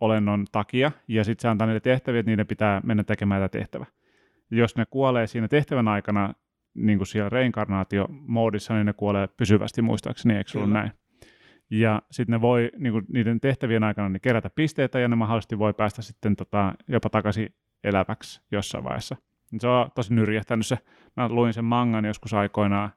olennon 0.00 0.46
takia, 0.52 0.92
ja 1.08 1.24
sitten 1.24 1.42
se 1.42 1.48
antaa 1.48 1.66
niille 1.66 1.80
tehtäviä, 1.80 2.20
että 2.20 2.30
niiden 2.30 2.46
pitää 2.46 2.80
mennä 2.84 3.04
tekemään 3.04 3.42
tätä 3.42 3.58
tehtävä. 3.58 3.86
Jos 4.50 4.76
ne 4.76 4.84
kuolee 4.90 5.26
siinä 5.26 5.48
tehtävän 5.48 5.88
aikana, 5.88 6.34
niin 6.74 6.98
kuin 6.98 7.06
siellä 7.06 7.28
reinkarnaatiomoodissa, 7.28 8.74
niin 8.74 8.86
ne 8.86 8.92
kuolee 8.92 9.28
pysyvästi 9.36 9.82
muistaakseni, 9.82 10.36
eikö 10.36 10.66
näin? 10.66 10.92
Ja 11.70 12.02
sitten 12.10 12.32
ne 12.32 12.40
voi 12.40 12.70
niin 12.78 12.92
kuin 12.92 13.04
niiden 13.12 13.40
tehtävien 13.40 13.84
aikana 13.84 14.08
niin 14.08 14.20
kerätä 14.20 14.50
pisteitä, 14.50 14.98
ja 14.98 15.08
ne 15.08 15.16
mahdollisesti 15.16 15.58
voi 15.58 15.74
päästä 15.74 16.02
sitten 16.02 16.36
tota, 16.36 16.72
jopa 16.88 17.10
takaisin 17.10 17.54
eläväksi 17.84 18.40
jossain 18.52 18.84
vaiheessa. 18.84 19.16
Se 19.58 19.68
on 19.68 19.90
tosi 19.94 20.14
nyrjähtänyt 20.14 20.66
se. 20.66 20.78
Mä 21.16 21.28
luin 21.28 21.52
sen 21.52 21.64
mangan 21.64 22.04
joskus 22.04 22.34
aikoinaan. 22.34 22.90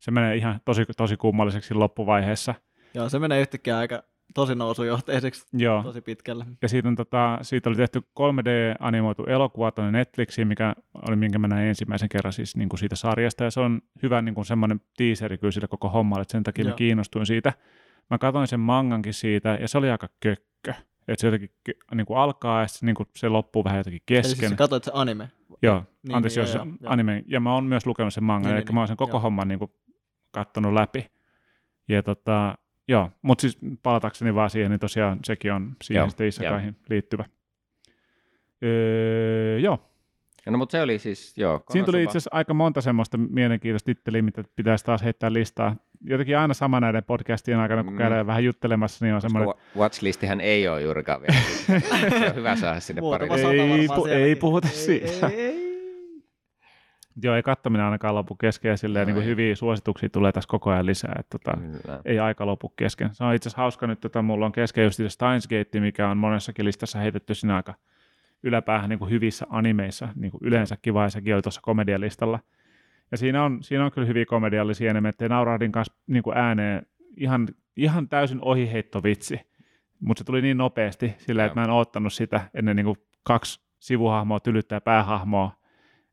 Se 0.00 0.10
menee 0.10 0.36
ihan 0.36 0.60
tosi, 0.64 0.84
tosi 0.96 1.16
kummalliseksi 1.16 1.74
loppuvaiheessa. 1.74 2.54
Joo, 2.94 3.08
se 3.08 3.18
menee 3.18 3.40
yhtäkkiä 3.40 3.78
aika 3.78 4.02
tosi 4.34 4.54
nousujohteiseksi 4.54 5.46
Joo. 5.52 5.82
tosi 5.82 6.00
pitkälle. 6.00 6.46
Ja 6.62 6.68
siitä, 6.68 6.88
on, 6.88 6.96
tota, 6.96 7.38
siitä 7.42 7.70
oli 7.70 7.76
tehty 7.76 8.00
3D-animoitu 8.00 9.24
elokuva 9.26 9.70
tuonne 9.70 9.98
Netflixiin, 9.98 10.48
mikä 10.48 10.74
oli 11.08 11.16
minkä 11.16 11.38
mä 11.38 11.48
näin 11.48 11.68
ensimmäisen 11.68 12.08
kerran 12.08 12.32
siis 12.32 12.56
niin 12.56 12.68
kuin 12.68 12.78
siitä 12.78 12.96
sarjasta. 12.96 13.44
Ja 13.44 13.50
se 13.50 13.60
on 13.60 13.80
hyvä 14.02 14.22
niin 14.22 14.34
kuin 14.34 14.44
semmoinen 14.44 14.80
teaseri 14.96 15.38
kyllä 15.38 15.52
sille 15.52 15.68
koko 15.68 15.88
hommalle, 15.88 16.22
että 16.22 16.32
sen 16.32 16.42
takia 16.42 16.64
mä 16.64 16.70
Joo. 16.70 16.76
kiinnostuin 16.76 17.26
siitä. 17.26 17.52
Mä 18.10 18.18
katsoin 18.18 18.46
sen 18.46 18.60
mangankin 18.60 19.14
siitä, 19.14 19.58
ja 19.60 19.68
se 19.68 19.78
oli 19.78 19.90
aika 19.90 20.08
kökkö. 20.20 20.74
Että 21.08 21.20
se 21.20 21.26
jotenkin 21.26 21.50
niin 21.94 22.06
kuin 22.06 22.18
alkaa, 22.18 22.60
ja 22.60 22.66
sitten 22.66 22.86
niin 22.86 22.94
kuin 22.94 23.08
se 23.16 23.28
loppuu 23.28 23.64
vähän 23.64 23.78
jotenkin 23.78 24.02
Eli 24.08 24.16
kesken. 24.20 24.36
siis 24.38 24.50
sä 24.50 24.56
katsoit 24.56 24.84
se 24.84 24.90
anime. 24.94 25.30
Joo, 25.62 25.84
Niin, 26.02 26.16
anteeksi, 26.16 26.40
niin, 26.40 26.46
jos 26.46 26.54
joo, 26.54 26.64
joo, 26.64 26.74
joo. 26.80 26.92
anime. 26.92 27.24
Ja 27.26 27.40
mä 27.40 27.54
oon 27.54 27.64
myös 27.64 27.86
lukenut 27.86 28.14
sen 28.14 28.24
mangan, 28.24 28.50
Niin, 28.50 28.56
eli 28.56 28.64
niin, 28.64 28.74
mä 28.74 28.80
oon 28.80 28.88
sen 28.88 28.96
koko 28.96 29.16
joo. 29.16 29.20
homman 29.20 29.48
niin 29.48 29.58
kuin, 29.58 29.70
kattonut 30.30 30.72
läpi. 30.72 31.06
Ja 31.88 32.02
tota, 32.02 32.58
joo, 32.88 33.10
mutta 33.22 33.42
siis 33.42 33.58
palatakseni 33.82 34.34
vaan 34.34 34.50
siihen, 34.50 34.70
niin 34.70 34.80
tosiaan 34.80 35.18
sekin 35.24 35.52
on 35.52 35.76
siihen 35.82 36.00
Joo, 36.00 36.08
sitten 36.08 36.26
Isakaihin 36.28 36.76
liittyvä. 36.90 37.24
Öö, 38.62 39.58
joo, 39.58 39.78
No 40.50 40.58
mutta 40.58 40.72
se 40.72 40.82
oli 40.82 40.98
siis, 40.98 41.38
joo. 41.38 41.62
siinä 41.70 41.86
tuli 41.86 42.02
itse 42.02 42.10
asiassa 42.10 42.30
aika 42.32 42.54
monta 42.54 42.80
semmoista 42.80 43.16
mielenkiintoista 43.18 43.86
titteliä, 43.86 44.22
mitä 44.22 44.44
pitäisi 44.56 44.84
taas 44.84 45.02
heittää 45.02 45.32
listaa. 45.32 45.76
Jotenkin 46.04 46.38
aina 46.38 46.54
sama 46.54 46.80
näiden 46.80 47.04
podcastien 47.04 47.58
aikana, 47.58 47.84
kun 47.84 47.92
Mm. 47.92 47.98
käydään 47.98 48.26
vähän 48.26 48.44
juttelemassa, 48.44 49.04
niin 49.04 49.14
on 49.14 49.20
semmoinen, 49.20 49.48
wa- 49.48 49.58
Watchlistihän 49.78 50.40
ei 50.40 50.68
ole 50.68 50.82
juurikaan 50.82 51.20
vielä. 51.20 51.40
se 52.20 52.26
on 52.28 52.34
hyvä 52.34 52.56
saada 52.56 52.80
sinne 52.80 53.02
pari. 53.02 53.28
Ei 53.30 53.86
pu- 53.86 54.08
ei 54.08 54.36
puhuta 54.36 54.68
Ei, 54.68 54.74
siitä. 54.74 55.26
Ei, 55.26 55.40
ei. 55.40 55.68
joo, 57.22 57.34
ei 57.36 57.42
kattominen 57.42 57.84
ainakaan 57.84 58.14
lopu 58.14 58.34
kesken, 58.34 58.68
ja 58.70 58.76
silleen, 58.76 59.02
No 59.02 59.06
niin 59.06 59.14
kuin 59.14 59.26
hyviä 59.26 59.54
suosituksia 59.54 60.08
tulee 60.08 60.32
tässä 60.32 60.48
koko 60.48 60.70
ajan 60.70 60.86
lisää. 60.86 61.16
Että, 61.18 61.38
tota, 61.38 61.56
Kyllä. 61.60 62.00
ei 62.04 62.18
aika 62.18 62.46
lopu 62.46 62.68
kesken. 62.68 63.10
Se 63.12 63.24
on 63.24 63.34
itse 63.34 63.48
asiassa 63.48 63.62
hauska 63.62 63.86
nyt, 63.86 64.04
että 64.04 64.22
mulla 64.22 64.46
on 64.46 64.52
kesken 64.52 64.84
just 64.84 65.00
Steins 65.08 65.48
Gate, 65.48 65.80
mikä 65.80 66.08
on 66.08 66.16
monessakin 66.16 66.64
listassa 66.64 66.98
heitetty 66.98 67.34
siinä 67.34 67.56
aika 67.56 67.74
yläpäähän 68.42 68.88
niin 68.90 68.98
kuin 68.98 69.10
hyvissä 69.10 69.46
animeissa, 69.50 70.08
niin 70.14 70.30
kuin 70.30 70.40
yleensäkin, 70.44 70.94
vai 70.94 71.10
sekin 71.10 71.34
oli 71.34 71.42
tuossa 71.42 71.60
komedialistalla. 71.64 72.38
Ja 73.10 73.16
siinä 73.18 73.44
on, 73.44 73.62
siinä 73.62 73.84
on 73.84 73.90
kyllä 73.90 74.06
hyviä 74.06 74.26
komediallisia 74.26 74.90
elementtejä. 74.90 75.28
Naurahdin 75.28 75.72
kanssa 75.72 75.94
niin 76.06 76.22
kuin 76.22 76.36
ääneen 76.36 76.86
ihan, 77.16 77.48
ihan 77.76 78.08
täysin 78.08 78.40
ohiheittovitsi, 78.42 79.40
mutta 80.00 80.20
se 80.20 80.24
tuli 80.24 80.42
niin 80.42 80.58
nopeasti 80.58 81.14
sillä, 81.18 81.44
että 81.44 81.60
mä 81.60 81.64
en 81.64 81.70
oottanut 81.70 82.12
sitä 82.12 82.40
ennen 82.54 82.76
niin 82.76 82.86
kuin 82.86 82.98
kaksi 83.22 83.60
sivuhahmoa 83.78 84.40
tylyttää 84.40 84.80
päähahmoa 84.80 85.58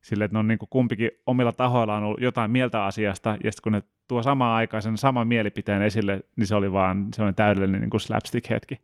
sille, 0.01 0.25
että 0.25 0.35
ne 0.35 0.39
on 0.39 0.47
niin 0.47 0.59
kuin 0.59 0.69
kumpikin 0.69 1.11
omilla 1.25 1.51
tahoillaan 1.51 2.03
ollut 2.03 2.21
jotain 2.21 2.51
mieltä 2.51 2.85
asiasta, 2.85 3.29
ja 3.29 3.51
sitten 3.51 3.63
kun 3.63 3.71
ne 3.71 3.83
tuo 4.07 4.23
samaan 4.23 4.55
aikaan 4.55 4.83
sen 4.83 4.97
saman 4.97 5.27
mielipiteen 5.27 5.81
esille, 5.81 6.21
niin 6.35 6.47
se 6.47 6.55
oli 6.55 6.71
vaan 6.71 7.07
sellainen 7.13 7.35
täydellinen 7.35 7.81
niin 7.81 7.89
kuin 7.89 8.01
slapstick-hetki. 8.01 8.75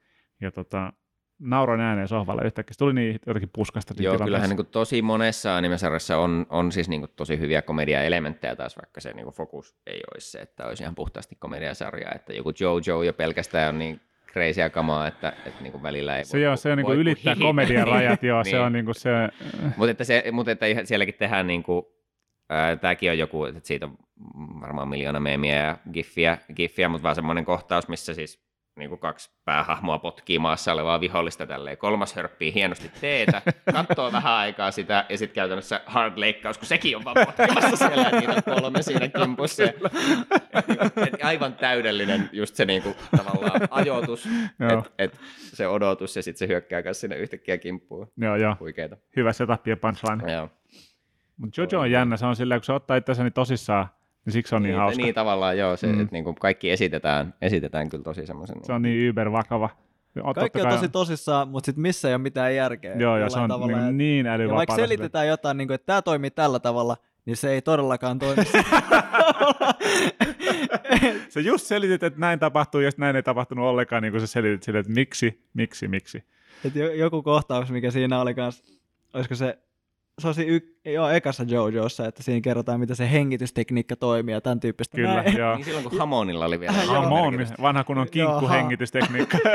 Ja 0.41 0.51
tota, 0.51 0.93
nauroin 1.41 1.81
ääneen 1.81 2.07
sohvalle 2.07 2.41
yhtäkkiä. 2.45 2.73
Se 2.73 2.77
tuli 2.77 2.93
niin 2.93 3.19
jotenkin 3.27 3.49
puskasta. 3.53 3.93
Joo, 3.99 4.17
kyllähän 4.19 4.49
niin 4.49 4.57
kuin 4.57 4.67
tosi 4.67 5.01
monessa 5.01 5.57
animesarjassa 5.57 6.17
on, 6.17 6.45
on 6.49 6.71
siis 6.71 6.89
niin 6.89 7.01
kuin 7.01 7.11
tosi 7.15 7.39
hyviä 7.39 7.61
komediaelementtejä 7.61 8.55
taas, 8.55 8.77
vaikka 8.77 9.01
se 9.01 9.13
niin 9.13 9.23
kuin 9.23 9.35
fokus 9.35 9.75
ei 9.87 10.01
olisi 10.13 10.31
se, 10.31 10.39
että 10.39 10.65
olisi 10.65 10.83
ihan 10.83 10.95
puhtaasti 10.95 11.35
komediasarja, 11.39 12.11
että 12.15 12.33
joku 12.33 12.51
Jojo 12.59 13.03
jo 13.03 13.13
pelkästään 13.13 13.69
on 13.69 13.79
niin 13.79 14.01
crazyä 14.31 14.69
kamaa, 14.69 15.07
että, 15.07 15.33
että 15.45 15.61
niin 15.63 15.71
kuin 15.71 15.83
välillä 15.83 16.17
ei 16.17 16.25
Se, 16.25 16.39
joo, 16.39 16.55
se 16.55 16.71
on 16.71 16.77
niin 16.77 16.85
kuin 16.85 16.95
voi 16.95 17.01
ylittää 17.01 17.35
komedian 17.35 17.87
rajat, 17.87 18.23
joo, 18.33 18.43
se 18.43 18.51
Niin. 18.51 18.61
on 18.61 18.73
niin 18.73 18.85
kuin 18.85 18.95
se, 18.95 19.09
Mutta 19.77 19.91
että, 19.91 20.03
se, 20.03 20.23
mutta 20.31 20.51
että 20.51 20.65
ihan 20.65 20.87
sielläkin 20.87 21.15
tehdään 21.15 21.47
niin 21.47 21.63
kuin, 21.63 21.85
ää, 22.49 22.75
tämäkin 22.75 23.11
on 23.11 23.17
joku, 23.17 23.45
että 23.45 23.59
siitä 23.63 23.85
on 23.85 23.97
varmaan 24.61 24.87
miljoona 24.87 25.19
meemiä 25.19 25.55
ja 25.55 25.77
giffiä, 25.93 26.37
giffiä 26.55 26.89
mutta 26.89 27.03
vaan 27.03 27.15
semmoinen 27.15 27.45
kohtaus, 27.45 27.87
missä 27.87 28.13
siis 28.13 28.50
niin 28.81 28.89
kuin 28.89 28.99
kaksi 28.99 29.31
päähahmoa 29.45 29.99
potkii 29.99 30.39
maassa 30.39 30.73
olevaa 30.73 31.01
vihollista 31.01 31.47
tälleen. 31.47 31.77
Kolmas 31.77 32.15
hörppii 32.15 32.53
hienosti 32.53 32.91
teetä, 33.01 33.41
katsoo 33.73 34.11
vähän 34.11 34.33
aikaa 34.33 34.71
sitä 34.71 35.05
ja 35.09 35.17
sitten 35.17 35.35
käytännössä 35.35 35.81
hard 35.85 36.13
leikkaus, 36.15 36.57
kun 36.57 36.67
sekin 36.67 36.97
on 36.97 37.05
vaan 37.05 37.15
potkimassa 37.25 37.75
siellä 37.75 38.03
ja 38.03 38.19
niitä 38.19 38.41
kolme 38.41 38.81
siinä 38.81 39.07
kimpussa. 39.19 39.63
Et 39.63 41.23
aivan 41.23 41.53
täydellinen 41.53 42.29
just 42.31 42.55
se 42.55 42.65
niin 42.65 42.83
kuin, 42.83 42.95
tavallaan 43.17 43.61
ajoitus, 43.71 44.27
että 44.59 44.91
et 44.97 45.19
se 45.35 45.67
odotus 45.67 46.15
ja 46.15 46.23
sitten 46.23 46.39
se 46.39 46.47
hyökkää 46.47 46.83
kanssa 46.83 47.01
sinne 47.01 47.15
yhtäkkiä 47.15 47.57
kimppuun. 47.57 48.11
Joo, 48.17 48.35
joo. 48.35 48.55
Huikeeta. 48.59 48.97
Hyvä 49.15 49.33
setup 49.33 49.67
ja 49.67 49.77
punchline. 49.77 50.33
Joo. 50.33 50.49
Mutta 51.37 51.61
Jojo 51.61 51.79
on 51.79 51.91
jännä, 51.91 52.17
se 52.17 52.25
on 52.25 52.35
silleen, 52.35 52.61
kun 52.61 52.65
se 52.65 52.73
ottaa 52.73 52.97
itsensä 52.97 53.23
niin 53.23 53.33
tosissaan, 53.33 53.87
niin 54.25 54.33
siksi 54.33 54.49
se 54.49 54.55
on 54.55 54.63
niin, 54.63 54.69
niin, 54.69 54.79
hauska. 54.79 55.03
niin 55.03 55.15
tavallaan 55.15 55.57
joo, 55.57 55.77
se, 55.77 55.87
Mm. 55.87 55.99
että 56.01 56.11
niin 56.15 56.23
kuin 56.23 56.35
kaikki 56.35 56.71
esitetään, 56.71 57.33
esitetään 57.41 57.89
kyllä 57.89 58.03
tosi 58.03 58.25
semmoisen. 58.25 58.55
Se 58.63 58.73
on 58.73 58.81
niin 58.81 58.99
yber 59.07 59.31
vakava. 59.31 59.69
O- 60.23 60.33
Kaikki 60.33 60.61
on 60.61 60.69
tosi 60.69 60.89
tosissaan, 60.89 61.47
mutta 61.47 61.65
sitten 61.65 61.81
missä 61.81 62.07
ei 62.07 62.13
ole 62.13 62.21
mitään 62.21 62.55
järkeä. 62.55 62.95
Joo, 62.95 63.17
ja 63.17 63.29
se 63.29 63.39
on 63.39 63.49
tavalla. 63.49 63.77
niin, 63.77 63.85
Ja- 63.85 63.91
niin 63.91 64.25
ja 64.25 64.33
älyvapaata. 64.33 64.57
vaikka 64.57 64.75
selitetään 64.75 65.27
jotain, 65.27 65.57
niin 65.57 65.67
kuin, 65.67 65.75
että 65.75 65.85
tämä 65.85 66.01
toimii 66.01 66.31
tällä 66.31 66.59
tavalla, 66.59 66.97
niin 67.25 67.37
se 67.37 67.51
ei 67.51 67.61
todellakaan 67.61 68.19
toimi. 68.19 68.43
Se 71.29 71.39
just 71.39 71.65
selitit, 71.67 72.03
että 72.03 72.19
näin 72.19 72.39
tapahtuu, 72.39 72.81
ja 72.81 72.91
sitten 72.91 73.03
näin 73.03 73.15
ei 73.15 73.23
tapahtunut 73.23 73.65
ollenkaan, 73.65 74.03
niin 74.03 74.11
kuin 74.11 74.21
sä 74.21 74.27
selitit 74.27 74.63
sille, 74.63 74.79
että 74.79 74.91
miksi, 74.91 75.43
miksi, 75.53 75.87
miksi. 75.87 76.23
Et 76.65 76.75
jo- 76.75 76.93
joku 76.93 77.23
kohtaus, 77.23 77.71
mikä 77.71 77.91
siinä 77.91 78.21
oli 78.21 78.33
kans, 78.33 78.63
olisiko 79.13 79.35
se, 79.35 79.57
se 80.19 80.27
olisi 80.27 80.45
y- 80.47 80.75
joo, 80.85 81.09
ekassa 81.09 81.43
JoJossa, 81.47 82.07
että 82.07 82.23
siinä 82.23 82.41
kerrotaan, 82.41 82.79
miten 82.79 82.95
se 82.95 83.11
hengitystekniikka 83.11 83.95
toimii 83.95 84.33
ja 84.33 84.41
tämän 84.41 84.59
tyyppistä. 84.59 84.95
Kyllä, 84.95 85.15
Näin. 85.23 85.37
joo. 85.37 85.55
Niin 85.55 85.65
silloin 85.65 85.89
kun 85.89 85.99
Hamonilla 85.99 86.45
oli 86.45 86.59
vielä 86.59 86.83
Joo. 86.83 86.93
Hamon, 86.93 87.47
vanha 87.61 87.83
kunnon 87.83 88.07
Joo. 88.13 88.29
kinkkuhengitystekniikka. 88.29 89.37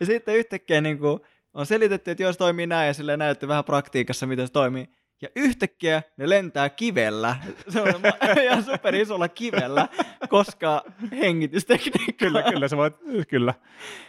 Ja 0.00 0.06
sitten 0.06 0.36
yhtäkkiä 0.36 0.80
niin 0.80 0.98
kuin, 0.98 1.20
on 1.54 1.66
selitetty, 1.66 2.10
että 2.10 2.22
jos 2.22 2.36
toimii 2.36 2.66
näin 2.66 2.86
ja 2.86 2.94
sille 2.94 3.16
näytti 3.16 3.48
vähän 3.48 3.64
praktiikassa, 3.64 4.26
miten 4.26 4.46
se 4.46 4.52
toimii. 4.52 4.88
Ja 5.22 5.28
yhtäkkiä 5.36 6.02
ne 6.16 6.28
lentää 6.28 6.68
kivellä, 6.68 7.36
se 7.68 7.80
on 7.80 7.88
ihan 8.44 8.62
super 8.62 8.94
isolla 8.94 9.28
kivellä, 9.28 9.88
koska 10.28 10.84
hengitystekniikka. 11.12 12.12
kyllä, 12.18 12.42
kyllä, 12.42 12.68
se 12.68 12.76
voit, 12.76 12.94
kyllä. 13.28 13.54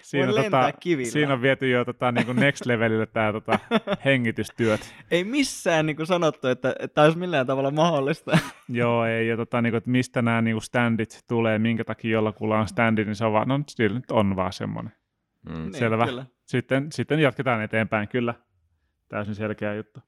Siinä, 0.02 0.28
Voi 0.28 0.44
tota, 0.44 0.72
kivillä. 0.80 1.12
siinä 1.12 1.34
on 1.34 1.42
viety 1.42 1.70
jo 1.70 1.86
tota, 1.86 2.12
niin 2.12 2.26
kuin 2.26 2.40
next 2.40 2.66
levelille 2.66 3.06
tämä 3.06 3.32
tota, 3.32 3.60
hengitystyöt. 4.06 4.96
Ei 5.12 5.24
missään 5.24 5.86
niin 5.86 5.96
kuin 5.96 6.08
sanottu, 6.08 6.48
että, 6.48 6.70
että 6.70 6.88
tämä 6.88 7.06
olisi 7.06 7.20
millään 7.20 7.48
tavalla 7.48 7.72
mahdollista. 7.72 8.38
Joo, 8.70 9.06
ei, 9.06 9.28
ja 9.28 9.38
tota, 9.38 9.62
niin 9.62 9.72
kuin, 9.72 9.78
että 9.78 9.90
mistä 9.90 10.22
nämä 10.22 10.42
niin 10.42 10.56
kuin 10.56 10.64
standit 10.64 11.24
tulee, 11.28 11.60
minkä 11.60 11.84
takia 11.84 12.12
jollakulla 12.12 12.60
on 12.60 12.68
standi, 12.68 13.06
niin 13.06 13.16
se 13.16 13.26
on 13.26 13.34
vaan, 13.34 13.48
no 13.48 13.60
sillä 13.68 13.96
nyt 13.96 14.12
on 14.12 14.36
vaan 14.36 14.54
semmoinen. 14.54 14.94
Mm. 15.50 15.54
Niin, 15.54 15.74
Selvä. 15.74 16.06
Kyllä. 16.06 16.26
Sitten, 16.46 16.92
sitten 16.92 17.20
jatketaan 17.20 17.64
eteenpäin, 17.64 18.08
kyllä. 18.08 18.34
Täysin 19.10 19.36
selkeä 19.36 19.74
juttu. 19.74 20.00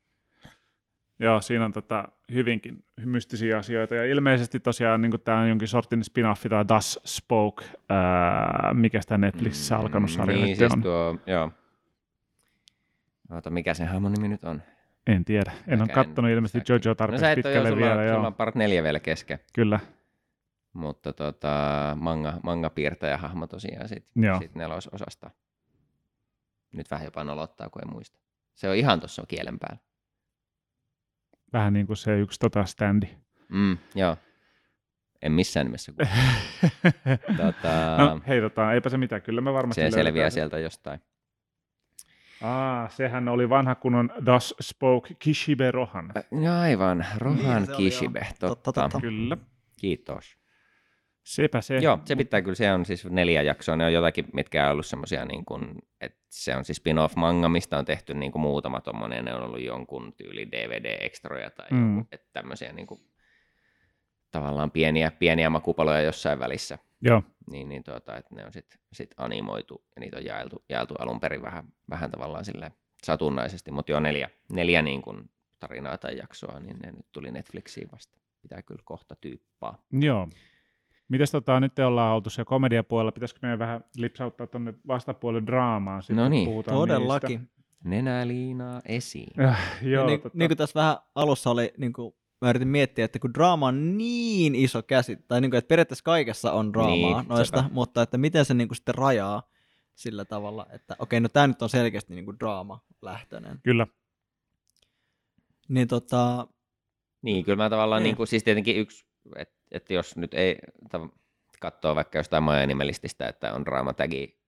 Joo, 1.19 1.41
siinä 1.41 1.65
on 1.65 1.71
tota, 1.73 2.08
hyvinkin 2.34 2.84
mystisiä 3.06 3.58
asioita. 3.58 3.95
Ja 3.95 4.06
ilmeisesti 4.06 4.60
tosiaan 4.60 5.01
niin 5.01 5.21
tämä 5.23 5.39
on 5.39 5.49
jonkin 5.49 5.67
sortin 5.67 5.99
spin-offi 6.01 6.49
tai 6.49 6.65
Das 6.67 6.99
Spoke, 7.06 7.65
ää, 7.89 8.73
mikä 8.73 9.01
sitä 9.01 9.17
Netflixissä 9.17 9.78
alkanut 9.78 10.10
sarja 10.12 10.38
Niin, 10.38 10.47
nyt 10.49 10.58
siis 10.58 10.71
on. 10.73 10.82
tuo, 10.82 11.17
joo. 11.25 11.51
Ota, 13.30 13.49
mikä 13.49 13.73
sen 13.73 13.88
hahmon 13.88 14.12
nimi 14.12 14.28
nyt 14.28 14.43
on? 14.43 14.62
En 15.08 15.25
tiedä. 15.25 15.51
En 15.51 15.58
ole 15.58 15.88
Mäkään 15.88 15.89
en- 15.89 15.95
kattonut 16.06 16.32
ilmeisesti 16.32 16.58
mäkään. 16.58 16.80
Jojo 16.84 16.91
No 16.91 16.95
tarpeeksi 16.95 17.21
sä 17.21 17.28
ole 17.28 17.32
jo, 17.32 17.36
pitkälle 17.36 17.69
sulla, 17.69 17.82
vielä. 17.82 17.95
sulla 17.95 18.06
Joo, 18.17 18.28
on 18.28 18.34
part 18.34 18.56
neljä 18.56 18.84
vielä 18.84 18.99
kesken, 18.99 19.39
kyllä. 19.56 19.80
mutta 20.73 21.13
tota, 21.13 21.51
manga, 21.99 22.34
manga 22.43 22.71
hahmo 23.17 23.47
tosiaan 23.47 23.88
sit, 23.89 24.06
Joo. 24.15 24.39
sit 24.39 24.56
nelososasta. 24.56 25.32
Nyt 26.73 26.91
vähän 26.91 27.06
jopa 27.06 27.23
nolottaa, 27.23 27.69
kun 27.69 27.82
ei 27.88 27.91
muista. 27.93 28.19
Se 28.56 28.69
on 28.69 28.75
ihan 28.75 28.99
tuossa 28.99 29.23
kielen 29.28 29.60
päällä. 29.60 29.78
Vähän 31.53 31.73
niin 31.73 31.88
kuin 31.88 31.97
se 31.97 32.19
yksi 32.19 32.39
tota 32.39 32.65
standi. 32.65 33.08
Mm, 33.49 33.77
joo. 33.95 34.17
En 35.21 35.31
missään 35.31 35.65
nimessä 35.65 35.93
tota, 37.38 37.97
no 37.97 38.21
hei, 38.27 38.41
tota, 38.41 38.73
eipä 38.73 38.89
se 38.89 38.97
mitään. 38.97 39.21
Kyllä 39.21 39.41
me 39.41 39.53
varmasti 39.53 39.81
se 39.81 39.91
selviää 39.91 40.29
sieltä 40.29 40.60
jostain. 40.60 40.99
Aa, 42.41 42.89
sehän 42.89 43.27
oli 43.27 43.49
vanha 43.49 43.75
kunnon 43.75 44.12
Das 44.25 44.53
Spoke 44.62 45.15
Kishibe 45.19 45.71
Rohan. 45.71 46.12
No 46.31 46.60
aivan, 46.60 47.05
Rohan 47.17 47.63
Niin, 47.63 47.77
Kishibe. 47.77 48.27
Totta, 48.39 48.73
totta. 48.73 48.99
Kyllä. 49.01 49.38
Kiitos. 49.79 50.38
Sepä 51.26 51.62
se. 51.62 51.78
Joo, 51.78 52.00
se 52.06 52.16
pitää 52.16 52.42
kyllä, 52.42 52.56
se 52.56 52.72
on 52.74 52.86
siis 52.86 53.06
neljä 53.06 53.42
jaksoa, 53.42 53.76
ne 53.76 53.86
on 53.86 53.94
jotakin, 53.94 54.26
mitkä 54.34 54.66
on 54.66 54.72
ollut 54.72 54.86
semmoisia, 54.86 55.26
niin 55.26 55.46
kuin, 55.46 55.76
että 56.02 56.18
se 56.30 56.56
on 56.56 56.66
siis 56.66 56.76
spin-off 56.78 57.16
manga, 57.16 57.50
mistä 57.50 57.78
on 57.78 57.86
tehty 57.86 58.14
niin 58.14 58.32
kuin 58.32 58.42
muutama 58.42 58.82
tommonen, 58.82 59.26
ne 59.26 59.34
on 59.34 59.44
ollut 59.44 59.62
jonkun 59.62 60.14
tyyli 60.14 60.48
DVD-ekstroja 60.52 61.50
tai 61.50 61.68
Mm. 61.72 61.98
joku, 61.98 62.08
että 62.12 62.28
tämmöisiä 62.34 62.72
niin 62.74 62.88
kuin, 62.88 63.00
tavallaan 64.32 64.72
pieniä, 64.72 65.12
pieniä 65.12 65.50
makupaloja 65.50 66.02
jossain 66.02 66.40
välissä, 66.40 66.78
Joo. 67.02 67.24
niin, 67.52 67.70
niin 67.70 67.84
tuota, 67.84 68.18
että 68.18 68.36
ne 68.36 68.46
on 68.46 68.54
sitten 68.54 68.80
sit 68.94 69.12
animoitu 69.18 69.84
ja 69.96 70.00
niitä 70.00 70.18
on 70.18 70.26
jaeltu, 70.26 70.64
jaeltu 70.70 70.94
alun 71.00 71.20
perin 71.20 71.42
vähän, 71.42 71.64
vähän 71.90 72.12
tavallaan 72.12 72.46
silleen 72.46 72.72
satunnaisesti, 73.04 73.72
mutta 73.72 73.92
jo 73.92 74.00
neljä, 74.00 74.30
neljä 74.52 74.82
niin 74.82 75.02
kuin 75.02 75.30
tarinaa 75.60 75.98
tai 75.98 76.18
jaksoa, 76.18 76.60
niin 76.60 76.78
ne 76.84 76.92
nyt 76.92 77.06
tuli 77.12 77.32
Netflixiin 77.32 77.92
vasta. 77.92 78.18
Pitää 78.42 78.62
kyllä 78.62 78.82
kohta 78.86 79.16
tyyppaa. 79.22 79.82
Joo. 79.92 80.28
Mites 81.08 81.32
tota, 81.32 81.60
nyt 81.60 81.76
te 81.76 81.86
ollaan 81.86 82.15
oltu 82.15 82.30
siellä 82.30 82.48
komediapuolella, 82.50 83.12
pitäisikö 83.12 83.39
meidän 83.41 83.60
vähän 83.60 83.84
lipsauttaa 83.98 84.48
tuonne 84.48 84.74
vastapuolelle 84.88 85.48
draamaan? 85.48 86.04
Sitten 86.04 86.15
No 86.15 86.30
niin. 86.30 86.46
puhutaan 86.46 86.78
Todellakin. 86.78 87.50
Nenä 87.84 88.28
liinaa 88.28 88.82
esiin. 88.86 89.26
Niistä. 89.38 89.48
Äh, 89.50 89.78
Ja 89.82 89.89
joo, 89.89 90.06
niin, 90.08 90.22
tota, 90.22 90.38
niin 90.38 90.50
kuin 90.50 90.58
tässä 90.58 90.80
vähän 90.80 90.98
alussa 91.15 91.50
oli, 91.50 91.74
niin 91.78 91.94
kuin 91.94 92.13
mä 92.41 92.50
yritin 92.50 92.68
miettiä, 92.68 93.06
että 93.06 93.20
kun 93.20 93.34
draama 93.34 93.68
on 93.68 93.98
niin 93.98 94.56
iso 94.56 94.84
käsite, 94.84 95.24
tai 95.28 95.41
niin 95.41 95.52
kuin, 95.52 95.58
että 95.58 95.68
periaatteessa 95.68 96.04
kaikessa 96.04 96.52
on 96.52 96.74
draamaa 96.74 96.96
Niin, 97.22 97.30
noista, 97.30 97.58
sepä. 97.62 97.70
mutta 97.74 98.02
että 98.02 98.18
miten 98.18 98.46
se 98.46 98.54
niin 98.54 98.68
kuin 98.68 98.76
sitten 98.76 98.96
rajaa 98.96 99.44
sillä 99.96 100.26
tavalla, 100.26 100.68
että 100.72 100.96
okei, 101.00 101.20
no 101.20 101.30
tämä 101.30 101.48
nyt 101.48 101.62
on 101.62 101.70
selkeästi 101.70 102.15
niin 102.15 102.26
kuin 102.26 102.39
draama 102.39 102.80
lähtöinen. 103.02 103.60
Kyllä. 103.63 103.88
Niin 105.70 105.88
tota, 105.88 106.48
Niin, 107.22 107.46
kyllä 107.46 107.56
mä 107.63 107.70
tavallaan, 107.70 108.00
Niin. 108.04 108.08
niin 108.10 108.18
kuin, 108.18 108.28
siis 108.28 108.44
tietenkin 108.44 108.76
yksi, 108.78 109.06
että 109.36 109.56
et 109.76 109.90
jos 109.90 110.18
nyt 110.18 110.34
ei 110.34 110.58
katsoo 111.60 111.96
vaikka 111.96 112.20
jostain 112.20 112.44
Miami-melististä, 112.44 113.28
että 113.28 113.54
on 113.54 113.66
draamatagi, 113.66 114.40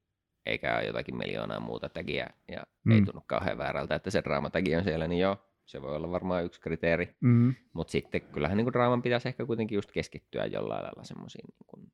eikä 0.45 0.75
ole 0.75 0.85
jotakin 0.85 1.17
miljoonaa 1.17 1.59
muuta 1.59 1.89
tagia, 1.89 2.27
ja 2.47 2.63
mm. 2.83 2.91
ei 2.91 3.01
tunnu 3.01 3.23
kauhean 3.27 3.57
väärältä, 3.57 3.95
että 3.95 4.11
se 4.11 4.23
draamatagi 4.23 4.75
on 4.75 4.83
siellä, 4.83 5.07
niin 5.07 5.21
joo, 5.21 5.37
se 5.65 5.81
voi 5.81 5.95
olla 5.95 6.11
varmaan 6.11 6.45
yksi 6.45 6.61
kriteeri. 6.61 7.15
Mm. 7.21 7.55
Mutta 7.73 7.91
sitten 7.91 8.21
kyllähän 8.21 8.57
niin 8.57 8.73
draaman 8.73 9.01
pitäisi 9.01 9.27
ehkä 9.27 9.45
kuitenkin 9.45 9.75
just 9.75 9.91
keskittyä 9.91 10.45
jollain 10.45 10.83
lailla 10.83 11.03
semmoisiin, 11.03 11.45
niin 11.47 11.91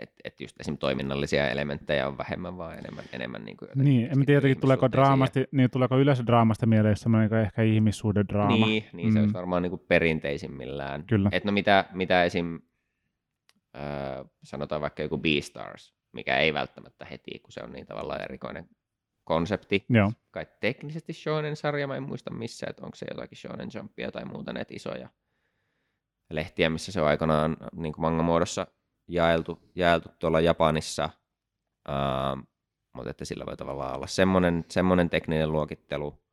että 0.00 0.14
et 0.24 0.40
just 0.40 0.60
esim. 0.60 0.78
toiminnallisia 0.78 1.50
elementtejä 1.50 2.08
on 2.08 2.18
vähemmän, 2.18 2.56
vaan 2.56 2.78
enemmän, 2.78 3.04
enemmän 3.12 3.44
niin 3.44 3.56
kuin 3.56 3.68
Niin, 3.74 4.06
en 4.12 4.26
tiedä, 4.26 4.54
tuleeko 4.60 4.92
draamasta, 4.92 5.40
niin 5.52 5.70
tuleeko 5.70 5.98
yleensä 5.98 6.26
draamasta 6.26 6.66
mieleen 6.66 6.96
semmoinen 6.96 7.40
ehkä 7.40 7.62
ihmissuhdedraama. 7.62 8.66
Niin, 8.66 8.84
niin 8.92 9.12
se 9.12 9.18
Mm. 9.18 9.22
olisi 9.22 9.34
varmaan 9.34 9.62
niin 9.62 9.70
kuin 9.70 9.82
perinteisimmillään. 9.88 11.04
Kyllä. 11.06 11.28
Et 11.32 11.44
no 11.44 11.52
mitä, 11.52 11.84
mitä 11.92 12.24
esim. 12.24 12.60
Öö, 13.76 14.24
sanotaan 14.42 14.80
vaikka 14.80 15.02
joku 15.02 15.18
Beastars, 15.18 15.94
mikä 16.12 16.38
ei 16.38 16.54
välttämättä 16.54 17.04
heti, 17.04 17.38
kun 17.38 17.52
se 17.52 17.60
on 17.64 17.72
niin 17.72 17.86
tavallaan 17.86 18.22
erikoinen 18.22 18.68
konsepti. 19.24 19.84
Joo. 19.88 20.12
Kai 20.30 20.46
teknisesti 20.60 21.12
shonen-sarja, 21.12 21.86
mä 21.86 21.96
en 21.96 22.02
muista 22.02 22.30
missä, 22.34 22.66
että 22.70 22.84
onko 22.84 22.96
se 22.96 23.06
jotakin 23.10 23.38
shonen 23.38 23.68
jumpia 23.74 24.12
tai 24.12 24.24
muuta 24.24 24.52
näitä 24.52 24.74
isoja 24.74 25.08
lehtiä, 26.30 26.70
missä 26.70 26.92
se 26.92 27.00
on 27.00 27.06
aikanaan 27.08 27.56
niin 27.76 27.92
kuin 27.92 28.02
manga-muodossa 28.02 28.66
jaeltu, 29.08 29.58
jaeltu 29.74 30.08
tuolla 30.18 30.40
Japanissa. 30.40 31.10
Uh, 31.88 32.42
mutta 32.94 33.10
että 33.10 33.24
sillä 33.24 33.46
voi 33.46 33.56
tavallaan 33.56 33.96
olla 33.96 34.06
semmoinen, 34.06 34.64
semmoinen 34.68 35.10
tekninen 35.10 35.52
luokittelu, 35.52 36.24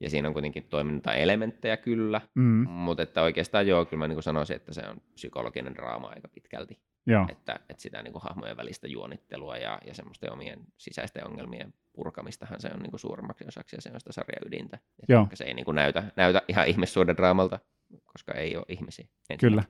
ja 0.00 0.10
siinä 0.10 0.28
on 0.28 0.32
kuitenkin 0.34 0.64
toimintaelementtejä 0.64 1.76
kyllä, 1.76 2.20
Mm. 2.34 2.68
mutta 2.68 3.02
että 3.02 3.22
oikeastaan 3.22 3.66
joo, 3.66 3.84
kyllä 3.84 3.98
mä 3.98 4.08
niin 4.08 4.16
kuin 4.16 4.22
sanoisin, 4.22 4.56
että 4.56 4.74
se 4.74 4.82
on 4.90 5.00
psykologinen 5.14 5.74
draama 5.74 6.08
aika 6.08 6.28
pitkälti. 6.28 6.80
Joo. 7.06 7.26
Että, 7.30 7.60
että 7.68 7.82
sitä 7.82 8.02
niin 8.02 8.12
kuin 8.12 8.22
hahmojen 8.22 8.56
välistä 8.56 8.88
juonittelua 8.88 9.56
ja, 9.56 9.78
ja 9.86 9.94
semmoisten 9.94 10.32
omien 10.32 10.60
sisäisten 10.78 11.26
ongelmien 11.26 11.74
purkamistahan 11.92 12.60
se 12.60 12.70
on 12.74 12.80
niin 12.80 12.90
kuin 12.90 13.00
suurimmaksi 13.00 13.44
osaksi 13.48 13.76
ja 13.76 13.82
se 13.82 13.90
on 13.94 14.00
sitä 14.00 14.12
sarjan 14.12 14.42
ydintä. 14.46 14.76
Että 14.76 15.12
Joo. 15.12 15.28
se 15.34 15.44
ei 15.44 15.54
niin 15.54 15.64
kuin 15.64 15.74
näytä, 15.74 16.02
näytä 16.16 16.42
ihan 16.48 16.66
ihmissuuden 16.68 17.16
draamalta, 17.16 17.58
koska 18.04 18.32
ei 18.34 18.56
ole 18.56 18.64
ihmisiä. 18.68 19.06
ensinnäkin. 19.30 19.38
Kyllä. 19.50 19.62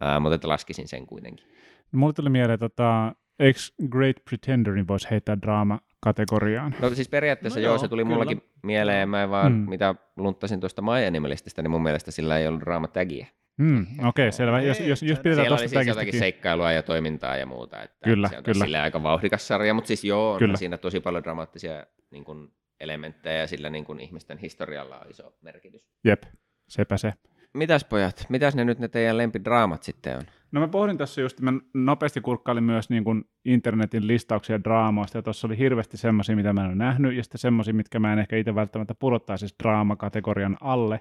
Ää, 0.00 0.20
mutta 0.20 0.34
että 0.34 0.48
laskisin 0.48 0.88
sen 0.88 1.06
kuitenkin. 1.06 1.46
Mulle 1.92 2.12
tuli 2.12 2.30
mieleen, 2.30 2.58
tota, 2.58 3.12
eikö 3.38 3.58
Great 3.90 4.16
Pretenderin 4.24 4.88
voisi 4.88 5.10
heittää 5.10 5.36
draama-kategoriaan? 5.42 6.74
No 6.80 6.90
siis 6.94 7.08
periaatteessa 7.08 7.60
No 7.60 7.64
joo, 7.64 7.72
joo, 7.72 7.78
se 7.78 7.88
tuli 7.88 8.02
kyllä. 8.02 8.14
mullakin 8.14 8.42
mieleen, 8.62 9.08
mä 9.08 9.22
en 9.22 9.30
vaan, 9.30 9.52
Mm. 9.52 9.58
mm. 9.58 9.68
mitä 9.68 9.94
lunttasin 10.16 10.60
tuosta 10.60 10.82
My 10.82 11.06
Animalistista, 11.08 11.62
niin 11.62 11.70
mun 11.70 11.82
mielestä 11.82 12.10
sillä 12.10 12.38
ei 12.38 12.48
ollut 12.48 12.60
draamatagia. 12.60 13.26
Hmm, 13.62 13.82
Okei, 13.82 14.06
okay, 14.08 14.32
selvä. 14.32 14.60
Jos, 14.60 14.80
jos, 14.80 15.02
jos 15.02 15.18
pidetään 15.18 15.34
Siellä 15.34 15.54
oli 15.54 15.60
tuosta 15.60 15.78
siis 15.78 15.86
jotakin 15.88 16.18
seikkailua 16.18 16.72
ja 16.72 16.82
toimintaa 16.82 17.36
ja 17.36 17.46
muuta. 17.46 17.82
Että 17.82 18.04
Kyllä, 18.04 18.28
se 18.28 18.36
on 18.38 18.42
kyllä. 18.44 18.64
Sille 18.64 18.80
aika 18.80 19.02
vauhdikas 19.02 19.48
sarja, 19.48 19.74
mutta 19.74 19.88
siis 19.88 20.04
joo, 20.04 20.32
on 20.32 20.38
Kyllä. 20.38 20.56
siinä 20.56 20.78
tosi 20.78 21.00
paljon 21.00 21.22
dramaattisia 21.22 21.86
niin 22.10 22.24
kuin, 22.24 22.48
elementtejä 22.80 23.36
ja 23.38 23.46
sillä 23.46 23.70
niin 23.70 23.84
kuin, 23.84 24.00
ihmisten 24.00 24.38
historialla 24.38 24.98
on 24.98 25.10
iso 25.10 25.34
merkitys. 25.42 25.86
Jep, 26.04 26.22
sepä 26.68 26.96
se. 26.96 27.12
Mitäs 27.54 27.84
pojat, 27.84 28.26
mitäs 28.28 28.54
ne 28.54 28.64
nyt 28.64 28.78
ne 28.78 28.88
teidän 28.88 29.18
lempidraamat 29.18 29.82
sitten 29.82 30.16
on? 30.16 30.22
No 30.52 30.60
mä 30.60 30.68
pohdin 30.68 30.98
tässä 30.98 31.20
just, 31.20 31.40
mä 31.40 31.52
nopeasti 31.74 32.20
kurkkailin 32.20 32.64
myös 32.64 32.90
niin 32.90 33.04
kuin 33.04 33.24
internetin 33.44 34.06
listauksia 34.06 34.64
draamoista, 34.64 35.18
ja 35.18 35.22
tuossa 35.22 35.46
oli 35.46 35.58
hirveästi 35.58 35.96
semmoisia, 35.96 36.36
mitä 36.36 36.52
mä 36.52 36.60
en 36.60 36.66
ole 36.66 36.74
nähnyt, 36.74 37.14
ja 37.16 37.22
sitten 37.22 37.38
semmoisia, 37.38 37.74
mitkä 37.74 37.98
mä 37.98 38.12
en 38.12 38.18
ehkä 38.18 38.36
itse 38.36 38.54
välttämättä 38.54 38.94
pudottaisi 38.94 39.40
siis 39.40 39.56
draamakategorian 39.62 40.56
alle. 40.60 41.00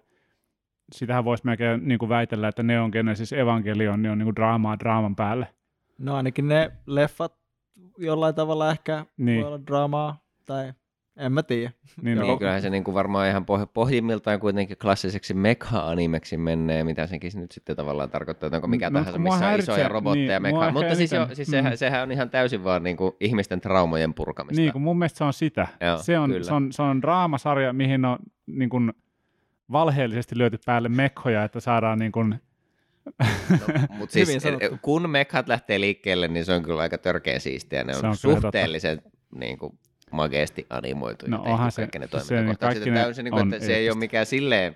Sitähän 0.92 1.26
voisi 1.26 1.46
melkein 1.46 1.88
niin 1.88 2.00
kuin 2.00 2.10
väitellä, 2.10 2.48
että 2.48 2.64
Neon 2.64 2.90
Genesis 2.94 3.34
Evangelion 3.34 4.02
niin 4.02 4.12
on 4.12 4.18
niin 4.18 4.26
kuin 4.26 4.36
draamaa 4.36 4.80
draaman 4.80 5.16
päälle. 5.16 5.48
No 5.98 6.16
ainakin 6.16 6.48
ne 6.48 6.72
leffat 6.86 7.34
jollain 7.98 8.36
tavalla 8.36 8.72
ehkä 8.72 8.96
Niin. 9.18 9.26
niin. 9.26 9.42
voi 9.42 9.48
olla 9.54 9.66
draamaa, 9.68 10.18
tai 10.46 10.74
en 11.18 11.32
mä 11.32 11.44
tiedä. 11.44 11.72
Niin, 12.02 12.18
Joo. 12.18 12.28
Niin, 12.28 12.40
kyllähän 12.40 12.62
se 12.62 12.70
niin 12.70 12.84
kuin 12.84 12.96
varmaan 12.96 13.30
ihan 13.30 13.44
poh- 13.44 13.70
pohjimmiltaan 13.74 14.40
kuitenkin 14.40 14.78
klassiseksi 14.78 15.34
mekha-animeksi 15.34 16.38
menee, 16.38 16.84
mitä 16.84 17.08
senkin 17.08 17.32
nyt 17.36 17.52
sitten 17.52 17.76
tavallaan 17.76 18.10
tarkoittaa, 18.10 18.48
että 18.48 18.58
onko 18.58 18.68
mikä 18.68 18.90
No, 18.90 19.00
tahansa, 19.00 19.20
missä 19.20 19.48
on 19.50 19.60
isoja 19.60 19.88
robotteja 19.88 20.40
niin, 20.40 20.56
mua 20.56 20.60
mekha. 20.60 20.66
ehkä 20.68 20.80
Mutta 20.80 20.96
siis, 20.96 21.12
jo, 21.12 21.28
siis 21.34 21.48
sehän, 21.48 21.74
mm. 21.74 21.78
sehän 21.78 22.04
on 22.04 22.12
ihan 22.12 22.30
täysin 22.30 22.64
vaan 22.64 22.84
niin 22.84 22.98
kuin 22.98 23.16
ihmisten 23.20 23.62
traumojen 23.62 24.14
purkamista. 24.14 24.62
Niin, 24.62 24.74
kun 24.74 24.82
mun 24.82 25.00
mielestä 25.00 25.18
se 25.18 25.24
on 25.24 25.34
sitä. 25.34 25.68
Joo, 25.82 25.98
se, 25.98 26.20
on, 26.20 26.30
kyllä. 26.30 26.44
se, 26.44 26.54
on, 26.54 26.72
se 26.72 26.82
on 26.82 27.02
draamasarja, 27.02 27.74
mihin 27.74 28.06
on 28.06 28.20
niin 28.46 28.70
kuin 28.70 28.94
valheellisesti 29.72 30.38
löyty 30.38 30.58
päälle 30.66 30.90
mekkoja, 30.90 31.44
että 31.44 31.60
saadaan 31.60 32.00
niin 32.00 32.12
kuin, 32.12 32.36
No, 33.50 33.98
mutta 33.98 34.14
siis, 34.26 34.44
kun 34.82 35.10
mekhat 35.10 35.48
lähtee 35.48 35.80
liikkeelle, 35.80 36.28
niin 36.28 36.46
se 36.46 36.54
on 36.54 36.64
kyllä 36.64 36.82
aika 36.82 36.98
törkeä 36.98 37.40
siistiä. 37.40 37.84
Ne 37.84 37.94
on, 37.96 38.02
Se 38.02 38.08
on 38.08 38.16
suhteellisen 38.16 39.02
niin 39.36 39.58
kuin, 39.58 39.80
mageesti 40.12 40.66
animoitu. 40.70 41.26
No 41.28 41.38
ja 41.38 41.42
tehty 41.42 41.54
onhan 41.54 41.72
se- 41.72 41.82
kaikki 41.82 42.00
ne 42.00 42.06
se- 42.06 42.12
toimintakohtaukset. 42.12 42.60
kaikki 42.60 42.90
ne 42.90 42.96
Tämä 42.96 43.08
on 43.08 43.16
se, 43.16 43.24
niin 43.24 43.32
kuin, 43.32 43.54
että 43.54 43.66
se 43.66 43.76
ei 43.76 43.90
ole 43.90 43.98
mikään 43.98 44.26
silleen 44.26 44.76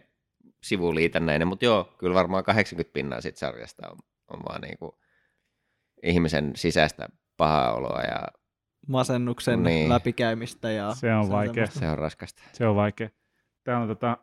sivuliitännäinen, 0.63 1.47
mutta 1.47 1.65
joo, 1.65 1.93
kyllä 1.97 2.13
varmaan 2.15 2.43
80 2.43 2.93
pinnaa 2.93 3.21
siitä 3.21 3.39
sarjasta 3.39 3.89
on, 3.89 3.97
on 4.33 4.39
vaan 4.49 4.61
niin 4.61 4.77
kuin 4.77 4.91
ihmisen 6.03 6.51
sisäistä 6.55 7.07
pahaa 7.37 7.73
oloa 7.73 8.01
ja 8.01 8.19
Masennuksen 8.87 9.63
Niin. 9.63 9.75
niin. 9.75 9.89
läpikäymistä. 9.89 10.71
Ja 10.71 10.93
Se 10.95 11.13
on 11.13 11.29
vaikea. 11.29 11.65
se 11.67 11.89
on 11.89 11.97
raskasta. 11.97 12.43
se 12.53 12.67
on 12.67 12.75
vaikea. 12.75 13.09
Täällä 13.63 13.81
on 13.81 13.87
tota, 13.87 14.17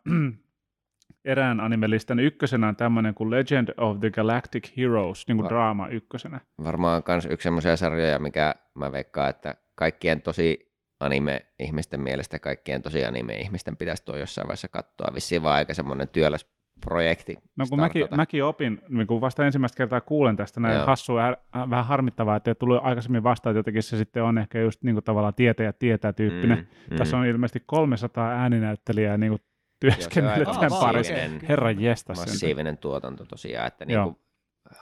erään 1.25 1.59
animelistan 1.59 2.19
ykkösenä 2.19 2.67
on 2.67 2.75
tämmöinen 2.75 3.13
kuin 3.13 3.29
Legend 3.31 3.69
of 3.77 3.99
the 3.99 4.09
Galactic 4.11 4.77
Heroes, 4.77 5.27
niin 5.27 5.35
kuin 5.37 5.43
Va- 5.43 5.49
draama 5.49 5.87
ykkösenä. 5.87 6.39
Varmaan 6.63 7.03
myös 7.07 7.25
yksi 7.29 7.43
semmoisia 7.43 7.77
sarjoja, 7.77 8.19
mikä 8.19 8.55
mä 8.75 8.91
veikkaan, 8.91 9.29
että 9.29 9.55
kaikkien 9.75 10.21
tosi 10.21 10.72
anime-ihmisten 11.03 12.01
mielestä 12.01 12.39
kaikkien 12.39 12.81
tosi 12.81 13.05
anime-ihmisten 13.05 13.77
pitäisi 13.77 14.05
tuo 14.05 14.17
jossain 14.17 14.47
vaiheessa 14.47 14.67
katsoa. 14.67 15.13
Vissiin 15.15 15.43
vaan 15.43 15.55
aika 15.55 15.73
semmoinen 15.73 16.07
työläs 16.07 16.45
projekti. 16.85 17.37
No 17.55 17.65
kun 17.69 17.79
mäkin, 17.79 17.99
startata. 17.99 18.15
mäkin 18.15 18.43
opin, 18.43 18.81
niin 18.89 19.07
kun 19.07 19.21
vasta 19.21 19.45
ensimmäistä 19.45 19.77
kertaa 19.77 20.01
kuulen 20.01 20.35
tästä 20.35 20.59
näin 20.59 20.75
Joo. 20.75 20.85
hassua 20.85 21.21
ja 21.21 21.37
äh, 21.55 21.69
vähän 21.69 21.85
harmittavaa, 21.85 22.35
että 22.35 22.51
ei 22.51 22.55
tullut 22.55 22.79
aikaisemmin 22.83 23.23
vastaan, 23.23 23.51
että 23.51 23.59
jotenkin 23.59 23.83
se 23.83 23.97
sitten 23.97 24.23
on 24.23 24.37
ehkä 24.37 24.61
just 24.61 24.83
niin 24.83 24.95
kuin 24.95 25.03
tavallaan 25.03 25.33
tietäjä 25.33 25.73
tietää 25.73 26.13
tyyppinen. 26.13 26.67
Mm, 26.91 26.97
Tässä 26.97 27.17
on 27.17 27.25
ilmeisesti 27.25 27.63
300 27.65 28.29
ääninäyttelijää 28.29 29.17
niin 29.17 29.31
kuin 29.31 29.41
työskennellyt 29.79 30.51
tämän 30.51 30.79
parissa. 30.79 31.13
Herran 31.47 31.81
jestas. 31.81 32.17
sen. 32.17 32.29
massiivinen 32.29 32.77
tuotanto 32.77 33.25
tosiaan, 33.25 33.67
että 33.67 33.85
Joo. 33.87 34.05
niinku 34.05 34.21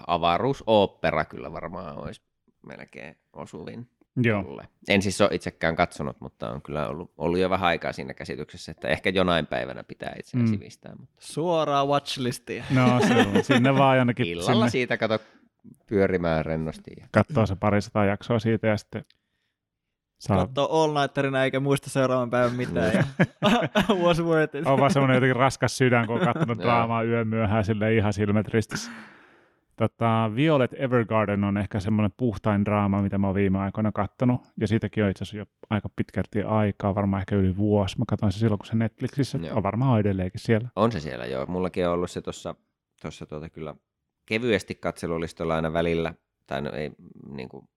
avaruusooppera 0.07 1.25
kyllä 1.25 1.53
varmaan 1.53 1.97
olisi 1.97 2.21
melkein 2.65 3.17
osuvin 3.33 3.89
Joo. 4.23 4.43
mulle. 4.43 4.67
En 4.89 5.01
siis 5.01 5.21
ole 5.21 5.29
itsekään 5.33 5.75
katsonut, 5.75 6.17
mutta 6.21 6.49
on 6.51 6.61
kyllä 6.61 6.87
ollut, 6.87 7.11
ollut 7.17 7.39
jo 7.39 7.49
vähän 7.49 7.67
aikaa 7.67 7.93
siinä 7.93 8.13
käsityksessä, 8.13 8.71
että 8.71 8.87
ehkä 8.87 9.09
jonain 9.09 9.47
päivänä 9.47 9.83
pitää 9.83 10.15
itseään 10.19 10.45
Mm. 10.45 10.51
mm. 10.51 10.53
sivistää. 10.57 10.95
Mutta 10.99 11.15
Suoraan 11.19 11.87
watchlistiin. 11.87 12.63
No 12.69 12.99
se 13.07 13.13
on. 13.37 13.43
Sinne 13.43 13.75
vaan 13.75 13.97
jonnekin 13.97 14.27
illalla 14.27 14.51
sinne 14.53 14.69
siitä 14.69 14.97
kato 14.97 15.19
pyörimään 15.87 16.45
rennosti. 16.45 16.91
Ja... 16.99 17.05
katsoo 17.11 17.45
se 17.45 17.55
parisataa 17.55 18.05
jaksoa 18.05 18.39
siitä 18.39 18.67
ja 18.67 18.77
sitten 18.77 19.05
saa 20.19 20.37
Katsoo 20.37 20.83
All 20.83 20.93
Nighterina 21.01 21.43
eikä 21.43 21.59
muista 21.59 21.89
seuraavan 21.89 22.29
päivän 22.29 22.55
mitään. 22.55 22.93
ja 22.93 23.03
was 24.03 24.23
worth 24.23 24.55
it. 24.55 24.67
on 24.67 24.79
vaan 24.79 24.91
semmoinen 24.93 25.15
jotenkin 25.15 25.35
raskas 25.35 25.77
sydän, 25.77 26.07
kun 26.07 26.15
on 26.19 26.25
katsonut 26.25 26.57
draamaa 26.63 27.03
yön 27.03 27.27
myöhään 27.27 27.65
sille 27.65 27.95
ihan 27.95 28.13
silmät 28.13 28.47
ristissä. 28.47 28.91
Tota, 29.81 30.31
Violet 30.35 30.71
Evergarden 30.77 31.43
on 31.43 31.57
ehkä 31.57 31.79
semmoinen 31.79 32.11
puhtain 32.17 32.65
draama, 32.65 33.01
mitä 33.01 33.17
mä 33.17 33.27
oon 33.27 33.35
viime 33.35 33.59
aikoina 33.59 33.91
kattonut. 33.91 34.41
Ja 34.59 34.67
siitäkin 34.67 35.03
on 35.03 35.09
itse 35.09 35.23
asiassa 35.23 35.37
jo 35.37 35.45
aika 35.69 35.89
pitkälti 35.95 36.43
aikaa, 36.43 36.95
varmaan 36.95 37.21
ehkä 37.21 37.35
yli 37.35 37.57
vuosi. 37.57 37.99
Mä 37.99 38.05
katsoin 38.07 38.31
se 38.31 38.39
silloin, 38.39 38.59
kun 38.59 38.65
se 38.65 38.75
Netflixissä 38.75 39.37
Joo. 39.37 39.57
on 39.57 39.63
varmaan 39.63 39.99
edelleenkin 39.99 40.39
siellä. 40.39 40.69
On 40.75 40.91
se 40.91 40.99
siellä 40.99 41.25
joo. 41.25 41.45
Mullakin 41.45 41.87
on 41.87 41.93
ollut 41.93 42.11
se 42.11 42.21
tuossa 42.21 42.55
tossa 43.01 43.25
tuota 43.25 43.49
kyllä 43.49 43.75
kevyesti 44.25 44.75
katselulistolla 44.75 45.55
aina 45.55 45.73
välillä, 45.73 46.13
tai 46.47 46.61
no 46.61 46.71
ei 46.71 46.91
niin 47.35 47.49
kuin, 47.49 47.69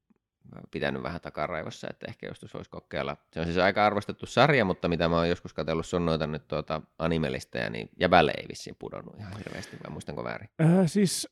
pitänyt 0.71 1.03
vähän 1.03 1.21
takaraivossa, 1.21 1.87
että 1.91 2.07
ehkä 2.09 2.27
joskus 2.27 2.55
voisi 2.55 2.71
kokeilla. 2.71 3.17
Se 3.33 3.41
on 3.41 3.47
siis 3.47 3.59
aika 3.59 3.87
arvostettu 3.87 4.27
sarja, 4.27 4.65
mutta 4.65 4.89
mitä 4.89 5.09
mä 5.09 5.17
oon 5.17 5.29
joskus 5.29 5.53
katsellut 5.53 5.87
sun 5.87 6.07
noita 6.07 6.27
nyt 6.27 6.49
tuota 6.49 6.83
animelisteja, 6.99 7.71
niin 7.71 7.89
jäbälle 8.01 8.33
ei 8.37 8.49
vissiin 8.49 8.77
pudonnut 8.79 9.19
ihan 9.19 9.37
hirveästi, 9.39 9.77
vai 9.85 9.93
muistanko 9.93 10.25
väärin? 10.25 10.49
Öö, 10.61 10.87
siis, 10.87 11.29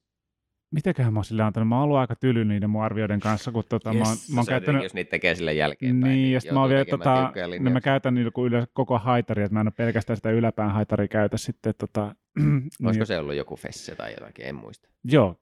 mitenköhän 0.73 1.13
mä 1.13 1.19
oon 1.19 1.25
sille 1.25 1.43
antanut? 1.43 1.69
Mä 1.69 1.75
oon 1.75 1.85
ollut 1.85 1.97
aika 1.97 2.17
tyly 2.17 2.45
niiden 2.45 2.71
mun 2.71 2.83
arvioiden 2.83 3.21
kanssa, 3.21 3.53
kun 3.53 3.65
tota, 3.69 3.93
mä, 3.93 4.05
oon, 4.05 4.17
mä 4.35 4.41
oon 4.41 4.47
käyttänyt... 4.47 4.83
Jos 4.83 4.95
niitä 4.95 5.11
tekee 5.11 5.35
sille 5.35 5.55
jälkeenpäin. 5.55 6.13
Niin, 6.13 6.33
ja 6.33 6.41
sitten 6.41 6.55
mä 6.55 6.61
oon 6.61 6.71
vielä, 6.71 6.85
tota, 6.85 7.33
no 7.61 7.71
mä 7.71 7.81
käytän 7.81 8.15
niillä 8.15 8.31
kuin 8.31 8.49
yleensä 8.49 8.71
koko 8.73 8.99
haitari, 8.99 9.43
että 9.43 9.55
mä 9.55 9.61
en 9.61 9.67
ole 9.67 9.73
pelkästään 9.77 10.17
sitä 10.17 10.31
yläpään 10.31 10.71
haitaria 10.71 11.09
käytä 11.09 11.37
sitten. 11.37 11.75
Tota, 11.79 12.15
Olisiko 12.85 12.89
niin, 12.93 13.07
se 13.07 13.19
ollut 13.19 13.35
joku 13.35 13.57
fesse 13.57 13.95
tai 13.95 14.13
jotakin, 14.13 14.47
en 14.47 14.55
muista. 14.55 14.89
Joo, 15.05 15.37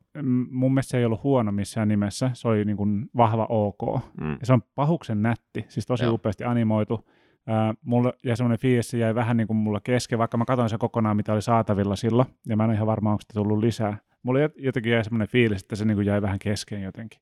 mun 0.50 0.74
mielestä 0.74 0.90
se 0.90 0.98
ei 0.98 1.04
ollut 1.04 1.22
huono 1.22 1.52
missään 1.52 1.88
nimessä, 1.88 2.30
se 2.34 2.48
oli 2.48 2.64
niin 2.64 2.76
kuin 2.76 3.06
vahva 3.16 3.46
ok. 3.48 4.02
Mm. 4.20 4.30
Ja 4.30 4.46
se 4.46 4.52
on 4.52 4.62
pahuksen 4.74 5.22
nätti, 5.22 5.64
siis 5.68 5.86
tosi 5.86 6.04
Joo. 6.04 6.14
upeasti 6.14 6.44
animoitu. 6.44 7.08
Ää, 7.46 7.74
mulle, 7.82 8.12
ja 8.24 8.36
semmoinen 8.36 8.58
fiilis 8.58 8.94
jäi 8.94 9.14
vähän 9.14 9.36
niin 9.36 9.46
kuin 9.46 9.56
mulla 9.56 9.80
kesken, 9.84 10.18
vaikka 10.18 10.36
mä 10.36 10.44
katsoin 10.44 10.70
se 10.70 10.78
kokonaan, 10.78 11.16
mitä 11.16 11.32
oli 11.32 11.42
saatavilla 11.42 11.96
silloin, 11.96 12.28
ja 12.46 12.56
mä 12.56 12.64
en 12.64 12.70
ole 12.70 12.74
ihan 12.74 12.86
varma, 12.86 13.10
onko 13.10 13.20
sitä 13.20 13.34
tullut 13.34 13.58
lisää. 13.58 13.98
Mulla 14.22 14.38
jot- 14.46 14.52
jotenkin 14.56 14.92
jäi 14.92 15.04
semmoinen 15.04 15.28
fiilis, 15.28 15.62
että 15.62 15.76
se 15.76 15.84
niin 15.84 15.96
kuin 15.96 16.06
jäi 16.06 16.22
vähän 16.22 16.38
kesken 16.38 16.82
jotenkin. 16.82 17.20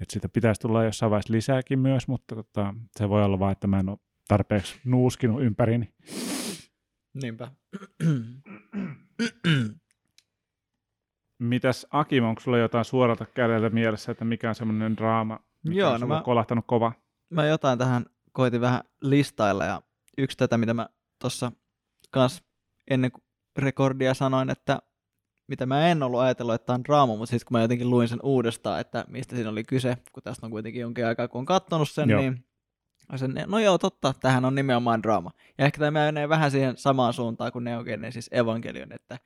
Että 0.00 0.12
sitä 0.12 0.28
pitäisi 0.28 0.60
tulla 0.60 0.84
jossain 0.84 1.10
vaiheessa 1.10 1.32
lisääkin 1.32 1.78
myös, 1.78 2.08
mutta 2.08 2.34
tota, 2.34 2.74
se 2.96 3.08
voi 3.08 3.24
olla 3.24 3.38
vaan, 3.38 3.52
että 3.52 3.66
mä 3.66 3.80
en 3.80 3.88
ole 3.88 3.98
tarpeeksi 4.28 4.80
nuuskinut 4.84 5.42
ympärini. 5.42 5.94
Niinpä. 7.22 7.50
Mitäs 11.38 11.86
Akim, 11.90 12.24
onko 12.24 12.40
sulla 12.40 12.58
jotain 12.58 12.84
suoralta 12.84 13.26
kädeltä 13.26 13.70
mielessä, 13.70 14.12
että 14.12 14.24
mikä 14.24 14.48
on 14.48 14.54
semmoinen 14.54 14.96
draama, 14.96 15.40
mikä 15.64 15.80
Joo, 15.80 15.92
on 15.92 16.00
no 16.00 16.06
mä- 16.06 16.22
kolahtanut 16.24 16.64
kova? 16.68 16.92
mä 17.30 17.46
jotain 17.46 17.78
tähän 17.78 18.06
koitin 18.32 18.60
vähän 18.60 18.80
listailla 19.02 19.64
ja 19.64 19.82
yksi 20.18 20.36
tätä, 20.36 20.58
mitä 20.58 20.74
mä 20.74 20.88
tuossa 21.20 21.52
kans 22.10 22.42
ennen 22.90 23.12
kuin 23.12 23.22
rekordia 23.58 24.14
sanoin, 24.14 24.50
että 24.50 24.78
mitä 25.46 25.66
mä 25.66 25.88
en 25.88 26.02
ollut 26.02 26.20
ajatellut, 26.20 26.54
että 26.54 26.66
tämä 26.66 26.74
on 26.74 26.84
draama, 26.84 27.16
mutta 27.16 27.30
sitten 27.30 27.46
kun 27.46 27.58
mä 27.58 27.62
jotenkin 27.62 27.90
luin 27.90 28.08
sen 28.08 28.20
uudestaan, 28.22 28.80
että 28.80 29.04
mistä 29.08 29.36
siinä 29.36 29.50
oli 29.50 29.64
kyse, 29.64 29.96
kun 30.12 30.22
tästä 30.22 30.46
on 30.46 30.50
kuitenkin 30.50 30.80
jonkin 30.80 31.06
aikaa, 31.06 31.28
kun 31.28 31.38
on 31.38 31.44
kattonut 31.44 31.90
sen, 31.90 32.10
Joo. 32.10 32.20
niin 32.20 32.44
sen, 33.16 33.34
no 33.46 33.58
joo, 33.58 33.78
totta, 33.78 34.14
tähän 34.20 34.44
on 34.44 34.54
nimenomaan 34.54 35.02
draama. 35.02 35.30
Ja 35.58 35.64
ehkä 35.64 35.78
tämä 35.78 35.90
menee 35.90 36.28
vähän 36.28 36.50
siihen 36.50 36.76
samaan 36.76 37.12
suuntaan 37.12 37.52
kuin 37.52 37.64
Neo 37.64 37.84
Genesis 37.84 38.28
Evangelion, 38.32 38.92
että 38.92 39.18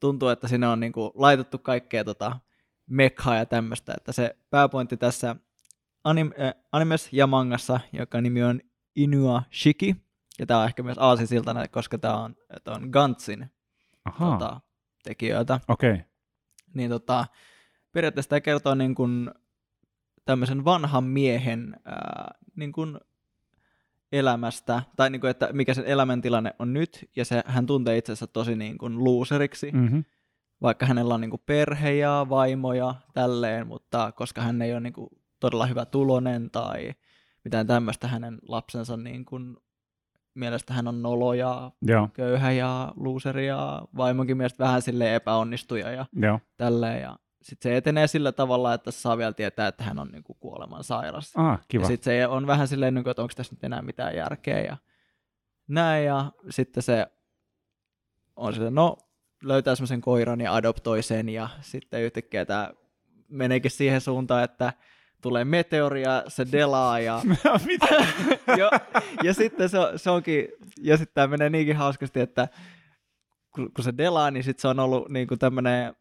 tuntuu, 0.00 0.28
että 0.28 0.48
sinne 0.48 0.68
on 0.68 0.80
niinku 0.80 1.12
laitettu 1.14 1.58
kaikkea 1.58 2.04
tota 2.04 2.40
mekhaa 2.86 3.36
ja 3.36 3.46
tämmöistä, 3.46 3.94
että 3.96 4.12
se 4.12 4.36
pääpointti 4.50 4.96
tässä 4.96 5.36
anim, 6.04 6.30
äh, 6.40 6.54
animes 6.72 7.08
ja 7.12 7.26
mangassa, 7.26 7.80
joka 7.92 8.20
nimi 8.20 8.42
on 8.42 8.60
Inua 8.96 9.42
Shiki, 9.54 9.96
ja 10.38 10.46
tämä 10.46 10.60
on 10.60 10.66
ehkä 10.66 10.82
myös 10.82 10.98
aasisiltainen, 10.98 11.70
koska 11.70 11.98
tämä 11.98 12.16
on, 12.16 12.36
on 12.66 12.88
Gantsin 12.90 13.50
Ahaa, 14.04 14.38
tota, 14.38 14.60
tekijöiltä. 15.02 15.60
okei. 15.68 15.92
Okay. 15.92 16.04
Niin 16.74 16.90
tota, 16.90 17.26
periaatteessa 17.92 18.30
tämä 18.30 18.40
kertoo 18.40 18.74
niin 18.74 18.94
kuin 18.94 19.30
tämmöisen 20.24 20.64
vanhan 20.64 21.04
miehen 21.04 21.76
ää, 21.84 22.34
niin 22.56 22.72
kuin 22.72 22.98
elämästä, 24.12 24.82
tai 24.96 25.10
niin 25.10 25.20
kuin, 25.20 25.30
että 25.30 25.48
mikä 25.52 25.74
sen 25.74 25.84
elämäntilanne 25.86 26.54
on 26.58 26.72
nyt, 26.72 27.10
ja 27.16 27.24
se, 27.24 27.42
hän 27.46 27.66
tuntee 27.66 27.98
itsensä 27.98 28.26
tosi 28.26 28.56
niin 28.56 28.78
kuin 28.78 29.04
loseriksi, 29.04 29.70
mm. 29.72 29.78
Mm-hmm. 29.78 30.04
vaikka 30.62 30.86
hänellä 30.86 31.14
on 31.14 31.20
niin 31.20 31.30
kuin 31.30 31.42
perhe 31.46 31.92
ja 31.92 32.26
vaimoja 32.28 32.94
tälleen, 33.14 33.66
mutta 33.66 34.12
koska 34.12 34.40
hän 34.40 34.62
ei 34.62 34.72
ole 34.72 34.80
niin 34.80 34.92
kuin 34.92 35.08
todella 35.40 35.66
hyvä 35.66 35.84
tulonen 35.84 36.50
tai 36.50 36.94
mitään 37.44 37.66
tämmöistä 37.66 38.08
hänen 38.08 38.38
lapsensa 38.48 38.96
niin 38.96 39.24
kuin 39.24 39.56
mielestä 40.38 40.74
hän 40.74 40.88
on 40.88 41.02
nolo 41.02 41.34
ja 41.34 41.70
Joo, 41.82 42.08
köyhä 42.12 42.52
ja 42.52 42.92
looseri 42.96 43.46
ja 43.46 43.82
vaimonkin 43.96 44.36
mielestä 44.36 44.64
vähän 44.64 44.82
sille 44.82 45.14
epäonnistuja 45.14 45.92
ja 45.92 46.06
joo. 46.12 46.40
tälleen. 46.56 47.02
Ja 47.02 47.16
sitten 47.42 47.70
se 47.72 47.76
etenee 47.76 48.06
sillä 48.06 48.32
tavalla, 48.32 48.74
että 48.74 48.90
saa 48.90 49.18
vielä 49.18 49.32
tietää, 49.32 49.68
että 49.68 49.84
hän 49.84 49.98
on 49.98 50.08
niinku 50.08 50.34
kuoleman 50.34 50.84
sairas. 50.84 51.32
Ah, 51.36 51.60
kiva. 51.68 51.82
Ja 51.82 51.88
sitten 51.88 52.04
se 52.04 52.26
on 52.26 52.46
vähän 52.46 52.68
silleen, 52.68 52.94
niinku, 52.94 53.10
että 53.10 53.22
onko 53.22 53.34
tässä 53.36 53.54
nyt 53.54 53.64
enää 53.64 53.82
mitään 53.82 54.16
järkeä 54.16 54.60
ja 54.60 54.76
näin. 55.68 56.04
Ja 56.04 56.32
sitten 56.50 56.82
se 56.82 57.06
on 58.36 58.54
silleen, 58.54 58.74
no 58.74 58.96
löytää 59.42 59.74
semmoisen 59.74 60.00
koiran 60.00 60.40
ja 60.40 60.54
adoptoi 60.54 61.02
sen 61.02 61.28
ja 61.28 61.48
sitten 61.60 62.02
yhtäkkiä 62.02 62.44
tämä 62.44 62.70
meneekin 63.28 63.70
siihen 63.70 64.00
suuntaan, 64.00 64.44
että 64.44 64.72
tulee 65.22 65.44
meteori 65.44 66.02
ja 66.02 66.24
se 66.28 66.46
delaa 66.52 67.00
ja, 67.00 67.22
jo, 68.58 68.70
ja 69.22 69.34
sitten 69.34 69.68
se, 69.68 69.78
se 69.96 70.10
onkin, 70.10 70.48
ja 70.82 70.96
sitten 70.96 71.14
tämä 71.14 71.26
menee 71.26 71.50
niinkin 71.50 71.76
hauskasti, 71.76 72.20
että 72.20 72.48
kun, 73.54 73.72
kun 73.74 73.84
se 73.84 73.92
delaa, 73.96 74.30
niin 74.30 74.44
sitten 74.44 74.62
se 74.62 74.68
on 74.68 74.80
ollut 74.80 75.08
niinku 75.08 75.36
tämmöinen 75.36 75.94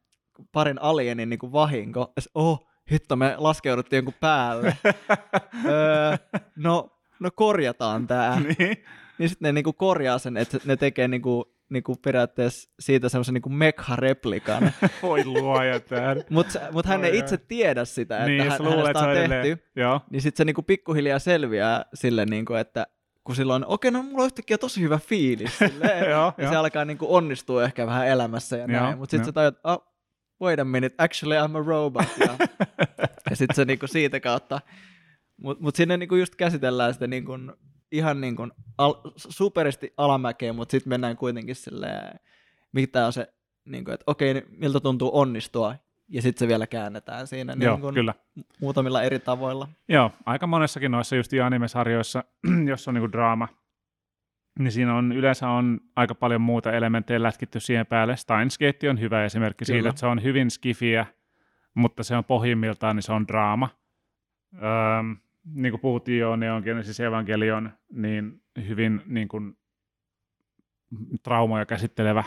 parin 0.51 0.81
alienin 0.81 1.29
niinku 1.29 1.51
vahinko. 1.51 2.11
Ja 2.15 2.21
se, 2.21 2.29
oh, 2.35 2.67
hitto, 2.91 3.15
me 3.15 3.35
laskeuduttiin 3.37 3.97
jonkun 3.97 4.13
päälle. 4.19 4.77
öö, 5.65 6.17
no, 6.55 6.89
no 7.19 7.29
korjataan 7.35 8.07
tämä. 8.07 8.39
niin. 8.39 8.77
Niin 9.17 9.29
sitten 9.29 9.47
ne 9.47 9.51
niinku 9.51 9.73
korjaa 9.73 10.17
sen, 10.17 10.37
että 10.37 10.57
ne 10.65 10.77
tekee 10.77 11.07
niinku, 11.07 11.56
niinku 11.69 11.95
periaatteessa 11.95 12.69
siitä 12.79 13.09
semmoisen 13.09 13.33
niinku 13.33 13.49
mekha-replikan. 13.49 14.71
Voi 15.03 15.25
luoja 15.25 15.79
tähän. 15.79 16.23
Mutta 16.29 16.59
mut 16.71 16.85
hän 16.85 17.05
ei 17.05 17.17
itse 17.17 17.37
tiedä 17.37 17.85
sitä, 17.85 18.17
että 18.17 18.27
niin, 18.27 18.41
hän, 18.41 18.51
jos 18.51 18.59
luulee, 18.59 18.77
hänestä 18.77 18.99
on 18.99 19.29
tehty. 19.29 19.63
Joo. 19.75 20.01
Niin 20.09 20.21
sitten 20.21 20.37
se 20.37 20.45
niinku 20.45 20.63
pikkuhiljaa 20.63 21.19
selviää 21.19 21.85
sille, 21.93 22.25
niinku, 22.25 22.53
että 22.53 22.87
kun 23.23 23.35
silloin, 23.35 23.65
okei, 23.65 23.91
no 23.91 24.03
mulla 24.03 24.23
on 24.23 24.25
yhtäkkiä 24.25 24.57
tosi 24.57 24.81
hyvä 24.81 24.97
fiilis. 24.97 25.57
Silleen, 25.67 26.09
Joo, 26.09 26.33
ja 26.37 26.43
joo. 26.43 26.51
se 26.51 26.55
alkaa 26.57 26.85
niinku 26.85 27.15
onnistua 27.15 27.63
ehkä 27.63 27.87
vähän 27.87 28.07
elämässä 28.07 28.57
ja 28.57 28.67
näin. 28.67 28.97
Mutta 28.97 29.11
sitten 29.11 29.25
se 29.25 29.31
tajut, 29.31 29.55
oh, 29.63 29.87
wait 30.41 30.59
a 30.59 30.65
minute, 30.65 30.95
actually 30.97 31.35
I'm 31.35 31.57
a 31.57 31.63
robot. 31.67 32.07
Ja, 32.19 32.35
ja 33.29 33.35
sitten 33.35 33.55
se 33.55 33.65
niinku 33.65 33.87
siitä 33.87 34.19
kautta. 34.19 34.61
Mutta 35.41 35.63
mut 35.63 35.75
sinne 35.75 35.97
niinku 35.97 36.15
just 36.15 36.35
käsitellään 36.35 36.93
sitä 36.93 37.07
niinku 37.07 37.31
ihan 37.91 38.21
niinku 38.21 38.47
al, 38.77 38.93
superisti 39.15 39.93
alamäkeä, 39.97 40.53
mutta 40.53 40.71
sitten 40.71 40.89
mennään 40.89 41.17
kuitenkin 41.17 41.55
silleen, 41.55 42.19
mitä 42.71 43.05
on 43.05 43.13
se, 43.13 43.33
niinku, 43.65 43.91
että 43.91 44.03
okei, 44.07 44.33
niin 44.33 44.45
miltä 44.49 44.79
tuntuu 44.79 45.19
onnistua. 45.19 45.75
Ja 46.09 46.21
sitten 46.21 46.39
se 46.39 46.47
vielä 46.47 46.67
käännetään 46.67 47.27
siinä 47.27 47.53
Joo, 47.59 47.75
niinku, 47.75 47.91
kyllä. 47.91 48.13
muutamilla 48.61 49.03
eri 49.03 49.19
tavoilla. 49.19 49.67
Joo, 49.87 50.11
aika 50.25 50.47
monessakin 50.47 50.91
noissa 50.91 51.15
just 51.15 51.31
animesarjoissa, 51.45 52.23
jos 52.69 52.87
on 52.87 52.93
niinku 52.93 53.11
draama, 53.11 53.47
niin 54.59 54.71
siinä 54.71 54.95
on 54.95 55.11
yleensä 55.11 55.49
on 55.49 55.79
aika 55.95 56.15
paljon 56.15 56.41
muuta 56.41 56.71
elementtejä 56.71 57.23
lätkitty 57.23 57.59
siihen 57.59 57.85
päälle. 57.85 58.15
Steins 58.15 58.57
Gate 58.57 58.89
on 58.89 58.99
hyvä 58.99 59.25
esimerkki 59.25 59.65
Kyllä. 59.65 59.77
siitä, 59.77 59.89
että 59.89 59.99
se 59.99 60.05
on 60.07 60.23
hyvin 60.23 60.51
skifiä, 60.51 61.05
mutta 61.73 62.03
se 62.03 62.15
on 62.15 62.23
pohjimmiltaan, 62.23 62.95
niin 62.95 63.03
se 63.03 63.13
on 63.13 63.27
draama. 63.27 63.69
Öö, 64.53 64.61
niin 65.53 65.71
kuin 65.71 65.81
puhuttiin 65.81 66.19
jo 66.19 66.35
Neon 66.35 66.63
Genesis 66.63 66.99
Evangelion, 66.99 67.71
niin 67.91 68.41
hyvin 68.67 69.01
niin 69.05 69.27
kuin, 69.27 69.57
traumoja 71.23 71.65
käsittelevä 71.65 72.23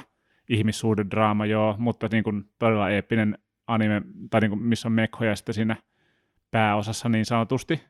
ihmissuhdedraama, 0.49 1.47
joo, 1.47 1.77
mutta 1.79 2.09
niin 2.12 2.25
kuin, 2.25 2.45
todella 2.59 2.91
eeppinen 2.91 3.39
anime, 3.66 4.03
tai 4.31 4.41
niin 4.41 4.51
kuin, 4.51 4.62
missä 4.62 4.89
on 4.89 4.93
mekhoja 4.93 5.37
sitten 5.37 5.55
siinä 5.55 5.77
pääosassa 6.51 7.09
niin 7.09 7.25
sanotusti. 7.25 7.81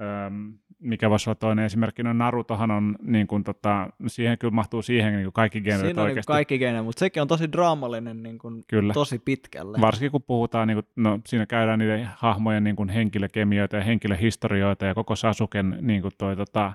Öm, 0.00 0.58
mikä 0.78 1.10
voisi 1.10 1.30
olla 1.30 1.34
toinen 1.34 1.64
esimerkki, 1.64 2.02
no 2.02 2.12
Narutohan 2.12 2.70
on, 2.70 2.96
niin 3.02 3.26
kuin, 3.26 3.44
tota, 3.44 3.90
siihen 4.06 4.38
kyllä 4.38 4.54
mahtuu 4.54 4.82
siihen 4.82 5.12
niin 5.12 5.24
kuin 5.24 5.32
kaikki 5.32 5.60
genret 5.60 5.86
Siinä 5.86 6.02
on 6.02 6.08
oikeasti. 6.08 6.32
kaikki 6.32 6.58
gene, 6.58 6.82
mutta 6.82 7.00
sekin 7.00 7.22
on 7.22 7.28
tosi 7.28 7.52
draamallinen 7.52 8.22
niin 8.22 8.38
kuin, 8.38 8.64
Kyllä. 8.68 8.92
tosi 8.92 9.18
pitkälle. 9.18 9.78
Varsinkin 9.80 10.10
kun 10.10 10.22
puhutaan, 10.22 10.68
niin 10.68 10.76
kuin, 10.76 10.86
no, 10.96 11.20
siinä 11.26 11.46
käydään 11.46 11.78
niiden 11.78 12.08
hahmojen 12.16 12.64
niin 12.64 12.76
kuin 12.76 12.88
henkilökemioita 12.88 13.76
ja 13.76 13.82
henkilöhistorioita 13.82 14.86
ja 14.86 14.94
koko 14.94 15.16
Sasuken 15.16 15.78
niin 15.80 16.02
kuin 16.02 16.14
toi, 16.18 16.36
tota, 16.36 16.72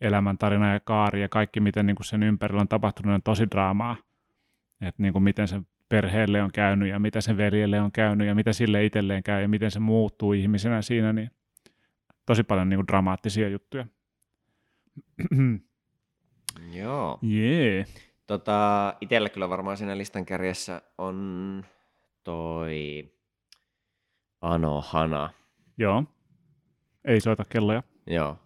elämäntarina 0.00 0.72
ja 0.72 0.80
kaari 0.80 1.22
ja 1.22 1.28
kaikki, 1.28 1.60
miten 1.60 1.86
niin 1.86 1.96
kuin 1.96 2.06
sen 2.06 2.22
ympärillä 2.22 2.60
on 2.60 2.68
tapahtunut, 2.68 3.14
on 3.14 3.22
tosi 3.22 3.50
draamaa. 3.50 3.96
Että 4.80 5.02
niin 5.02 5.12
kuin 5.12 5.22
miten 5.22 5.48
sen 5.48 5.66
perheelle 5.88 6.42
on 6.42 6.50
käynyt 6.52 6.88
ja 6.88 6.98
mitä 6.98 7.20
sen 7.20 7.36
veljelle 7.36 7.80
on 7.80 7.92
käynyt 7.92 8.28
ja 8.28 8.34
mitä 8.34 8.52
sille 8.52 8.84
itselleen 8.84 9.22
käy 9.22 9.42
ja 9.42 9.48
miten 9.48 9.70
se 9.70 9.80
muuttuu 9.80 10.32
ihmisenä 10.32 10.82
siinä, 10.82 11.12
niin 11.12 11.30
tosi 12.26 12.42
paljon 12.42 12.68
niin 12.68 12.78
kuin 12.78 12.86
dramaattisia 12.86 13.48
juttuja. 13.48 13.86
Joo. 16.72 17.18
Jee. 17.22 17.86
Tota, 18.26 18.94
itellä 19.00 19.28
kyllä 19.28 19.48
varmaan 19.48 19.76
siinä 19.76 19.98
listan 19.98 20.26
kärjessä 20.26 20.82
on 20.98 21.64
toi 22.24 23.04
Anohana. 24.40 25.30
Joo. 25.78 26.04
Ei 27.04 27.20
soita 27.20 27.44
kelloja. 27.48 27.82
Joo. 28.06 28.38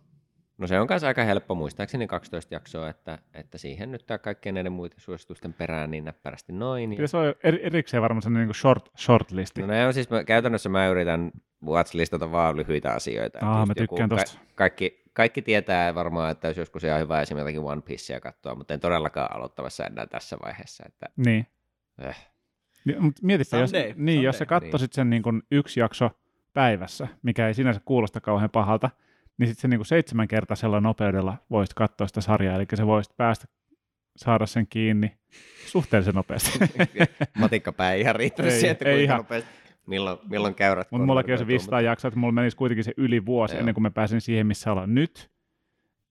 No 0.59 0.67
se 0.67 0.81
on 0.81 0.87
kanssa 0.87 1.09
aika 1.09 1.25
helppo, 1.25 1.55
muistaakseni 1.55 2.07
12 2.07 2.55
jaksoa, 2.55 2.89
että, 2.89 3.19
että 3.35 3.59
siihen 3.59 3.93
nyt 3.93 4.07
tää 4.07 4.19
kaikkien 4.19 4.55
näiden 4.55 4.73
muiden 4.73 5.01
suositusten 5.01 5.53
perään 5.53 5.91
niin 5.91 6.05
näppärästi 6.05 6.53
noin. 6.53 6.93
Ja... 6.93 6.97
Pitäisi 6.97 7.17
olla 7.17 7.35
eri- 7.43 7.61
erikseen 7.63 8.03
varmaan 8.03 8.23
sellainen 8.23 8.41
niin 8.41 8.49
kuin 8.49 8.55
short, 8.61 8.91
short 8.99 9.31
listi. 9.31 9.61
No 9.61 9.67
ne 9.67 9.87
on 9.87 9.95
siis, 9.95 10.11
mä, 10.11 10.25
käytännössä 10.25 10.69
mä 10.69 10.89
yritän 10.89 11.31
watchlistata 11.67 12.33
vaan 12.33 12.57
lyhyitä 12.57 12.93
asioita. 12.93 13.39
Aa, 13.43 13.67
mä 13.67 13.73
joku 13.77 13.95
tykkään 13.95 14.09
tosta. 14.09 14.39
kaikki, 14.55 15.03
kaikki 15.13 15.43
tietää 15.43 15.95
varmaan, 15.95 16.31
että 16.31 16.49
jos 16.49 16.57
joskus 16.57 16.85
ihan 16.85 17.01
hyvä 17.01 17.21
esimerkiksi 17.21 17.59
One 17.59 17.83
Piecea 17.83 18.21
katsoa, 18.21 18.55
mutta 18.55 18.75
en 18.75 18.81
todellakaan 18.81 19.37
aloittavassa 19.37 19.85
enää 19.85 20.07
tässä 20.07 20.37
vaiheessa. 20.45 20.85
Että, 20.87 21.07
Niin. 21.17 21.47
eh. 21.99 22.29
Niin, 22.85 23.03
mutta 23.03 23.21
mietipä, 23.25 23.57
jos, 23.57 23.73
niin, 23.97 24.23
jos 24.23 24.39
sä 24.39 24.45
someday, 24.45 24.61
katsoisit 24.61 24.93
sen 24.93 25.11
niin 25.11 25.23
kuin 25.23 25.43
yksi 25.51 25.81
jakso 25.81 26.11
päivässä, 26.55 27.09
mikä 27.23 27.47
ei 27.49 27.55
sinänsä 27.55 27.81
kuulosta 27.85 28.21
kauhean 28.21 28.51
pahalta, 28.51 28.91
niin 29.39 29.49
sitten 29.49 29.63
se 29.63 29.69
niin 29.69 29.79
kuin 29.79 29.87
seitsemänkertaisella 29.87 30.81
nopeudella 30.81 31.37
voisit 31.51 31.75
katsoa 31.75 32.07
sitä 32.07 32.21
sarjaa, 32.21 32.57
eli 32.57 32.67
se 32.75 32.87
voisit 32.87 33.17
päästä 33.17 33.47
saada 34.17 34.47
sen 34.47 34.67
kiinni 34.67 35.19
suhteellisen 35.67 36.15
nopeasti. 36.15 36.59
Matikkapää 37.39 37.93
ei 37.93 38.01
ihan 38.01 38.17
riittänyt 38.17 38.53
siihen, 38.53 38.71
että 38.71 38.85
kuinka 38.85 39.03
ihan. 39.03 39.17
nopeasti, 39.17 39.51
milloin, 39.87 40.19
milloin 40.29 40.55
käyrät. 40.55 40.91
Mutta 40.91 41.07
mullakin 41.07 41.33
on 41.33 41.39
se 41.39 41.45
konvertoituu, 41.45 41.61
500 41.61 41.81
jaksoa, 41.81 42.09
että 42.09 42.21
mulla 42.21 42.33
menisi 42.33 42.57
kuitenkin 42.57 42.85
se 42.85 42.93
yli 42.97 43.27
vuosi 43.27 43.55
Joo. 43.55 43.61
ennen 43.61 43.75
kuin 43.75 43.83
mä 43.83 43.91
pääsin 43.91 44.21
siihen, 44.21 44.47
missä 44.47 44.73
ollaan 44.73 44.95
nyt, 44.95 45.31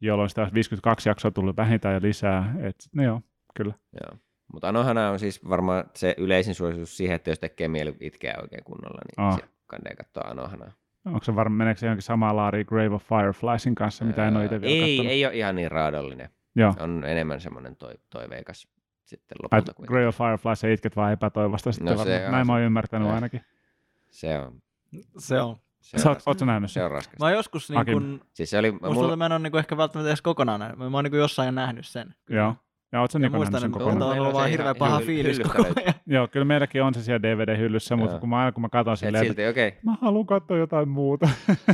jolloin 0.02 0.30
sitä 0.30 0.42
olisi 0.42 0.54
52 0.54 1.10
jaksoa 1.10 1.32
tullut 1.32 1.58
vähintään 1.58 1.96
ja 1.96 2.02
lisää. 2.02 2.56
Et, 2.62 2.76
no 2.96 3.04
joo, 3.04 3.22
kyllä. 3.56 3.74
Joo. 4.02 4.20
Mutta 4.54 4.70
Anohana 4.70 5.10
on 5.10 5.20
siis 5.20 5.50
varmaan 5.50 5.84
se 5.96 6.16
yleisin 6.18 6.56
suositus 6.56 6.98
siihen, 6.98 7.16
että 7.16 7.30
jos 7.30 7.40
tekee 7.40 7.68
mieli 7.68 7.96
itkeä 8.00 8.36
oikein 8.42 8.64
kunnolla, 8.64 9.02
niin 9.08 9.28
ah. 9.28 9.40
kannattaa 9.68 9.96
katsoa 9.96 10.32
Anohanaa. 10.32 10.72
Onko 11.14 11.24
se 11.24 11.36
varmaan, 11.36 11.58
meneekö 11.58 11.80
se 11.80 11.86
johonkin 11.86 12.02
samaan 12.04 12.36
laariin 12.36 12.66
Grave 12.70 12.90
of 12.96 13.04
Firefliesin 13.04 13.76
kanssa, 13.76 14.06
mitä 14.06 14.28
en 14.28 14.38
ole 14.38 14.46
itse 14.46 14.62
vielä 14.62 14.74
ei, 14.86 14.92
katsonut? 14.98 15.12
ei 15.12 15.26
ole 15.26 15.36
ihan 15.36 15.56
niin 15.56 15.72
raadollinen. 15.72 16.30
Joo. 16.56 16.74
On 16.80 17.04
enemmän 17.04 17.42
semmoinen 17.42 17.76
toi, 17.76 17.94
toiveikas 18.10 18.68
sitten 19.04 19.38
lopulta. 19.44 19.74
kuitenkin. 19.74 19.86
Grave 19.94 20.08
of 20.08 20.18
Fireflies 20.18 20.64
ja 20.64 20.74
itket 20.74 20.96
vaan 20.96 21.14
epätoivosta 21.14 21.72
sitten 21.72 21.96
No 21.98 22.04
se 22.04 22.12
varmaan. 22.12 22.32
Näin 22.32 22.48
mä 22.48 22.54
oon 22.54 22.62
se- 22.62 22.66
ymmärtänyt 22.66 23.06
joo. 23.08 23.16
ainakin. 23.16 23.42
Se 24.10 24.40
on, 24.40 24.62
Se 25.18 25.42
on. 25.42 25.56
se 25.82 25.98
Sä 25.98 26.10
on, 26.10 26.16
oot, 26.16 26.24
oot 26.26 26.40
sä 26.40 26.46
nähnyt 26.46 26.72
se 26.72 26.74
sen? 26.74 26.86
on 26.86 26.92
raskasta. 26.92 27.18
Mä 27.20 27.26
oon 27.26 27.34
joskus 27.34 27.70
niin 27.70 27.86
kun, 27.86 28.22
Siis 28.34 28.50
se 28.50 28.58
oli, 28.58 28.72
musta 28.72 28.90
mulla, 28.94 29.16
mä 29.16 29.26
en 29.26 29.32
ole 29.32 29.40
niin 29.40 29.58
ehkä 29.58 29.78
välttämättä 29.78 30.10
edes 30.10 30.22
kokonaan 30.22 30.60
nähnyt. 30.60 30.78
Mä 30.78 30.98
oon 30.98 31.04
niin 31.04 31.14
jossain 31.16 31.56
nähnyt 31.56 31.86
sen. 31.86 32.16
Joo. 32.30 32.56
Ja 32.92 33.02
oot 33.02 33.12
sä 33.12 33.18
Ja 33.18 33.20
Niko 33.20 33.32
nähnyt 33.32 33.40
muistan, 33.40 33.62
sen 33.62 33.68
että 33.68 33.80
kokonaan? 33.80 34.12
on 34.12 34.20
ollut 34.20 34.34
vaan 34.34 34.46
se 34.46 34.52
hirveä 34.52 34.66
ihan 34.66 34.76
paha 34.76 35.00
fiilis 35.00 35.40
koko 35.40 35.64
ajan. 35.64 35.94
Joo, 36.06 36.28
kyllä 36.28 36.46
meilläkin 36.46 36.84
on 36.84 36.94
se 36.94 37.04
siellä 37.04 37.22
DVD-hyllyssä, 37.22 37.96
mutta 37.96 38.14
Joo. 38.14 38.20
kun 38.20 38.30
mä 38.30 38.40
aina 38.40 38.52
kun 38.52 38.62
mä 38.62 38.70
katson 38.70 38.98
silleen, 38.98 39.22
että 39.22 39.34
silti, 39.34 39.48
okei. 39.48 39.68
Okay. 39.68 39.80
mä 39.84 39.96
haluan 40.02 40.26
katsoa 40.26 40.58
jotain 40.58 40.90
muuta. 40.90 41.30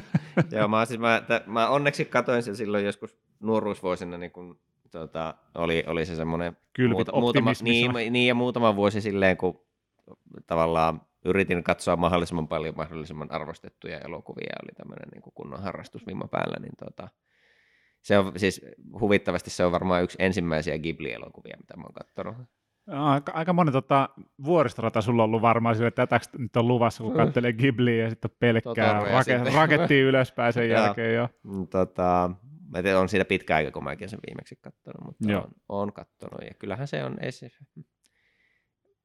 Joo, 0.52 0.68
mä, 0.68 0.86
siis, 0.86 1.00
mä, 1.00 1.22
t- 1.22 1.48
mä 1.48 1.70
onneksi 1.70 2.06
katoin 2.06 2.44
sen 2.44 2.56
silloin 2.56 2.86
joskus 2.86 3.18
nuoruusvuosina, 3.40 4.18
niin 4.18 4.32
kun 4.32 4.60
tota, 4.92 5.36
oli, 5.56 5.84
oli 5.88 6.06
se 6.06 6.16
semmoinen 6.16 6.58
Kylpit 6.74 7.08
muutama, 7.14 7.52
niin, 7.62 7.92
niin, 8.14 8.28
ja 8.28 8.36
muutama 8.36 8.76
vuosi 8.76 9.02
silleen, 9.02 9.38
kun 9.38 9.62
tavallaan 10.48 11.02
yritin 11.26 11.64
katsoa 11.64 11.96
mahdollisimman 11.96 12.48
paljon 12.48 12.76
mahdollisimman 12.78 13.32
arvostettuja 13.32 14.00
elokuvia, 14.00 14.56
oli 14.64 14.72
tämmöinen 14.78 15.10
niin 15.10 15.34
kunnon 15.34 15.64
harrastus 15.64 16.08
vimma 16.08 16.28
päällä, 16.28 16.58
niin 16.60 16.76
tota, 16.86 17.10
se 18.04 18.18
on 18.18 18.32
siis 18.38 18.62
huvittavasti 19.00 19.50
se 19.50 19.66
on 19.66 19.72
varmaan 19.72 20.04
yksi 20.04 20.18
ensimmäisiä 20.20 20.78
Ghibli-elokuvia, 20.80 21.58
mitä 21.58 21.78
mä 21.78 21.84
oon 21.84 21.94
katsonut. 21.94 22.36
Aika, 22.88 23.32
aika 23.32 23.54
monen 23.54 23.74
tota, 23.74 24.10
vuoristorata 24.46 25.02
sulla 25.02 25.24
on 25.24 25.28
ollut 25.30 25.42
varmaan 25.42 25.76
sille, 25.76 25.88
että 25.88 26.02
tätäks 26.02 26.30
nyt 26.38 26.56
on 26.56 26.68
luvassa, 26.68 27.04
kun 27.04 27.14
kattelee 27.14 27.54
Ghibliä 27.54 28.04
ja 28.04 28.10
sitten 28.10 28.32
pelkkää 28.40 28.94
Totoro 28.94 29.08
ja 29.08 29.14
rake, 29.14 29.42
rakettiin 29.56 30.06
ylöspäin 30.06 30.54
sen 30.54 30.70
jälkeen 30.70 31.16
jo. 31.16 31.30
Mm, 31.44 31.68
Tota, 31.68 32.32
mä 32.72 32.82
tiedän, 32.84 33.02
on 33.02 33.10
siitä 33.10 33.26
pitkä 33.26 33.56
aika, 33.56 33.72
kun 33.72 33.84
mäkin 33.84 34.10
sen 34.10 34.20
viimeksi 34.28 34.56
katsonut, 34.56 35.06
mutta 35.06 35.32
Joo. 35.32 35.42
on, 35.42 35.82
on 35.82 35.94
katsonut. 35.94 36.42
Ja 36.42 36.54
kyllähän 36.60 36.88
se 36.88 37.04
on 37.04 37.18
ei 37.22 37.32
se, 37.32 37.50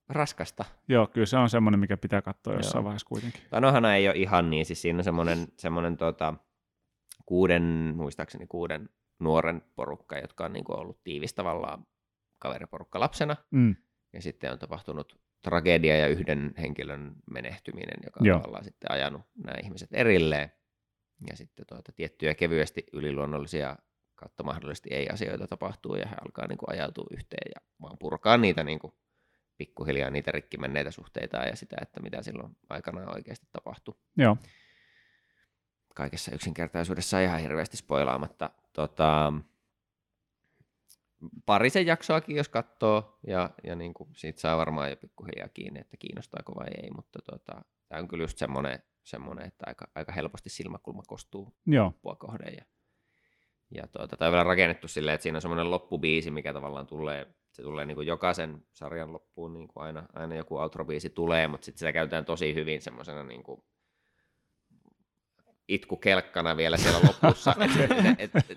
raskasta. 0.09 0.65
Joo, 0.89 1.07
kyllä 1.07 1.27
se 1.27 1.37
on 1.37 1.51
semmoinen, 1.51 1.81
mikä 1.81 1.97
pitää 1.97 2.23
katsoa 2.23 2.55
jossain 2.55 2.81
Joo. 2.81 2.85
vaiheessa 2.85 3.09
kuitenkin. 3.09 3.41
Anohana 3.51 3.95
ei 3.95 4.09
ole 4.09 4.17
ihan 4.17 4.51
niin, 4.51 4.67
siis 4.67 4.83
siinä 4.83 4.99
on 4.99 5.05
semmoinen, 5.05 5.49
semmoinen 5.57 5.97
tota, 5.97 6.35
kuuden, 7.27 7.63
muistaakseni 7.97 8.47
kuuden 8.47 8.89
nuoren 9.19 9.63
porukka, 9.77 10.19
jotka 10.19 10.45
on 10.45 10.53
niin 10.53 10.65
kuin 10.65 10.79
ollut 10.79 11.01
tiivis 11.05 11.35
tavallaan 11.35 11.87
kaveriporukka 12.39 13.01
lapsena, 13.01 13.37
Mm. 13.51 13.77
ja 14.13 14.23
sitten 14.23 14.53
on 14.53 14.59
tapahtunut 14.59 15.21
tragedia 15.43 15.97
ja 15.97 16.07
yhden 16.07 16.55
henkilön 16.59 17.17
menehtyminen, 17.31 17.97
joka 18.05 18.21
on 18.21 18.27
Joo. 18.27 18.39
tavallaan 18.39 18.65
sitten 18.65 18.91
ajanut 18.93 19.23
nämä 19.45 19.59
ihmiset 19.65 19.89
erilleen. 19.93 20.53
Ja 21.31 21.37
sitten 21.37 21.67
tuota, 21.67 21.93
tiettyjä 21.93 22.35
kevyesti 22.35 22.85
yliluonnollisia 22.93 23.77
kautta 24.15 24.43
mahdollisesti 24.43 24.89
ei-asioita 24.93 25.47
tapahtuu 25.47 25.95
ja 25.95 26.07
he 26.09 26.15
alkaa 26.25 26.47
niin 26.47 26.59
kuin 26.59 26.71
ajautua 26.71 27.07
yhteen 27.11 27.51
ja 27.55 27.61
vaan 27.83 27.99
purkaa 27.99 28.37
niitä 28.37 28.65
niin 28.65 28.79
kuin 28.79 28.93
pikkuhiljaa 29.57 30.11
niitä 30.11 30.33
rikki 30.33 30.57
menneitä 30.57 30.91
suhteita 30.91 31.37
ja 31.37 31.57
sitä, 31.57 31.77
että 31.83 32.01
mitä 32.01 32.23
silloin 32.23 32.57
aikanaan 32.69 33.15
oikeasti 33.15 33.47
tapahtui. 33.53 33.95
Joo. 34.17 34.37
Kaikessa 35.95 36.35
yksinkertaisuudessa 36.35 37.21
ihan 37.21 37.41
hirveästi 37.41 37.77
spoilaamatta. 37.77 38.51
Tota, 38.73 39.33
parisen 41.47 41.87
jaksoakin, 41.87 42.37
jos 42.37 42.49
katsoo, 42.49 43.19
ja, 43.27 43.51
ja 43.65 43.75
niin 43.75 43.95
kuin 43.95 44.09
siitä 44.17 44.41
saa 44.41 44.57
varmaan 44.57 44.91
jo 44.91 44.97
pikkuhiljaa 44.97 45.49
kiinni, 45.49 45.81
että 45.81 45.97
kiinnostaako 45.97 46.55
vai 46.55 46.69
ei, 46.83 46.91
mutta 46.91 47.19
tota, 47.31 47.63
tämä 47.89 48.01
on 48.01 48.09
kyllä 48.09 48.25
just 48.25 48.39
semmoinen, 48.39 48.83
semmoinen 49.05 49.47
että 49.47 49.65
aika, 49.67 49.89
aika 49.95 50.13
helposti 50.13 50.51
silmäkulma 50.51 51.03
kostuu 51.07 51.57
Joo. 51.67 51.87
loppua 51.87 52.17
kohden. 52.17 52.55
Ja, 52.55 52.65
ja 53.71 53.87
tuota, 53.87 54.17
tämä 54.17 54.27
on 54.29 54.33
vielä 54.33 54.45
rakennettu 54.45 54.89
silleen, 54.89 55.15
että 55.15 55.23
siinä 55.23 55.37
on 55.37 55.43
semmoinen 55.43 55.71
loppubiisi, 55.71 56.31
mikä 56.31 56.53
tavallaan 56.53 56.87
tulee, 56.87 57.27
se 57.51 57.63
tulee 57.63 57.87
niin 57.87 57.95
kuin 57.95 58.07
jokaisen 58.07 58.67
sarjan 58.73 59.13
loppuun 59.13 59.53
niin 59.53 59.69
kuin 59.69 59.85
aina, 59.85 60.07
aina 60.15 60.35
joku 60.35 60.57
outrobiisi 60.57 61.11
tulee, 61.11 61.49
mutta 61.49 61.65
sitten 61.65 61.79
sitä 61.79 61.93
käytetään 61.93 62.25
tosi 62.25 62.55
hyvin 62.55 62.83
semmoisena 62.83 63.25
niin 63.25 63.43
kuin 63.43 63.63
itkukelkkana 65.69 66.57
vielä 66.57 66.77
siellä 66.77 67.01
lopussa. 67.09 67.55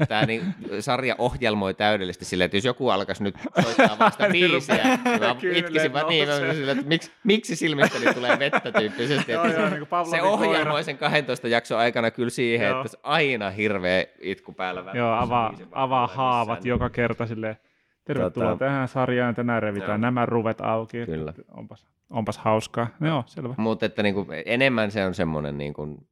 Tämä 0.08 0.26
niin, 0.26 0.44
sarja 0.80 1.16
ohjelmoi 1.18 1.74
täydellisesti 1.74 2.26
silleen, 2.26 2.46
että 2.46 2.58
jos 2.58 2.66
joku 2.66 2.90
alkaisi 2.90 3.24
nyt 3.24 3.36
soittaa 3.64 4.00
vasta 4.00 4.28
Niin 4.28 4.52
biisiä, 4.52 4.76
niin 4.76 5.20
mä 5.20 5.36
itkisin 5.52 5.94
vaan 5.94 6.08
niin, 6.08 6.30
että 6.30 6.88
miksi, 6.88 7.12
miksi 7.24 7.56
silmistäni 7.56 8.14
tulee 8.14 8.40
vettä 8.40 8.72
tyyppisesti. 8.72 9.32
Joo, 9.32 9.46
joo, 9.46 9.54
se- 9.54 9.70
niin 9.70 9.86
se 10.10 10.18
koira. 10.20 10.24
ohjelmoi 10.30 10.84
sen 10.84 10.98
12 10.98 11.48
jakson 11.48 11.78
aikana 11.80 12.12
kyllä 12.12 12.30
siihen, 12.30 12.68
Joo. 12.68 12.80
että 12.82 12.92
se 12.92 12.98
aina 13.04 13.50
hirveä 13.50 14.06
itku 14.22 14.54
päällä. 14.54 14.84
Joo, 14.94 15.14
avaa, 15.14 15.54
avaa 15.72 16.08
haavat 16.08 16.66
joka 16.66 16.90
kerta 16.90 17.26
silleen, 17.26 17.58
tervetuloa 18.06 18.54
Tota- 18.54 18.58
tähän 18.60 18.88
sarjaan, 18.88 19.36
tänään 19.36 19.64
revitään 19.64 19.90
Joo. 19.92 19.98
nämä 19.98 20.26
ruvet 20.26 20.62
auki. 20.62 21.06
Kyllä. 21.06 21.34
Onpas, 21.52 21.88
onpas 22.10 22.38
hauskaa. 22.38 22.88
Joo, 23.02 23.24
selvä. 23.28 23.54
Mutta 23.58 23.86
että 23.86 24.04
niinku, 24.04 24.28
enemmän 24.46 24.92
se 24.92 25.06
on 25.06 25.14
semmoinen, 25.14 25.58
niinku, 25.58 26.08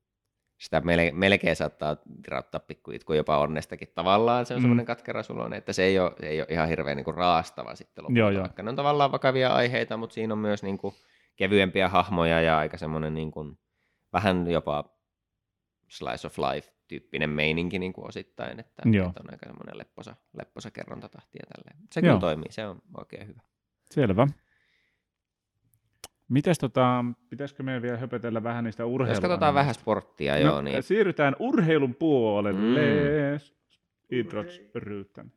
sitä 0.59 0.81
melkein 1.13 1.55
saattaa 1.55 1.97
rauttaa 2.27 2.59
pikku 2.59 2.91
itku 2.91 3.13
jopa 3.13 3.37
onnestakin 3.37 3.87
tavallaan. 3.95 4.45
Se 4.45 4.53
on 4.53 4.59
Mm. 4.59 4.61
semmoinen 4.61 4.85
katkera 4.85 5.23
suloinen, 5.23 5.57
että 5.57 5.73
se 5.73 5.83
ei 5.83 5.99
ole, 5.99 6.11
se 6.19 6.27
ei 6.27 6.39
ole 6.41 6.47
ihan 6.49 6.67
hirveän 6.67 6.97
niinku 6.97 7.11
raastava 7.11 7.75
sitten 7.75 8.03
lopulta, 8.03 8.19
Joo, 8.19 8.29
joo. 8.29 8.41
vaikka 8.41 8.63
ne 8.63 8.69
on 8.69 8.75
tavallaan 8.75 9.11
vakavia 9.11 9.53
aiheita, 9.53 9.97
mutta 9.97 10.13
siinä 10.13 10.33
on 10.33 10.37
myös 10.37 10.63
niinku 10.63 10.93
kevyempiä 11.35 11.89
hahmoja 11.89 12.41
ja 12.41 12.57
aika 12.57 12.77
semmoinen 12.77 13.13
niinku, 13.13 13.57
vähän 14.13 14.51
jopa 14.51 14.83
slice 15.87 16.27
of 16.27 16.37
life 16.37 16.71
tyyppinen 16.87 17.29
meininki 17.29 17.79
niin 17.79 17.93
kuin 17.93 18.07
osittain, 18.07 18.59
että, 18.59 18.83
Joo. 18.85 19.07
että 19.09 19.21
on 19.23 19.31
aika 19.31 19.45
semmoinen 19.45 19.77
lepposa, 19.77 20.15
lepposa 20.37 20.71
kerrontatahti 20.71 21.37
ja 21.41 21.45
tälleen. 21.55 21.87
Se 21.93 21.99
Joo. 21.99 22.03
kyllä 22.03 22.19
toimii, 22.19 22.51
se 22.51 22.67
on 22.67 22.81
oikein 22.97 23.27
hyvä. 23.27 23.41
Selvä. 23.91 24.27
Mites 26.29 26.59
tota, 26.59 27.05
pitäisikö 27.29 27.63
meidän 27.63 27.81
vielä 27.81 27.97
höpötellä 27.97 28.43
vähän 28.43 28.63
niistä 28.63 28.85
urheiluista? 28.85 29.25
Jos 29.25 29.29
katsotaan 29.29 29.53
vähän 29.53 29.73
sporttia, 29.73 30.33
no, 30.33 30.39
joo, 30.39 30.61
niin 30.61 30.83
Siirrytään 30.83 31.35
urheilun 31.39 31.95
puolelle. 31.95 32.81
Mm. 32.81 33.39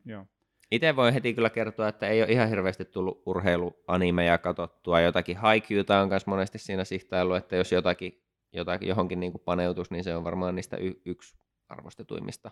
Joo. 0.05 0.27
Itse 0.71 0.97
voin 0.97 1.15
heti 1.15 1.35
kyllä 1.35 1.51
kertoa, 1.51 1.89
että 1.89 2.09
ei 2.09 2.23
ole 2.23 2.33
ihan 2.33 2.49
hirveästi 2.49 2.85
tullut 2.85 3.23
urheiluanimeja 3.27 4.39
katsottua. 4.39 5.01
Jotakin 5.01 5.37
Haikyuta 5.37 6.01
on 6.01 6.09
myös 6.09 6.27
monesti 6.27 6.59
siinä 6.59 6.85
sihtailu, 6.85 7.35
että 7.35 7.57
jos 7.57 7.73
jotakin, 7.73 8.23
jotakin 8.53 8.89
johonkin 8.89 9.21
niin 9.21 9.33
kuin 9.33 9.43
paneutus, 9.45 9.91
niin 9.91 10.05
se 10.05 10.17
on 10.17 10.25
varmaan 10.25 10.55
niistä 10.55 10.77
y- 10.77 11.01
yksi 11.05 11.37
arvostetuimmista. 11.69 12.51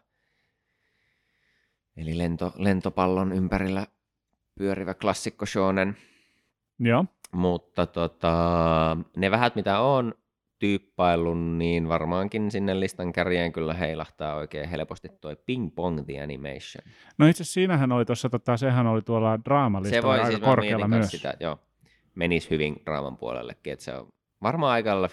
Eli 1.97 2.19
lento, 2.19 2.53
lentopallon 2.57 3.33
ympärillä 3.33 3.87
pyörivä 4.59 4.95
klassikko 4.95 5.47
shonen. 5.47 5.97
Joo, 6.79 7.05
Mutta 7.33 7.87
tota, 7.87 8.97
ne 9.17 9.31
vähät 9.31 9.55
mitä 9.55 9.81
on 9.81 10.15
tyyppaillut, 10.59 11.39
niin 11.39 11.89
varmaankin 11.89 12.51
sinne 12.51 12.81
listan 12.81 13.13
kärjeen 13.13 13.53
kyllä 13.53 13.75
heilahtaa 13.75 14.35
oikein 14.35 14.69
helposti 14.69 15.09
toi 15.21 15.37
Ping 15.47 15.75
Pong 15.75 16.05
The 16.07 16.21
Animation. 16.21 16.85
no 17.19 17.27
itse 17.27 17.43
asiassa 17.43 17.55
siinähän 17.55 17.93
oli 17.93 18.05
tuossa, 18.05 18.31
tota, 18.31 18.57
sehän 18.57 18.87
oli 18.87 19.03
tuolla 19.03 19.37
Se 19.37 19.43
draamalistalla 19.45 20.09
voi 20.09 20.19
aika 20.19 20.31
siis, 20.31 20.41
korkealla 20.41 20.89
myös. 20.89 21.11
sitä, 21.11 21.35
joo, 21.41 21.59
menisi 22.15 22.51
hyvin 22.51 22.83
draaman 22.85 23.17
puolellekin, 23.17 23.73
että 23.73 23.85
se 23.85 23.95
on 23.95 24.13
varmaan 24.43 24.73
aika 24.73 24.91
lailla 24.91 25.09
50-50, 25.09 25.11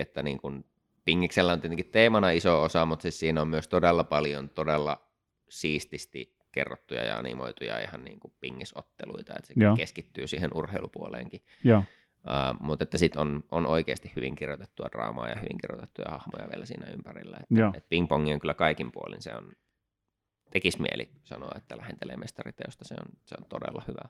että 0.00 0.22
niin 0.22 0.38
kun 0.38 0.64
Pingiksellä 1.04 1.52
on 1.52 1.60
tietenkin 1.60 1.90
teemana 1.90 2.30
iso 2.30 2.62
osa, 2.62 2.86
mutta 2.86 3.02
siis 3.02 3.18
siinä 3.18 3.42
on 3.42 3.48
myös 3.48 3.68
todella 3.68 4.04
paljon 4.04 4.50
todella 4.50 5.00
siististi 5.48 6.36
kerrottuja 6.54 7.04
ja 7.04 7.18
animoituja 7.18 7.80
ihan 7.80 8.04
niin 8.04 8.20
kuin 8.20 8.32
pingisotteluita, 8.40 9.32
että 9.36 9.46
se 9.46 9.54
Joo. 9.56 9.76
keskittyy 9.76 10.26
siihen 10.26 10.50
urheilupuoleenkin. 10.54 11.40
Joo, 11.64 11.82
Uh, 12.24 12.60
mutta 12.60 12.82
että 12.82 12.98
sitten 12.98 13.22
on, 13.22 13.44
on 13.50 13.66
oikeasti 13.66 14.12
hyvin 14.16 14.34
kirjoitettua 14.34 14.88
draamaa 14.92 15.28
ja 15.28 15.34
hyvin 15.36 15.58
kirjoitettuja 15.60 16.10
hahmoja 16.10 16.48
vielä 16.50 16.66
siinä 16.66 16.86
ympärillä. 16.90 17.36
Että, 17.42 17.78
et 17.78 17.88
ping-pongi 17.88 18.32
on 18.34 18.40
kyllä 18.40 18.54
kaikin 18.54 18.92
puolin, 18.92 19.22
se 19.22 19.34
on, 19.34 19.52
tekisi 20.52 20.80
mieli 20.82 21.10
sanoa, 21.24 21.50
että 21.56 21.76
lähentelee 21.76 22.16
mestariteosta, 22.16 22.84
se 22.84 22.94
on, 22.94 23.06
se 23.24 23.34
on 23.40 23.46
todella 23.48 23.82
hyvä. 23.88 24.02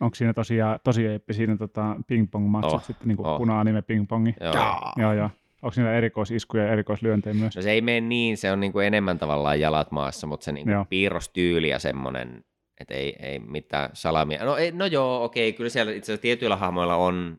onko 0.00 0.14
siinä 0.14 0.32
tosiaan, 0.32 0.80
tosi 0.84 1.06
eeppi 1.06 1.34
siinä 1.34 1.56
tota, 1.56 1.96
ping-pong-matsit 2.06 2.74
Oh, 2.74 2.84
sitten, 2.84 3.08
niin 3.08 3.16
kuin 3.16 3.26
oh. 3.26 3.38
puna-anime 3.38 3.80
ping-pongi? 3.82 4.34
Joo. 4.40 4.92
Joo, 4.96 5.12
joo. 5.12 5.30
Onko 5.64 5.74
niillä 5.76 5.92
erikoisiskuja 5.92 6.64
ja 6.64 6.72
erikoislyöntejä 6.72 7.34
myös? 7.34 7.56
No 7.56 7.62
se 7.62 7.70
ei 7.70 7.80
mene 7.80 8.00
niin, 8.00 8.36
se 8.36 8.52
on 8.52 8.60
niinku 8.60 8.78
enemmän 8.78 9.18
tavallaan 9.18 9.60
jalat 9.60 9.90
maassa, 9.90 10.26
mutta 10.26 10.44
se 10.44 10.52
niinku 10.52 10.70
Joo. 10.70 10.84
piirrostyyli 10.84 11.68
ja 11.68 11.78
semmoinen, 11.78 12.44
että 12.80 12.94
ei, 12.94 13.16
ei 13.18 13.38
mitään 13.38 13.90
salamia. 13.92 14.44
No, 14.44 14.56
ei, 14.56 14.72
no 14.72 14.86
joo, 14.86 15.24
okei, 15.24 15.52
kyllä 15.52 15.70
siellä 15.70 15.92
itse 15.92 16.12
asiassa 16.12 16.22
tietyillä 16.22 16.56
hahmoilla 16.56 16.96
on, 16.96 17.38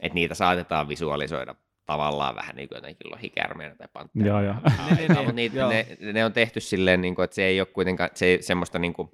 että 0.00 0.14
niitä 0.14 0.34
saatetaan 0.34 0.88
visualisoida 0.88 1.54
tavallaan 1.86 2.36
vähän 2.36 2.56
niin 2.56 2.68
kuin 2.68 2.76
jotenkin 2.76 3.10
lohikärmeenä 3.10 3.74
tai 3.74 3.88
pantteena. 3.92 4.28
Joo, 4.28 4.42
joo. 4.42 4.54
Niin, 4.54 4.96
niin, 4.98 5.16
mutta 5.18 5.32
niitä, 5.32 5.58
joo. 5.58 5.70
ne, 5.70 5.86
ne, 6.12 6.24
on 6.24 6.32
tehty 6.32 6.60
silleen, 6.60 7.00
niin 7.00 7.14
kuin, 7.14 7.24
että 7.24 7.34
se 7.34 7.44
ei 7.44 7.60
ole 7.60 7.66
kuitenkaan 7.66 8.10
se 8.14 8.26
ei, 8.26 8.42
semmoista 8.42 8.78
niin 8.78 8.92
kuin 8.92 9.08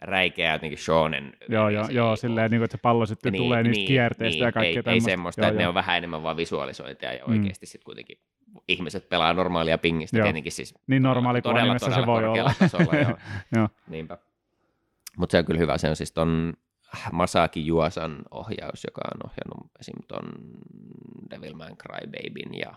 räikeää 0.00 0.54
jotenkin 0.54 0.78
shonen. 0.78 1.32
Joo, 1.48 1.68
joo, 1.68 1.88
joo, 1.90 2.16
silleen, 2.16 2.50
niin 2.50 2.58
kuin, 2.58 2.64
että 2.64 2.76
se 2.76 2.80
pallo 2.82 3.06
sitten 3.06 3.32
Niin, 3.32 3.42
tulee 3.42 3.62
niistä 3.62 3.78
niin, 3.78 3.86
kierteistä 3.88 4.38
niin, 4.38 4.44
ja 4.46 4.52
kaikkea 4.52 4.70
ei, 4.70 4.76
ei 4.76 4.82
tämmöistä. 4.82 5.10
semmoista, 5.10 5.40
Joo, 5.42 5.48
että 5.48 5.56
ne 5.58 5.62
joo. 5.62 5.68
on 5.68 5.74
vähän 5.74 5.96
enemmän 5.96 6.22
vaan 6.22 6.36
visualisointia 6.36 7.12
ja 7.12 7.24
Mm. 7.26 7.32
oikeasti 7.32 7.66
sitten 7.66 7.84
kuitenkin 7.84 8.18
ihmiset 8.68 9.08
pelaa 9.08 9.32
normaalia 9.32 9.78
pingistä, 9.78 10.16
Joo. 10.18 10.24
tietenkin 10.26 10.52
siis 10.52 10.74
Niin 10.86 11.02
normaali 11.02 11.42
kuin 11.42 11.50
todella, 11.52 11.70
animessa 11.70 11.86
se 11.90 11.94
todella 12.00 12.06
voi 12.06 12.24
olla. 12.40 12.52
tasolla, 12.58 12.94
joo. 12.96 13.16
Joo. 13.56 13.68
Niinpä. 13.88 14.18
Mutta 15.16 15.32
se 15.32 15.38
on 15.38 15.44
kyllä 15.44 15.58
hyvä, 15.60 15.78
se 15.78 15.88
on 15.90 15.96
siis 15.96 16.12
ton 16.12 16.52
Masaki 17.12 17.66
Juasan 17.66 18.18
ohjaus, 18.30 18.84
joka 18.84 19.00
on 19.14 19.30
ohjannut 19.30 19.70
esim. 19.80 19.94
ton 20.08 20.28
Devilman 21.30 21.76
Crybabyn 21.76 22.54
ja, 22.58 22.74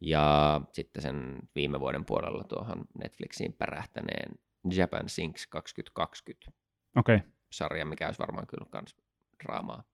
ja 0.00 0.60
sitten 0.72 1.02
sen 1.02 1.38
viime 1.54 1.80
vuoden 1.80 2.04
puolella 2.04 2.44
tuohon 2.44 2.84
Netflixiin 3.02 3.52
pärähtäneen 3.52 4.32
Japan 4.72 5.08
Sinks 5.08 5.46
2020 5.46 6.50
Okei. 6.96 7.18
sarja, 7.52 7.86
mikä 7.86 8.06
olisi 8.06 8.18
varmaan 8.18 8.46
kyllä 8.46 8.66
kans 8.70 8.96
draamaa. 9.44 9.84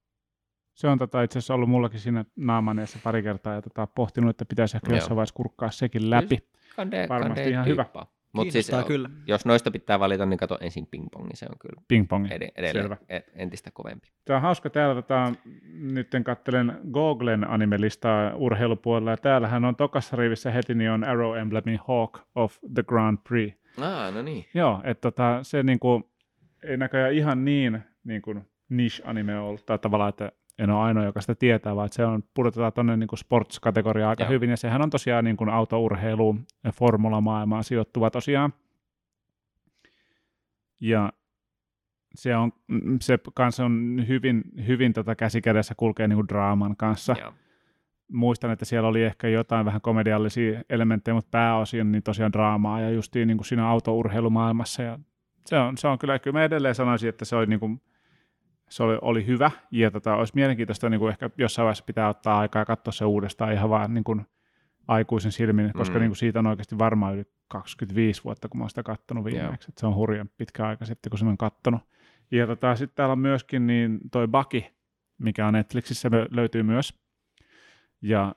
Se 0.75 0.89
on 0.89 0.99
tota, 0.99 1.23
itse 1.23 1.39
asiassa 1.39 1.55
ollut 1.55 1.69
mullakin 1.69 2.01
siinä 2.01 2.25
naamaneessa 2.37 2.99
pari 3.05 3.23
kertaa 3.23 3.55
ja 3.55 3.63
tota, 3.63 3.87
pohtinut, 3.87 4.31
että 4.31 4.45
pitäisi 4.45 4.77
ehkä 4.77 4.91
Joo. 4.91 4.97
jossain 4.97 5.17
vaiheessa 5.17 5.35
kurkkaa 5.35 5.71
sekin 5.71 6.11
läpi. 6.11 6.39
Kande, 6.77 7.07
Varmasti 7.09 7.35
kande 7.35 7.51
ihan 7.51 7.67
hyvä. 7.67 7.87
Tyyppaa. 8.33 8.45
Mut 8.45 8.53
siis, 8.53 8.71
kyllä. 8.87 9.11
jos 9.27 9.47
noista 9.47 9.71
pitää 9.71 10.01
valita, 10.01 10.27
niin 10.27 10.39
kato 10.39 10.59
ensin 10.61 10.87
pingpongi, 10.87 11.37
se 11.37 11.47
on 11.51 11.59
kyllä 11.59 11.83
Ping-pongi. 11.89 12.35
ed- 12.35 12.53
edelleen 12.57 12.85
Selvä. 12.85 12.97
entistä 13.35 13.71
kovempi. 13.75 14.09
Tämä 14.25 14.37
on 14.37 14.43
hauska 14.43 14.71
täällä, 14.71 15.03
tota, 15.03 15.33
nyt 15.73 16.11
kattelen 16.25 16.79
Googlen 16.93 17.51
animelistaa 17.51 18.35
urheilupuolella, 18.35 19.11
ja 19.11 19.17
täällähän 19.17 19.65
on 19.65 19.77
tokassa 19.77 20.17
rivissä 20.17 20.51
heti, 20.51 20.75
niin 20.75 20.91
on 20.91 21.05
Arrow 21.05 21.39
Emblemin 21.39 21.79
Hawk 21.89 22.19
of 22.35 22.57
the 22.75 22.83
Grand 22.83 23.19
Prix. 23.29 23.55
Ah, 23.81 24.15
no 24.15 24.23
niin. 24.23 24.45
Joo, 24.55 24.81
että 24.85 25.01
tota, 25.11 25.39
se 25.43 25.63
niinku, 25.63 26.11
ei 26.63 26.77
näköjään 26.77 27.13
ihan 27.13 27.45
niin, 27.45 27.81
niin 28.05 28.23
kuin 28.23 28.43
niche-anime 28.69 29.39
ollut, 29.39 29.67
tai 29.67 29.79
tavallaan, 29.79 30.09
että 30.09 30.33
en 30.63 30.71
ole 30.71 30.81
ainoa, 30.81 31.05
joka 31.05 31.21
sitä 31.21 31.35
tietää, 31.35 31.77
vaan 31.77 31.89
se 31.93 32.05
on, 32.05 32.25
pudotetaan 32.35 32.73
tuonne 32.73 32.97
niin 32.97 33.09
sports-kategoriaan 33.17 34.09
aika 34.09 34.23
Joo. 34.23 34.31
hyvin, 34.31 34.51
ja 34.51 34.57
sehän 34.57 34.83
on 34.83 34.91
tosiaan 34.91 35.25
niin 35.25 35.37
kuin 35.37 35.51
autourheilu 35.51 36.37
ja 36.65 36.73
formulamaailmaan 36.73 37.65
sijoittuva 37.65 38.11
tosiaan. 38.11 38.53
Ja 40.81 41.13
se 42.15 42.37
on, 42.37 42.53
mm, 42.69 42.99
se 43.01 43.19
kanssa 43.35 43.65
on 43.65 44.05
hyvin, 44.09 44.43
hyvin 44.67 44.93
tota 44.93 45.15
käsikädessä 45.15 45.75
kulkee 45.77 46.09
niin 46.09 46.17
kuin 46.17 46.29
draaman 46.29 46.77
kanssa. 46.77 47.17
Joo. 47.21 47.33
muistan, 48.13 48.51
että 48.51 48.65
siellä 48.65 48.89
oli 48.89 49.03
ehkä 49.03 49.29
jotain 49.29 49.67
vähän 49.67 49.81
komediallisia 49.81 50.63
elementtejä, 50.71 51.15
mutta 51.15 51.29
pääosin 51.31 51.93
niin 51.93 52.03
tosiaan 52.03 52.33
draamaa 52.33 52.81
ja 52.81 52.91
justiin 52.91 53.29
niin 53.29 53.39
kuin 53.39 53.47
siinä 53.47 53.69
autourheilumaailmassa. 53.69 54.83
Ja 54.83 54.99
se, 55.47 55.59
on, 55.59 55.79
se 55.79 55.89
on 55.89 55.99
kyllä, 55.99 56.19
kyllä 56.19 56.39
mä 56.39 56.45
edelleen 56.45 56.75
sanoisin, 56.75 57.09
että 57.09 57.25
se 57.25 57.37
oli, 57.37 57.47
niin 57.47 57.61
kuin, 57.61 57.81
se 58.73 58.83
oli, 58.83 58.99
oli 59.03 59.27
hyvä 59.27 59.51
ja 59.71 59.91
tota, 59.91 60.15
olisi 60.17 60.33
mielenkiintoista 60.35 60.89
niin 60.89 61.01
kuin 61.01 61.11
ehkä 61.11 61.31
jossain 61.39 61.65
vaiheessa 61.65 61.85
pitää 61.85 62.09
ottaa 62.09 62.39
aikaa 62.39 62.61
ja 62.61 62.67
katsoa 62.67 62.93
se 62.93 63.05
uudestaan 63.05 63.53
ihan 63.53 63.71
vaan 63.71 63.95
niin 63.95 64.05
kuin 64.05 64.27
aikuisen 64.89 65.33
silmin, 65.33 65.73
koska 65.73 65.95
Mm. 65.95 66.01
niin 66.01 66.11
kuin 66.11 66.17
siitä 66.17 66.39
on 66.39 66.47
oikeasti 66.47 66.79
varmaan 66.79 67.15
yli 67.15 67.25
25 67.49 68.25
vuotta, 68.25 68.49
kun 68.49 68.59
mä 68.59 68.63
oon 68.63 68.71
sitä 68.71 68.83
kattonut 68.83 69.25
viimeksi. 69.25 69.69
Et 69.71 69.79
se 69.79 69.87
on 69.87 69.95
hurjan 69.95 70.29
pitkä 70.37 70.67
aika 70.67 70.85
sitten, 70.85 71.11
kun 71.11 71.19
sen 71.19 71.29
on 71.29 71.39
kattonut. 71.39 71.81
Ja 72.31 72.47
tota, 72.47 72.77
sitten 72.77 72.95
täällä 72.97 73.13
on 73.13 73.19
myöskin 73.19 73.67
niin 73.67 74.01
toi 74.13 74.29
Baki, 74.29 74.71
mikä 75.19 75.47
on 75.47 75.53
Netflixissä, 75.55 76.09
lö- 76.09 76.29
löytyy 76.31 76.63
myös. 76.63 76.95
Ja 78.03 78.35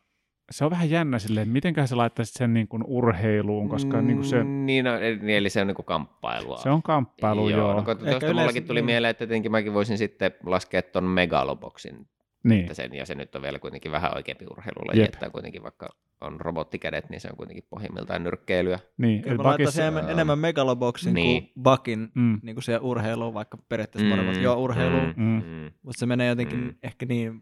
se 0.52 0.66
on 0.66 0.72
vähän 0.72 0.90
jännä 0.90 1.20
silleen, 1.20 1.50
mitenköhän 1.50 1.88
sä 1.88 1.98
laittaisit 1.98 2.36
sen 2.36 2.54
niin 2.54 2.68
kuin 2.68 2.84
urheiluun, 2.88 3.70
koska 3.70 4.02
niin 4.02 4.18
kuin 4.18 4.26
se, 4.28 4.44
Niin, 4.44 4.86
no, 4.86 4.96
eli 5.00 5.36
eli 5.36 5.50
se 5.50 5.62
on 5.62 5.68
niin 5.68 5.76
kuin 5.76 5.86
kamppailua. 5.86 6.58
se 6.58 6.70
on 6.70 6.84
kamppailu, 6.84 7.50
joo. 7.50 7.60
joo. 7.60 7.74
No, 7.74 7.82
tuosta 7.82 8.06
yleensä- 8.06 8.34
mullakin 8.34 8.64
tuli 8.68 8.80
niin. 8.80 8.86
mieleen, 8.86 9.10
että 9.12 9.28
tietenkin 9.28 9.52
mäkin 9.52 9.74
voisin 9.74 9.98
sitten 9.98 10.32
laskea 10.46 10.82
ton 10.82 11.04
megaloboksin 11.04 12.08
niin, 12.44 12.62
että 12.62 12.74
sen, 12.74 12.94
ja 12.94 13.06
se 13.06 13.16
nyt 13.16 13.36
on 13.36 13.42
vielä 13.42 13.60
kuitenkin 13.60 13.92
vähän 13.92 14.16
oikeampi 14.16 14.46
urheilulaji, 14.52 15.00
Jep. 15.00 15.14
että 15.14 15.30
kuitenkin 15.30 15.64
vaikka 15.64 15.90
on 16.22 16.42
robottikädet, 16.42 17.10
niin 17.10 17.22
se 17.22 17.28
on 17.32 17.38
kuitenkin 17.38 17.64
pohjimmiltaan 17.70 18.24
nyrkkeilyä. 18.24 18.80
niin. 18.98 19.22
Kyllä 19.22 19.36
mä 19.38 19.44
Bakissa- 19.44 19.48
laittaisin 19.48 19.82
enemmän, 19.84 20.10
enemmän 20.10 20.40
megaloboksin 20.40 21.14
niin. 21.14 21.44
Kuin 21.44 21.64
bakin 21.64 22.10
Mm. 22.16 22.40
niin 22.44 22.56
kuin 22.56 22.64
siihen 22.64 22.82
urheiluun, 22.82 23.34
vaikka 23.34 23.58
periaatteessa 23.70 24.06
Mm, 24.06 24.10
molemmat 24.10 24.42
joo 24.42 24.56
urheiluun, 24.56 25.14
mm, 25.18 25.24
Mm. 25.24 25.44
mm. 25.46 25.72
mutta 25.84 26.00
se 26.00 26.06
menee 26.06 26.28
jotenkin 26.28 26.60
Mm. 26.60 26.74
ehkä 26.84 27.06
niin... 27.06 27.42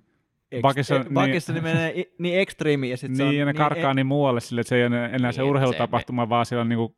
Bakissa- 0.61 0.95
eh, 0.95 1.05
bakissa 1.13 1.53
niin, 1.53 1.63
menee 1.63 1.99
i- 1.99 2.13
niin 2.19 2.39
ekstriimi 2.39 2.89
ja 2.89 2.97
sitten 2.97 3.17
se 3.17 3.23
on... 3.23 3.29
Niin, 3.29 3.39
ja 3.39 3.45
ne 3.45 3.53
karkaa 3.53 3.93
niin 3.93 4.05
muualle 4.07 4.39
sille, 4.41 4.61
että 4.61 4.69
se 4.69 4.75
ei 4.75 4.85
ole 4.85 5.05
enää 5.05 5.31
se 5.31 5.41
Niin, 5.41 5.49
urheilutapahtuma, 5.49 6.29
vaan 6.29 6.45
siellä 6.45 6.61
on 6.61 6.69
niinku, 6.69 6.95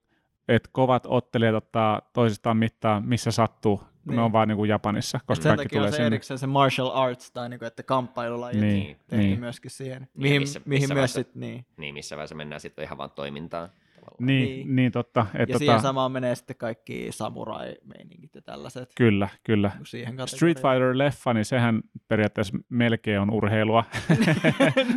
että 0.48 0.70
kovat 0.74 1.04
ottelijat 1.08 1.56
ottaa 1.56 2.02
toisistaan 2.14 2.58
mittaa, 2.58 3.02
missä 3.02 3.32
sattuu. 3.32 3.78
Niin. 3.78 3.90
Niin. 4.06 4.16
Ne 4.16 4.22
on 4.22 4.32
vaan 4.34 4.48
niinku 4.48 4.66
Japanissa, 4.66 5.20
koska 5.26 5.44
sen 5.44 5.50
kaikki 5.50 5.64
takia 5.66 5.78
tulee 5.80 5.88
on 5.88 5.92
se 5.92 5.96
sinne. 5.96 6.08
erikseen 6.08 6.38
se 6.40 6.48
martial 6.48 6.92
arts 6.94 7.32
tai 7.32 7.50
niinku, 7.50 7.66
että 7.66 7.84
kamppailulajit 7.84 8.62
Niin, 8.62 8.74
niin, 8.74 8.96
tehtiin 9.08 9.20
niin. 9.30 9.40
myöskin 9.40 9.72
siihen. 9.72 10.02
Niin, 10.02 10.10
Mihin, 10.22 10.42
missä- 10.42 10.62
mihin 10.66 10.82
missä 10.82 10.94
myös 10.94 11.16
vaiheessa- 11.16 11.30
sit, 11.32 11.36
niin. 11.36 11.66
Niin, 11.78 11.94
missä 11.94 12.16
vaiheessa 12.16 12.36
mennään 12.36 12.60
sitten 12.62 12.86
ihan 12.86 12.98
vaan 12.98 13.12
toimintaan. 13.12 13.70
Tavallaan. 14.06 14.26
Niin, 14.28 14.44
niin. 14.44 14.68
Niin. 14.68 14.76
niin 14.76 14.92
totta. 14.92 15.26
Et 15.34 15.40
Ja 15.40 15.46
tota, 15.48 15.60
siihen 15.60 15.82
samaan 15.82 16.12
menee 16.12 16.36
sitten 16.36 16.56
kaikki 16.56 17.08
samurai-meiningit 17.10 18.36
ja 18.36 18.42
tällaiset. 18.42 18.92
Kyllä, 18.98 19.30
kyllä. 19.44 19.72
siihen 19.84 20.16
Street 20.26 20.58
Fighter-leffa, 20.58 21.34
niin 21.34 21.46
sehän 21.46 21.82
periaatteessa 22.08 22.58
melkein 22.70 23.20
on 23.20 23.30
urheilua. 23.32 23.84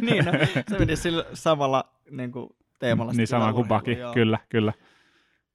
niin, 0.01 0.25
no, 0.25 0.33
se 0.71 0.79
meni 0.79 0.97
sillä 1.07 1.25
samalla 1.35 1.85
niin 2.11 2.33
kuin, 2.33 2.49
teemalla. 2.79 3.13
niin 3.13 3.27
sama 3.27 3.53
kuin 3.53 3.69
Baki, 3.69 3.93
joo. 3.93 4.15
kyllä, 4.15 4.39
kyllä. 4.49 4.73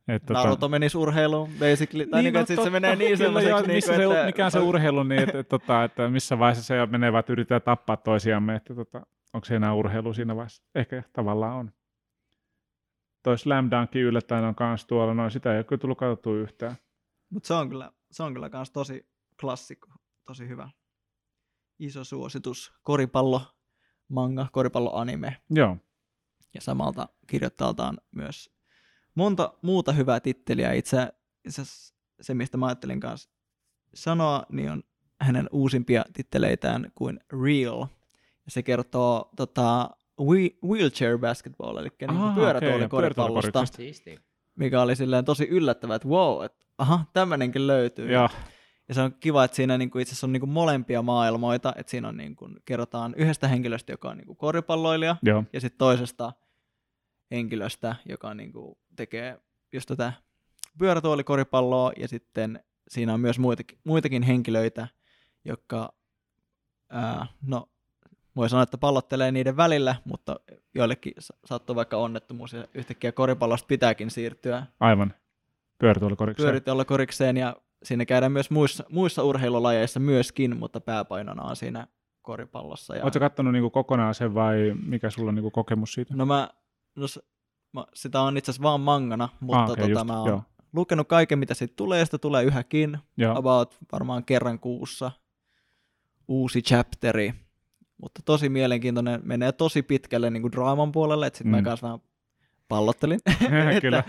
Et, 0.07 0.23
tota- 0.23 0.33
Naruto 0.33 0.69
menisi 0.69 0.97
urheiluun, 0.97 1.49
basically. 1.59 2.05
Tai 2.05 2.23
niin, 2.23 2.33
niin, 2.33 2.57
no 2.57 2.63
se 2.63 2.69
menee 2.69 2.95
niin 2.95 3.17
kyllä 3.17 3.17
sellaiseksi, 3.17 3.49
joo, 3.49 3.61
niin 3.61 3.75
missä 3.75 3.95
se, 3.95 4.03
että... 4.03 4.25
mikä 4.25 4.45
on 4.45 4.51
se 4.51 4.59
urheilu, 4.59 5.03
niin 5.03 5.21
että, 5.21 5.39
että, 5.39 5.59
tota, 5.59 5.83
että 5.83 6.09
missä 6.09 6.39
vaiheessa 6.39 6.63
se 6.63 6.85
menee, 6.85 7.11
vaan 7.11 7.19
että 7.19 7.33
yritetään 7.33 7.61
tappaa 7.61 7.97
toisiamme, 7.97 8.55
että 8.55 8.75
tota, 8.75 9.05
onko 9.33 9.45
se 9.45 9.55
enää 9.55 9.73
urheilu 9.73 10.13
siinä 10.13 10.35
vaiheessa? 10.35 10.63
Ehkä 10.75 11.03
tavallaan 11.13 11.55
on. 11.55 11.71
Toi 13.23 13.37
Slam 13.37 13.71
Dunk 13.71 13.95
yllättäen 13.95 14.43
on 14.43 14.55
kanssa 14.55 14.87
tuolla, 14.87 15.13
no 15.13 15.29
sitä 15.29 15.51
ei 15.51 15.57
ole 15.57 15.63
kyllä 15.63 15.79
tullut 15.79 15.97
katsottua 15.97 16.35
yhtään. 16.35 16.75
Mutta 17.29 17.47
se 17.47 17.53
on 17.53 17.69
kyllä, 17.69 17.91
se 18.11 18.23
on 18.23 18.33
kyllä 18.33 18.49
kans 18.49 18.71
tosi 18.71 19.09
klassikko, 19.41 19.89
tosi 20.27 20.47
hyvä. 20.47 20.69
Iso 21.79 22.03
suositus, 22.03 22.73
koripallo, 22.81 23.41
manga, 24.09 24.47
koripallo 24.51 24.95
anime 24.95 25.37
Joo, 25.49 25.77
ja 26.53 26.61
samalta 26.61 27.09
kirjoittajaltaan 27.27 27.97
myös 28.11 28.53
monta 29.15 29.53
muuta 29.61 29.91
hyvää 29.91 30.19
titteliä. 30.19 30.73
Itse 30.73 31.13
itse 31.45 31.61
se, 32.21 32.33
mistä 32.33 32.57
mä 32.57 32.65
ajattelin 32.65 32.99
kanssa 32.99 33.29
sanoa, 33.93 34.45
niin 34.51 34.71
on 34.71 34.83
hänen 35.21 35.49
uusimpia 35.51 36.05
titteleitään 36.13 36.91
kuin 36.95 37.19
Real. 37.43 37.87
Ja 38.45 38.51
se 38.51 38.63
kertoo 38.63 39.29
tota, 39.35 39.89
wheelchair 40.67 41.17
basketball, 41.17 41.77
eli 41.77 41.89
niin 42.01 42.09
Aha, 42.09 42.35
pyörätuolikoripallosta, 42.35 43.65
Siistiä. 43.65 44.19
mikä 44.55 44.81
oli 44.81 44.95
silleen 44.95 45.25
tosi 45.25 45.43
yllättävää, 45.47 45.95
että 45.95 46.07
wow, 46.07 46.45
että 46.45 46.65
aha, 46.77 47.05
tämmöinenkin 47.13 47.67
löytyy. 47.67 48.11
joo, 48.11 48.29
Ja 48.87 48.93
se 48.95 49.01
on 49.01 49.13
kiva, 49.19 49.43
että 49.43 49.55
siinä 49.55 49.77
niinku 49.77 49.99
itse 49.99 50.11
asiassa 50.11 50.27
on 50.27 50.31
niinku 50.33 50.47
molempia 50.47 51.01
maailmoita, 51.01 51.73
että 51.77 51.91
siinä 51.91 52.07
on 52.07 52.17
niinku, 52.17 52.49
kerrotaan 52.65 53.13
yhdestä 53.17 53.47
henkilöstä, 53.47 53.93
joka 53.93 54.09
on 54.09 54.17
niinku 54.17 54.35
koripalloilija, 54.35 55.15
joo, 55.23 55.43
ja 55.53 55.61
sitten 55.61 55.77
toisesta 55.77 56.33
henkilöstä, 57.31 57.95
joka 58.09 58.33
niinku 58.33 58.79
tekee 58.95 59.39
just 59.73 59.87
tätä 59.87 60.13
pyörätuolikoripalloa, 60.79 61.91
ja 61.97 62.07
sitten 62.07 62.63
siinä 62.87 63.13
on 63.13 63.19
myös 63.19 63.39
muitakin, 63.39 63.79
muitakin 63.83 64.23
henkilöitä, 64.23 64.87
jotka, 65.45 65.93
ää, 66.89 67.27
no 67.41 67.69
voi 68.35 68.49
sanoa, 68.49 68.63
että 68.63 68.77
pallottelee 68.77 69.31
niiden 69.31 69.57
välillä, 69.57 69.95
mutta 70.05 70.39
joillekin 70.75 71.13
sa- 71.19 71.33
sattuu 71.45 71.75
vaikka 71.75 71.97
onnettomuus, 71.97 72.53
ja 72.53 72.67
yhtäkkiä 72.73 73.11
koripallosta 73.11 73.67
pitääkin 73.67 74.11
siirtyä 74.11 74.65
aivan. 74.79 75.13
Pyörätuolikoriksi. 75.77 76.43
pyörityolokorikseen 76.43 77.37
ja 77.37 77.55
siinä 77.83 78.05
käydään 78.05 78.31
myös 78.31 78.49
muissa, 78.49 78.83
muissa 78.89 79.23
urheilulajeissa 79.23 79.99
myöskin, 79.99 80.57
mutta 80.57 80.81
pääpainona 80.81 81.43
on 81.43 81.55
siinä 81.55 81.87
koripallossa. 82.21 82.95
Ja... 82.95 83.03
Oletko 83.03 83.19
kattonut 83.19 83.53
niinku 83.53 83.69
kokonaan 83.69 84.15
sen 84.15 84.33
vai 84.33 84.73
mikä 84.85 85.09
sulla 85.09 85.29
on 85.29 85.35
niinku 85.35 85.51
kokemus 85.51 85.93
siitä? 85.93 86.15
No 86.15 86.25
mä, 86.25 86.49
no, 86.95 87.05
mä, 87.73 87.85
sitä 87.93 88.21
on 88.21 88.37
itse 88.37 88.51
asiassa 88.51 88.63
vaan 88.63 88.81
mangana, 88.81 89.29
mutta 89.39 89.63
Ah, 89.63 89.69
okei, 89.71 89.81
tota, 89.87 89.99
just, 89.99 90.05
mä 90.07 90.19
oon 90.19 90.29
joo. 90.29 90.43
lukenut 90.73 91.07
kaiken, 91.07 91.39
mitä 91.39 91.53
siitä 91.53 91.73
tulee, 91.75 91.99
ja 91.99 92.05
sitä 92.05 92.17
tulee 92.17 92.43
yhäkin, 92.43 92.97
Joo, 93.17 93.37
about 93.37 93.77
varmaan 93.91 94.25
kerran 94.25 94.59
kuussa 94.59 95.11
uusi 96.27 96.61
chapteri, 96.61 97.33
mutta 98.01 98.21
tosi 98.25 98.49
mielenkiintoinen, 98.49 99.19
menee 99.23 99.51
tosi 99.51 99.81
pitkälle 99.81 100.29
niin 100.29 100.41
kuin 100.41 100.51
draaman 100.51 100.91
puolelle, 100.91 101.27
että 101.27 101.37
sitten 101.37 101.51
mm. 101.51 101.57
Mä 101.57 101.61
kanssa 101.63 101.87
vähän 101.87 101.99
pallottelin, 102.67 103.19
Kyllä. 103.81 104.03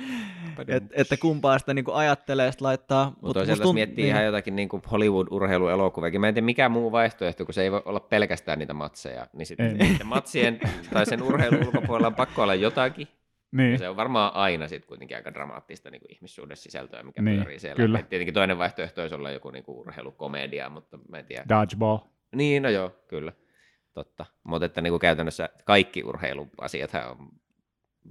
että, 0.58 0.76
et, 0.76 0.84
että 0.92 1.16
kumpaa 1.16 1.58
sitä 1.58 1.74
niin 1.74 1.84
kuin 1.84 1.94
ajattelee, 1.94 2.52
sit 2.52 2.60
laittaa. 2.60 3.04
Mutta 3.06 3.26
Mut 3.26 3.34
toisaalta 3.34 3.64
tunt- 3.64 3.72
miettii 3.74 4.04
niin. 4.04 4.12
ihan 4.14 4.24
jotakin 4.24 4.56
niin 4.56 4.68
Hollywood-urheiluelokuviakin, 4.90 6.20
mä 6.20 6.28
en 6.28 6.34
tiedä 6.34 6.44
mikä 6.44 6.68
muu 6.68 6.92
vaihtoehto, 6.92 7.44
kun 7.44 7.54
se 7.54 7.62
ei 7.62 7.72
voi 7.72 7.82
olla 7.84 8.00
pelkästään 8.00 8.58
niitä 8.58 8.74
matseja, 8.74 9.26
niin 9.32 9.46
sitten 9.46 9.66
Ei. 9.80 9.88
niiden 9.88 10.06
matsien 10.06 10.60
tai 10.92 11.06
sen 11.06 11.22
urheilun 11.22 11.66
ulkopuolella 11.66 12.06
on 12.06 12.14
pakko 12.14 12.42
olla 12.42 12.54
jotakin, 12.54 13.08
ja 13.10 13.56
niin, 13.58 13.78
se 13.78 13.88
on 13.88 13.96
varmaan 13.96 14.34
aina 14.34 14.68
sitten 14.68 14.88
kuitenkin 14.88 15.16
aika 15.16 15.34
dramaattista 15.34 15.90
niin 15.90 16.02
ihmissuhdesisältöä, 16.08 17.02
mikä 17.02 17.22
Niin, 17.22 17.36
pyörii 17.36 17.58
siellä. 17.58 17.76
kyllä. 17.76 17.98
Et 17.98 18.08
tietenkin 18.08 18.34
toinen 18.34 18.58
vaihtoehto 18.58 19.00
olisi 19.02 19.14
olla 19.14 19.30
joku 19.30 19.50
niin 19.50 19.64
urheilukomedia, 19.66 20.68
mutta 20.70 20.98
mä 21.08 21.18
en 21.18 21.26
tiedä. 21.26 21.44
dodgeball. 21.48 21.98
Niin, 22.34 22.62
no 22.62 22.68
joo, 22.68 22.90
kyllä. 23.08 23.32
Totta. 23.94 24.26
Mutta 24.44 24.66
että 24.66 24.80
niin 24.80 24.92
kuin 24.92 25.00
käytännössä 25.00 25.48
kaikki 25.64 26.04
urheiluasiat 26.04 26.90
on 27.10 27.28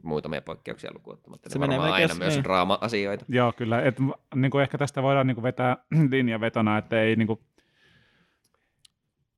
muutamia 0.04 0.42
poikkeuksia 0.42 0.92
lukuun 0.94 1.14
ottamatta. 1.14 1.50
Se 1.50 1.60
Ne 1.60 1.64
menee 1.64 1.78
varmaan 1.78 1.94
aina 1.94 2.08
melkein- 2.08 2.20
niin. 2.20 2.34
myös 2.34 2.44
draama-asioita. 2.44 3.26
Joo, 3.30 3.54
kyllä. 3.54 3.82
Et, 3.82 3.96
niin 4.36 4.52
kuin 4.52 4.62
ehkä 4.62 4.78
tästä 4.78 5.04
voidaan 5.04 5.28
niin 5.28 5.36
kuin 5.36 5.44
vetää 5.44 5.78
linjavetona, 6.12 6.78
että 6.78 7.02
ei, 7.02 7.16
niin 7.16 7.28
kuin, 7.28 7.40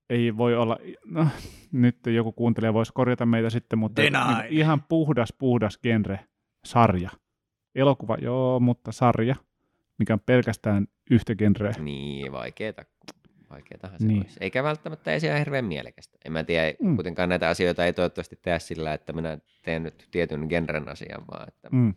ei 0.09 0.37
voi 0.37 0.55
olla, 0.55 0.77
no, 1.05 1.27
nyt 1.71 1.97
joku 2.05 2.31
kuuntelija 2.31 2.73
voisi 2.73 2.93
korjata 2.93 3.25
meitä 3.25 3.49
sitten, 3.49 3.79
mutta 3.79 4.01
niin 4.01 4.13
ihan 4.49 4.83
puhdas, 4.83 5.33
puhdas 5.37 5.79
genre, 5.83 6.19
sarja. 6.65 7.09
Elokuva, 7.75 8.17
joo, 8.21 8.59
mutta 8.59 8.91
sarja, 8.91 9.35
mikä 9.99 10.13
on 10.13 10.19
pelkästään 10.25 10.87
yhtä 11.11 11.35
genreä. 11.35 11.73
Niin, 11.79 12.31
vaikeeta. 12.31 12.85
Vaikeetahan 13.49 13.99
se 13.99 14.05
Niin. 14.07 14.21
olisi. 14.21 14.37
Eikä 14.41 14.63
välttämättä 14.63 15.11
ei 15.11 15.19
ihan 15.23 15.37
hirveän 15.39 15.65
mielekästä. 15.65 16.17
En 16.25 16.31
mä 16.31 16.43
tiedä, 16.43 16.73
Mm. 16.81 16.95
kuitenkaan 16.95 17.29
näitä 17.29 17.49
asioita 17.49 17.85
ei 17.85 17.93
toivottavasti 17.93 18.39
tehdä 18.41 18.59
sillä, 18.59 18.93
että 18.93 19.13
minä 19.13 19.37
teen 19.63 19.83
nyt 19.83 20.07
tietyn 20.11 20.45
genren 20.49 20.89
asian, 20.89 21.23
vaan 21.31 21.47
että 21.47 21.69
mm. 21.71 21.93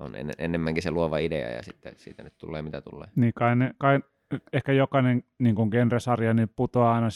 On 0.00 0.14
en, 0.16 0.30
enemmänkin 0.38 0.82
se 0.82 0.90
luova 0.90 1.18
idea 1.18 1.48
ja 1.48 1.62
sitten 1.62 1.92
siitä 1.96 2.22
nyt 2.22 2.38
tulee 2.38 2.62
mitä 2.62 2.80
tulee. 2.80 3.08
Niin 3.16 3.32
kai, 3.34 3.56
ne, 3.56 3.74
kai 3.78 4.00
ehkä 4.52 4.72
jokainen 4.72 5.22
niin 5.38 5.54
kuin 5.54 5.70
genre-sarja 5.70 6.34
niin 6.34 6.48
putoaa 6.56 6.94
aina 6.94 7.08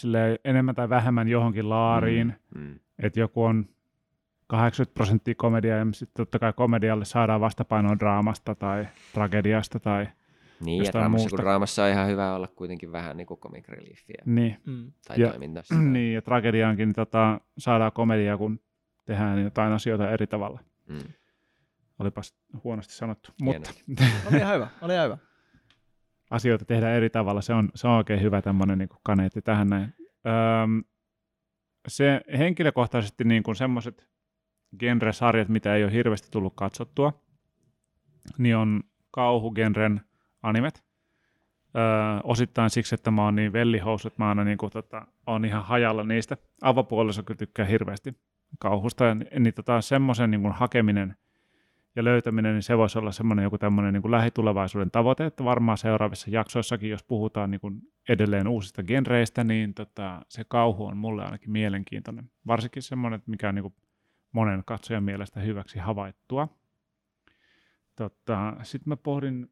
enemmän 0.45 0.75
tai 0.75 0.89
vähemmän 0.89 1.29
johonkin 1.29 1.69
laariin. 1.69 2.35
Mm. 2.55 2.61
Mm. 2.63 2.79
että 3.03 3.21
joku 3.21 3.45
on 3.45 3.67
80 4.47 4.95
prosenttia 4.95 5.35
komediaa 5.37 5.79
ja 5.79 5.87
sitten 5.93 6.15
totta 6.17 6.39
kai 6.39 6.53
komedialle 6.53 7.05
saadaan 7.05 7.41
vastapainoa 7.41 7.99
draamasta 7.99 8.55
tai 8.55 8.87
tragediasta 9.15 9.81
tai 9.81 10.07
Niin, 10.65 10.85
ja 10.85 10.93
draamassa, 10.93 11.23
muusta. 11.23 11.37
kun 11.37 11.45
draamassa 11.45 11.85
on 11.85 11.91
ihan 11.91 12.09
hyvä 12.09 12.35
olla 12.35 12.47
kuitenkin 12.49 12.93
vähän 12.93 13.17
niin 13.17 13.27
kuin 13.27 13.41
comic 13.41 13.69
reliefiä 13.69 14.23
niin, 14.27 14.57
Mm. 14.67 14.93
tai 15.09 15.21
Ja- 15.21 15.29
toiminnassa. 15.29 15.75
niin 15.95 16.15
ja 16.15 16.23
tragediaankin 16.23 16.93
tota, 16.93 17.41
saadaan 17.59 17.93
komediaa, 17.93 18.39
kun 18.39 18.61
tehdään 19.05 19.43
jotain 19.45 19.73
asioita 19.73 20.11
eri 20.11 20.27
tavalla. 20.27 20.61
Mm. 20.89 20.99
Olipas 21.99 22.35
huonosti 22.65 22.95
sanottu, 22.95 23.31
mutta 23.43 23.71
Oli 24.29 24.37
ihan 24.37 24.55
hyvä, 24.55 24.69
oli 24.83 24.93
ihan 24.95 25.05
hyvä. 25.05 25.19
asioita 26.31 26.65
tehdään 26.65 26.95
eri 26.97 27.11
tavalla. 27.11 27.41
Se 27.41 27.55
on, 27.55 27.69
se 27.75 27.89
on 27.89 27.95
oikein 27.95 28.23
hyvä 28.23 28.43
tämmöinen 28.43 28.79
niin 28.79 28.89
kaneetti 29.03 29.43
tähän 29.43 29.67
näin. 29.69 29.95
Öm, 30.65 30.83
se 31.89 32.21
henkilökohtaisesti 32.39 33.25
niin 33.25 33.43
kuin 33.43 33.57
semmoiset 33.57 34.09
genresarjat, 34.79 35.49
mitä 35.49 35.75
ei 35.75 35.85
ole 35.85 35.93
hirveästi 35.93 36.29
tullut 36.31 36.53
katsottua, 36.57 37.13
niin 38.39 38.57
on 38.57 38.83
kauhugenren 39.11 40.01
animet. 40.43 40.85
Öö, 41.77 42.21
osittain 42.25 42.71
siksi, 42.71 42.95
että 42.95 43.11
mä 43.11 43.25
oon 43.25 43.37
niin 43.37 43.53
vellihousut, 43.53 44.13
että 44.13 44.23
mä 44.23 44.29
aina 44.29 44.45
niin 44.45 44.59
kuin, 44.59 44.73
tota, 44.73 45.07
on 45.27 45.45
ihan 45.45 45.65
hajalla 45.65 46.05
niistä. 46.05 46.37
Avopuoliso 46.63 47.23
kyllä 47.23 47.39
tykkää 47.39 47.67
hirveästi 47.67 48.15
kauhusta, 48.59 49.05
ja 49.05 49.15
niin 49.15 49.55
tota, 49.55 49.81
semmoisen 49.81 50.31
niin 50.31 50.43
kuin 50.43 50.55
hakeminen 50.55 51.17
ja 51.97 52.05
löytäminen, 52.05 52.55
niin 52.55 52.63
se 52.63 52.79
voisi 52.79 52.99
olla 52.99 53.13
semmoinen 53.13 53.43
joku 53.43 53.59
tämmöinen 53.59 53.95
niin 53.95 54.11
lähitulevaisuuden 54.11 54.91
tavoite, 54.91 55.27
että 55.27 55.45
varmaan 55.45 55.79
seuraavissa 55.79 56.31
jaksoissakin, 56.31 56.91
jos 56.91 57.03
puhutaan 57.03 57.51
niin 57.51 57.61
kuin 57.61 57.81
edelleen 58.09 58.49
uusista 58.49 58.83
genreistä, 58.83 59.45
niin 59.45 59.75
tota, 59.75 60.23
se 60.29 60.45
kauhu 60.49 60.87
on 60.87 60.97
mulle 60.97 61.25
ainakin 61.25 61.51
mielenkiintoinen. 61.51 62.31
Varsinkin 62.47 62.83
semmoinen, 62.83 63.23
mikä 63.27 63.49
on 63.49 63.55
niin 63.55 63.63
kuin 63.63 63.75
monen 64.33 64.63
katsojan 64.67 65.03
mielestä 65.03 65.41
hyväksi 65.41 65.79
havaittua. 65.79 66.49
Tota, 67.97 68.57
Sitten 68.63 68.91
mä 68.91 68.97
pohdin, 68.97 69.52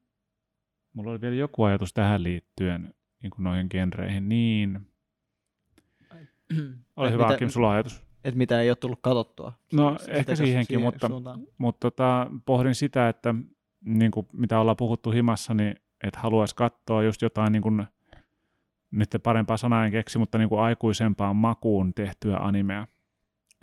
mulla 0.93 1.11
oli 1.11 1.21
vielä 1.21 1.35
joku 1.37 1.63
ajatus 1.63 1.95
tähän 1.95 2.23
liittyen 2.23 2.95
niin 3.23 3.31
kuin 3.31 3.45
noihin 3.45 3.67
genreihin, 3.71 4.29
niin... 4.29 4.81
Ole 6.97 7.11
hyvä, 7.13 7.27
Mitä- 7.27 7.39
Kim, 7.39 7.49
sulla 7.49 7.73
ajatus. 7.73 8.03
Että 8.25 8.39
mitä 8.39 8.61
ei 8.61 8.71
ole 8.71 8.77
tullut 8.77 8.99
katsottua. 9.03 9.53
No 9.73 9.99
S- 9.99 10.09
ehkä 10.09 10.37
siihenkin, 10.37 10.67
siihen 10.67 10.83
mutta, 10.83 11.09
suuntaan? 11.09 11.47
mutta 11.59 11.91
tota, 11.91 12.27
pohdin 12.47 12.75
sitä, 12.75 13.09
että 13.09 13.35
niin 13.85 14.11
kuin 14.11 14.27
mitä 14.33 14.61
ollaan 14.61 14.77
puhuttu 14.77 15.11
himassa, 15.11 15.55
niin 15.55 15.77
että 16.05 16.21
haluaisi 16.21 16.55
katsoa 16.55 17.03
just 17.03 17.23
jotain, 17.23 17.53
niin 17.53 17.63
kuin, 17.63 17.87
nyt 18.91 19.11
parempaa 19.23 19.57
sanaa 19.57 19.87
en 19.87 19.93
keksi, 19.93 20.19
mutta 20.19 20.39
niin 20.39 20.49
kuin 20.49 20.61
aikuisempaan 20.61 21.37
makuun 21.37 21.95
tehtyä 21.95 22.37
animea. 22.37 22.87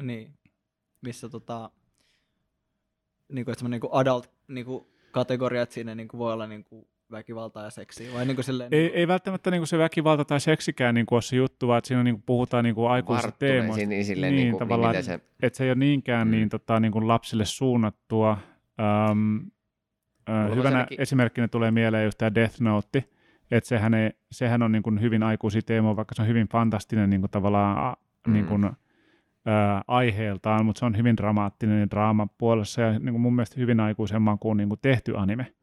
Niin. 0.02 0.34
Missä 1.02 1.30
tota, 1.30 1.72
niinku, 3.32 3.52
että 3.52 3.60
semmoinen 3.60 3.76
niinku 3.82 3.96
adult 3.96 4.32
niinku, 4.48 4.88
kategoria, 5.12 5.62
että 5.62 5.74
siinä 5.74 5.96
niinku, 5.96 6.18
voi 6.18 6.34
olla 6.34 6.48
niinku, 6.48 6.88
väkivaltaa 7.12 7.64
ja 7.64 7.70
seksiä. 7.70 8.14
Vai 8.14 8.26
niinku 8.26 8.44
silleen, 8.44 8.74
Ei, 8.74 8.80
niinku, 8.82 8.98
ei 8.98 9.08
välttämättä 9.08 9.52
niin 9.52 9.60
kuin 9.60 9.68
se 9.68 9.78
väkivalta 9.78 10.26
tai 10.26 10.40
seksikään 10.40 10.96
niin 10.96 11.06
kuin 11.06 11.16
ole 11.16 11.22
se 11.22 11.36
juttu, 11.36 11.68
vaan 11.68 11.78
että 11.78 11.88
siinä 11.88 12.04
niin 12.04 12.16
kuin 12.16 12.24
puhutaan 12.26 12.64
niin 12.64 12.76
kuin 12.76 12.92
aikuisista 12.92 13.32
teemoista. 13.32 13.60
Varttuneisiin, 13.68 13.90
niin 13.90 14.06
silleen 14.06 14.34
Niin, 14.36 14.52
niin, 14.52 14.60
niin, 14.60 14.70
niin 14.80 14.88
miten 14.88 15.04
se, 15.04 15.20
että 15.42 15.58
se 15.58 15.64
ei 15.64 15.70
ole 15.70 15.76
niinkään 15.80 16.28
Mm. 16.28 16.32
niin, 16.32 16.50
tota, 16.50 16.80
niin 16.80 16.92
kuin 16.92 17.08
lapsille 17.08 17.46
suunnattua. 17.46 18.38
Öm, 19.12 19.38
ö, 20.30 20.56
hyvänä 20.56 20.78
ainakin- 20.78 21.02
esimerkkinä 21.02 21.48
tulee 21.48 21.72
mieleen 21.72 22.06
just 22.06 22.18
tämä 22.18 22.36
Death 22.36 22.62
Note, 22.62 23.04
että 23.52 23.68
sehän, 23.68 23.94
ei, 23.94 24.12
sehän 24.32 24.62
on 24.62 24.72
niin 24.72 24.84
kuin 24.84 25.02
hyvin 25.02 25.24
aikuisia 25.24 25.62
teemoja, 25.62 25.96
vaikka 25.96 26.16
se 26.16 26.22
on 26.22 26.28
hyvin 26.28 26.48
fantastinen 26.50 27.10
niin 27.10 27.22
kuin 27.22 27.32
tavallaan 27.32 27.78
a, 27.78 27.96
Mm. 28.28 28.34
niin 28.34 28.46
kuin, 28.46 28.66
ö, 28.66 28.70
aiheeltaan, 29.88 30.66
mutta 30.66 30.80
se 30.80 30.86
on 30.86 30.98
hyvin 30.98 31.18
dramaattinen 31.18 31.90
draama 31.90 32.28
puolessa 32.38 32.82
ja 32.82 32.92
niin 32.92 33.12
kuin 33.12 33.22
mun 33.22 33.36
mielestä 33.36 33.60
hyvin 33.60 33.80
aikuisen 33.80 34.22
makuun 34.22 34.58
niin 34.58 34.70
kuin 34.70 34.80
tehty 34.82 35.14
anime. 35.18 35.54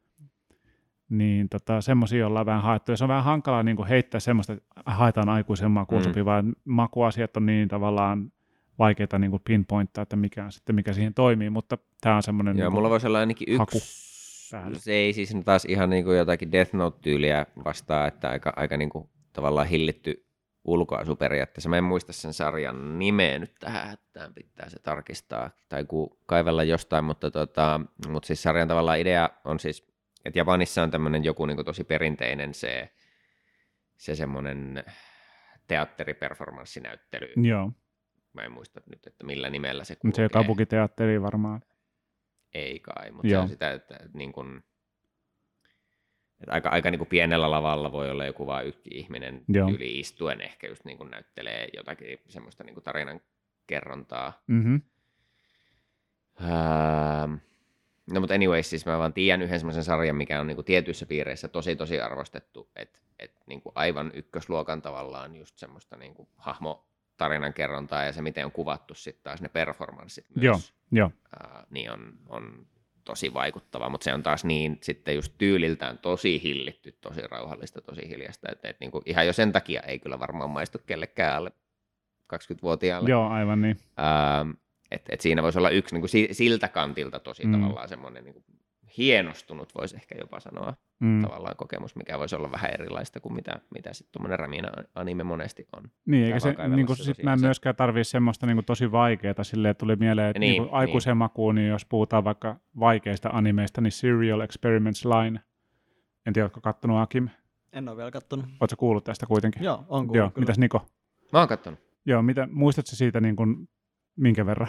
Niin 1.09 1.49
tota, 1.49 1.81
semmoisia 1.81 2.27
ollaan 2.27 2.45
vähän 2.45 2.61
haettu. 2.61 2.91
Ja 2.91 2.97
se 2.97 3.03
on 3.03 3.07
vähän 3.07 3.23
hankalaa 3.23 3.63
niin 3.63 3.75
kuin 3.75 3.87
heittää 3.87 4.19
semmoista, 4.19 4.53
että 4.53 4.65
haetaan 4.85 5.29
aikuisen 5.29 5.71
makuun 5.71 6.01
Mm. 6.01 6.03
sopivaa. 6.03 6.43
Makuasiat 6.65 7.37
on 7.37 7.45
niin 7.45 7.67
tavallaan 7.67 8.31
vaikeita 8.79 9.19
niin 9.19 9.31
pinpointtaa, 9.43 10.01
että 10.01 10.15
mikä 10.15 10.45
on 10.45 10.51
sitten, 10.51 10.75
mikä 10.75 10.93
siihen 10.93 11.13
toimii, 11.13 11.49
mutta 11.49 11.77
tämä 12.01 12.15
on 12.15 12.23
semmoinen... 12.23 12.57
joo, 12.57 12.69
niin 12.69 12.73
mulla 12.75 12.89
voisi 12.89 13.07
olla 13.07 13.19
ainakin 13.19 13.57
haku 13.57 13.77
yksi, 13.77 14.49
päällä. 14.51 14.79
se 14.79 14.93
ei 14.93 15.13
siis 15.13 15.35
taas 15.45 15.65
ihan 15.65 15.89
niin 15.89 16.03
kuin 16.03 16.17
jotakin 16.17 16.51
Death 16.51 16.73
Note-tyyliä 16.73 17.45
vastaa, 17.65 18.07
että 18.07 18.29
aika, 18.29 18.53
aika 18.55 18.77
niin 18.77 18.89
kuin 18.89 19.09
tavallaan 19.33 19.67
hillitty 19.67 20.25
ulkoasuperiaatteessa. 20.63 21.69
Mä 21.69 21.77
en 21.77 21.83
muista 21.83 22.13
sen 22.13 22.33
sarjan 22.33 22.99
nimeä 22.99 23.39
nyt 23.39 23.55
tähän, 23.59 23.93
että 23.93 24.31
pitää 24.35 24.69
se 24.69 24.79
tarkistaa 24.79 25.49
tai 25.69 25.85
ku, 25.85 26.19
kaivella 26.25 26.63
jostain, 26.63 27.03
mutta, 27.03 27.31
tota, 27.31 27.81
mutta 28.07 28.27
siis 28.27 28.43
sarjan 28.43 28.67
tavallaan 28.67 28.99
idea 28.99 29.29
on 29.45 29.59
siis, 29.59 29.87
että 30.25 30.39
Japanissa 30.39 30.83
on 30.83 30.91
tämmöinen 30.91 31.23
joku 31.23 31.45
niin 31.45 31.57
kuin 31.57 31.65
tosi 31.65 31.83
perinteinen 31.83 32.53
se, 32.53 32.89
se 33.97 34.15
semmoinen 34.15 34.83
teatteriperformanssinäyttely. 35.67 37.33
Joo, 37.35 37.71
Mä 38.35 38.41
en 38.41 38.51
muista 38.51 38.81
nyt, 38.89 39.07
että 39.07 39.25
millä 39.25 39.49
nimellä 39.49 39.83
se 39.83 39.97
mutta 40.03 40.15
se 40.15 40.21
kulkee. 40.21 40.33
kaupunkiteatteri 40.33 41.21
varmaan. 41.21 41.61
Ei 42.53 42.79
kai, 42.79 43.11
mutta 43.11 43.27
se 43.27 43.33
Joo. 43.33 43.43
on 43.43 43.49
sitä, 43.49 43.71
että, 43.71 43.95
että, 43.95 44.17
niin 44.17 44.31
kuin, 44.31 44.63
että 46.39 46.51
aika, 46.53 46.69
aika 46.69 46.91
niin 46.91 46.99
kuin 46.99 47.07
pienellä 47.07 47.51
lavalla 47.51 47.91
voi 47.91 48.11
olla 48.11 48.25
joku 48.25 48.47
vain 48.47 48.67
yksi 48.67 48.89
ihminen 48.93 49.43
Joo. 49.47 49.69
yli 49.69 49.99
istuen 49.99 50.41
ehkä 50.41 50.67
just 50.67 50.85
niin 50.85 50.97
kuin 50.97 51.11
näyttelee 51.11 51.67
jotakin 51.73 52.19
semmoista 52.27 52.63
niin 52.63 52.73
kuin 52.73 52.83
tarinan 52.83 53.21
kerrontaa. 53.67 54.43
Mm-hmm. 54.47 54.81
Ähm, 56.41 57.33
no 58.11 58.19
mutta 58.19 58.33
anyways, 58.33 58.69
siis 58.69 58.85
mä 58.85 58.99
vaan 58.99 59.13
tiedän 59.13 59.41
yhden 59.41 59.59
semmoisen 59.59 59.83
sarjan, 59.83 60.15
mikä 60.15 60.39
on 60.39 60.47
niin 60.47 60.55
kuin 60.55 60.65
tietyissä 60.65 61.05
piireissä 61.05 61.47
tosi 61.47 61.75
tosi 61.75 62.01
arvostettu, 62.01 62.69
että 62.75 62.99
että 63.19 63.41
niin 63.47 63.61
kuin 63.61 63.73
aivan 63.75 64.11
ykkösluokan 64.13 64.81
tavallaan 64.81 65.35
just 65.35 65.57
semmoista 65.57 65.97
niin 65.97 66.13
kuin 66.13 66.27
hahmo 66.37 66.87
tarinan 67.17 67.53
kerrontaa 67.53 68.03
ja 68.03 68.13
se, 68.13 68.21
miten 68.21 68.45
on 68.45 68.51
kuvattu 68.51 68.93
sitten 68.93 69.23
taas 69.23 69.41
ne 69.41 69.49
performanssit 69.49 70.25
myös 70.35 70.43
Joo, 70.43 70.59
joo. 70.91 71.11
ää, 71.39 71.63
niin 71.69 71.91
on, 71.91 72.13
on 72.27 72.67
tosi 73.05 73.33
vaikuttava, 73.33 73.89
mutta 73.89 74.03
se 74.03 74.13
on 74.13 74.23
taas 74.23 74.45
niin 74.45 74.77
sitten 74.81 75.15
just 75.15 75.33
tyyliltään 75.37 75.97
tosi 75.97 76.43
hillitty, 76.43 76.91
tosi 77.01 77.21
rauhallista, 77.21 77.81
tosi 77.81 78.09
hiljasta, 78.09 78.51
että 78.51 78.69
et, 78.69 78.79
niinku, 78.79 79.01
ihan 79.05 79.27
jo 79.27 79.33
sen 79.33 79.51
takia 79.51 79.81
ei 79.81 79.99
kyllä 79.99 80.19
varmaan 80.19 80.49
maistu 80.49 80.77
kellekään 80.85 81.35
alle 81.35 81.51
20-vuotiaalle. 82.33 83.09
Joo, 83.09 83.27
aivan 83.27 83.61
niin. 83.61 83.77
Ähm, 83.99 84.49
et, 84.91 85.01
et 85.09 85.21
siinä 85.21 85.43
voisi 85.43 85.57
olla 85.57 85.69
yksi 85.69 85.95
niinku, 85.95 86.07
si- 86.07 86.27
siltä 86.31 86.67
kantilta 86.67 87.19
tosi 87.19 87.45
Mm. 87.45 87.51
tavallaan 87.51 87.89
semmoinen 87.89 88.23
niinku, 88.23 88.43
hienostunut, 88.97 89.75
voisi 89.75 89.95
ehkä 89.95 90.15
jopa 90.19 90.39
sanoa, 90.39 90.73
Mm. 90.99 91.21
tavallaan 91.21 91.55
kokemus, 91.55 91.95
mikä 91.95 92.19
voisi 92.19 92.35
olla 92.35 92.51
vähän 92.51 92.71
erilaista 92.73 93.19
kuin 93.19 93.33
mitä, 93.35 93.59
mitä 93.73 93.93
sitten 93.93 94.11
tuommoinen 94.11 94.39
Räminä 94.39 94.69
anime 94.95 95.23
monesti 95.23 95.67
on. 95.77 95.83
Niin, 96.05 96.25
eikä 96.25 96.39
se, 96.39 96.55
niin 96.75 96.85
kuin, 96.85 96.97
sit 96.97 97.23
mä 97.23 97.33
en 97.33 97.41
myöskään 97.41 97.75
tarvii 97.75 98.03
semmoista 98.03 98.45
niin 98.45 98.55
kuin, 98.55 98.65
tosi 98.65 98.91
vaikeaa 98.91 99.43
silleen, 99.43 99.69
että 99.71 99.79
tuli 99.79 99.95
mieleen, 99.95 100.27
että 100.29 100.39
niin, 100.39 100.51
Niin, 100.51 100.61
niin 100.61 100.69
kuin, 100.69 100.79
aikuisen 100.79 101.17
makuun, 101.17 101.55
niin 101.55 101.67
jos 101.69 101.85
puhutaan 101.85 102.23
vaikka 102.23 102.55
vaikeista 102.79 103.29
animeista, 103.33 103.81
niin 103.81 103.91
Serial 103.91 104.39
Experiments 104.39 105.05
Line. 105.05 105.39
En 106.25 106.33
tiedä, 106.33 106.43
oletko 106.45 106.61
kattonut 106.61 106.97
Akim? 106.97 107.29
En 107.73 107.89
ole 107.89 107.97
vielä 107.97 108.11
kattonut. 108.11 108.45
Oletko 108.59 108.75
kuullut 108.77 109.03
tästä 109.03 109.25
kuitenkin? 109.25 109.63
Joo, 109.63 109.75
on 109.77 109.85
kuullut 109.87 110.15
Joo. 110.15 110.29
kyllä. 110.29 110.41
Mitäs 110.43 110.57
Niko? 110.57 110.85
Mä 111.33 111.39
oon 111.39 111.47
kattonut. 111.47 111.79
Joo, 112.05 112.21
mitä, 112.21 112.47
muistatko 112.51 112.95
siitä 112.95 113.21
niin 113.21 113.35
kuin, 113.35 113.69
minkä 114.15 114.45
verran? 114.45 114.67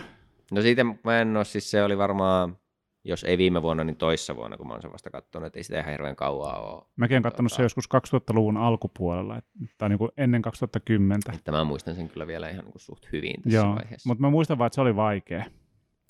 No 0.53 0.62
siitä 0.62 0.84
mä 1.05 1.20
en 1.20 1.36
ole, 1.36 1.44
siis 1.44 1.70
se 1.70 1.82
oli 1.82 1.99
varmaan, 1.99 2.59
jos 3.05 3.24
ei 3.24 3.38
viime 3.38 3.62
vuonna, 3.62 3.84
niin 3.84 3.97
toissa 3.97 4.36
vuonna, 4.36 4.57
kun 4.57 4.66
mä 4.66 4.72
oon 4.72 4.82
sen 4.82 4.92
vasta 4.92 5.11
katsonut, 5.11 5.47
että 5.47 5.59
ei 5.59 5.64
sitä 5.64 5.80
ihan 5.80 5.90
hirveän 5.92 6.16
kauaa 6.16 6.61
ole. 6.74 6.82
Mäkin 6.97 7.14
olen 7.14 7.22
katsonut 7.22 7.53
Tota- 7.53 7.57
se 7.57 7.62
joskus 7.62 7.88
2000-luvun 8.14 8.57
alkupuolella, 8.57 9.42
tai 9.78 9.88
niin 9.88 9.99
kuin 9.99 10.11
ennen 10.16 10.42
2010. 10.42 11.20
Että 11.34 11.53
mä 11.53 11.64
muistan 11.64 11.94
sen 11.94 12.09
kyllä 12.09 12.26
vielä 12.26 12.49
ihan 12.49 12.64
niin 12.64 12.72
kuin 12.72 12.82
suht 12.82 13.07
hyvin 13.12 13.42
tässä 13.42 13.57
Joo, 13.57 13.74
vaiheessa. 13.74 14.09
mutta 14.09 14.20
mä 14.22 14.30
muistan 14.30 14.59
vaan, 14.59 14.66
että 14.66 14.74
se 14.74 14.80
oli 14.80 14.97
vaikea. 14.97 15.44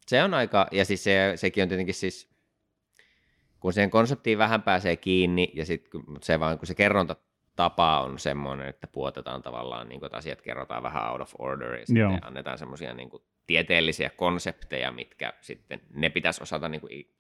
Se 0.07 0.23
on 0.23 0.35
aika, 0.35 0.67
ja 0.73 0.85
siis 0.85 1.05
se, 1.05 1.33
sekin 1.37 1.63
on 1.63 1.69
tietenkin 1.69 1.95
siis, 1.95 2.29
kun 3.61 3.73
siihen 3.73 3.91
konseptiin 3.91 4.39
vähän 4.39 4.63
pääsee 4.63 4.97
kiinni, 4.97 5.53
ja 5.55 5.67
sitten 5.67 6.01
se 6.23 6.41
vaan, 6.41 6.59
kun 6.59 6.67
se 6.67 6.75
kerrontatapa 7.57 8.01
on 8.01 8.19
semmoinen, 8.19 8.69
että 8.69 8.87
puotetaan 8.87 9.43
tavallaan, 9.43 9.89
niin 9.89 10.01
kuin, 10.01 10.07
että 10.07 10.19
asiat 10.19 10.43
kerrotaan 10.43 10.83
vähän 10.83 11.13
out 11.13 11.21
of 11.21 11.33
order, 11.39 11.75
ja 11.75 11.87
sitten 11.87 12.01
Joo. 12.01 12.19
annetaan 12.23 12.59
semmoisia 12.59 12.95
niin 12.95 13.11
kuin, 13.11 13.23
tieteellisiä 13.47 14.11
konsepteja, 14.11 14.93
mitkä 14.93 15.33
sitten, 15.41 15.81
ne 15.95 16.11
pitäisi 16.11 16.43
osata 16.43 16.69
niin 16.69 16.81
kuin, 16.81 17.11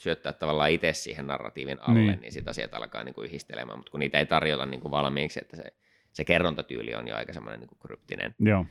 syöttää 0.00 0.32
tavallaan 0.32 0.70
itse 0.70 0.92
siihen 0.92 1.26
narratiivin 1.26 1.78
alle, 1.80 2.00
Niin. 2.00 2.20
niin, 2.20 2.32
sitten 2.32 2.50
asiat 2.50 2.74
alkaa 2.74 3.04
niin 3.04 3.14
kuin, 3.14 3.26
yhdistelemään, 3.26 3.78
mutta 3.78 3.90
kun 3.90 4.00
niitä 4.00 4.18
ei 4.18 4.26
tarjota 4.26 4.66
niin 4.66 4.80
kuin, 4.80 4.90
valmiiksi, 4.90 5.40
että 5.42 5.56
se, 5.56 5.64
se 6.12 6.24
kerrontatyyli 6.24 6.94
on 6.94 7.08
jo 7.08 7.16
aika 7.16 7.32
semmoinen 7.32 7.60
niin 7.60 7.68
kuin, 7.68 7.78
kryptinen, 7.78 8.34
Joo, 8.38 8.66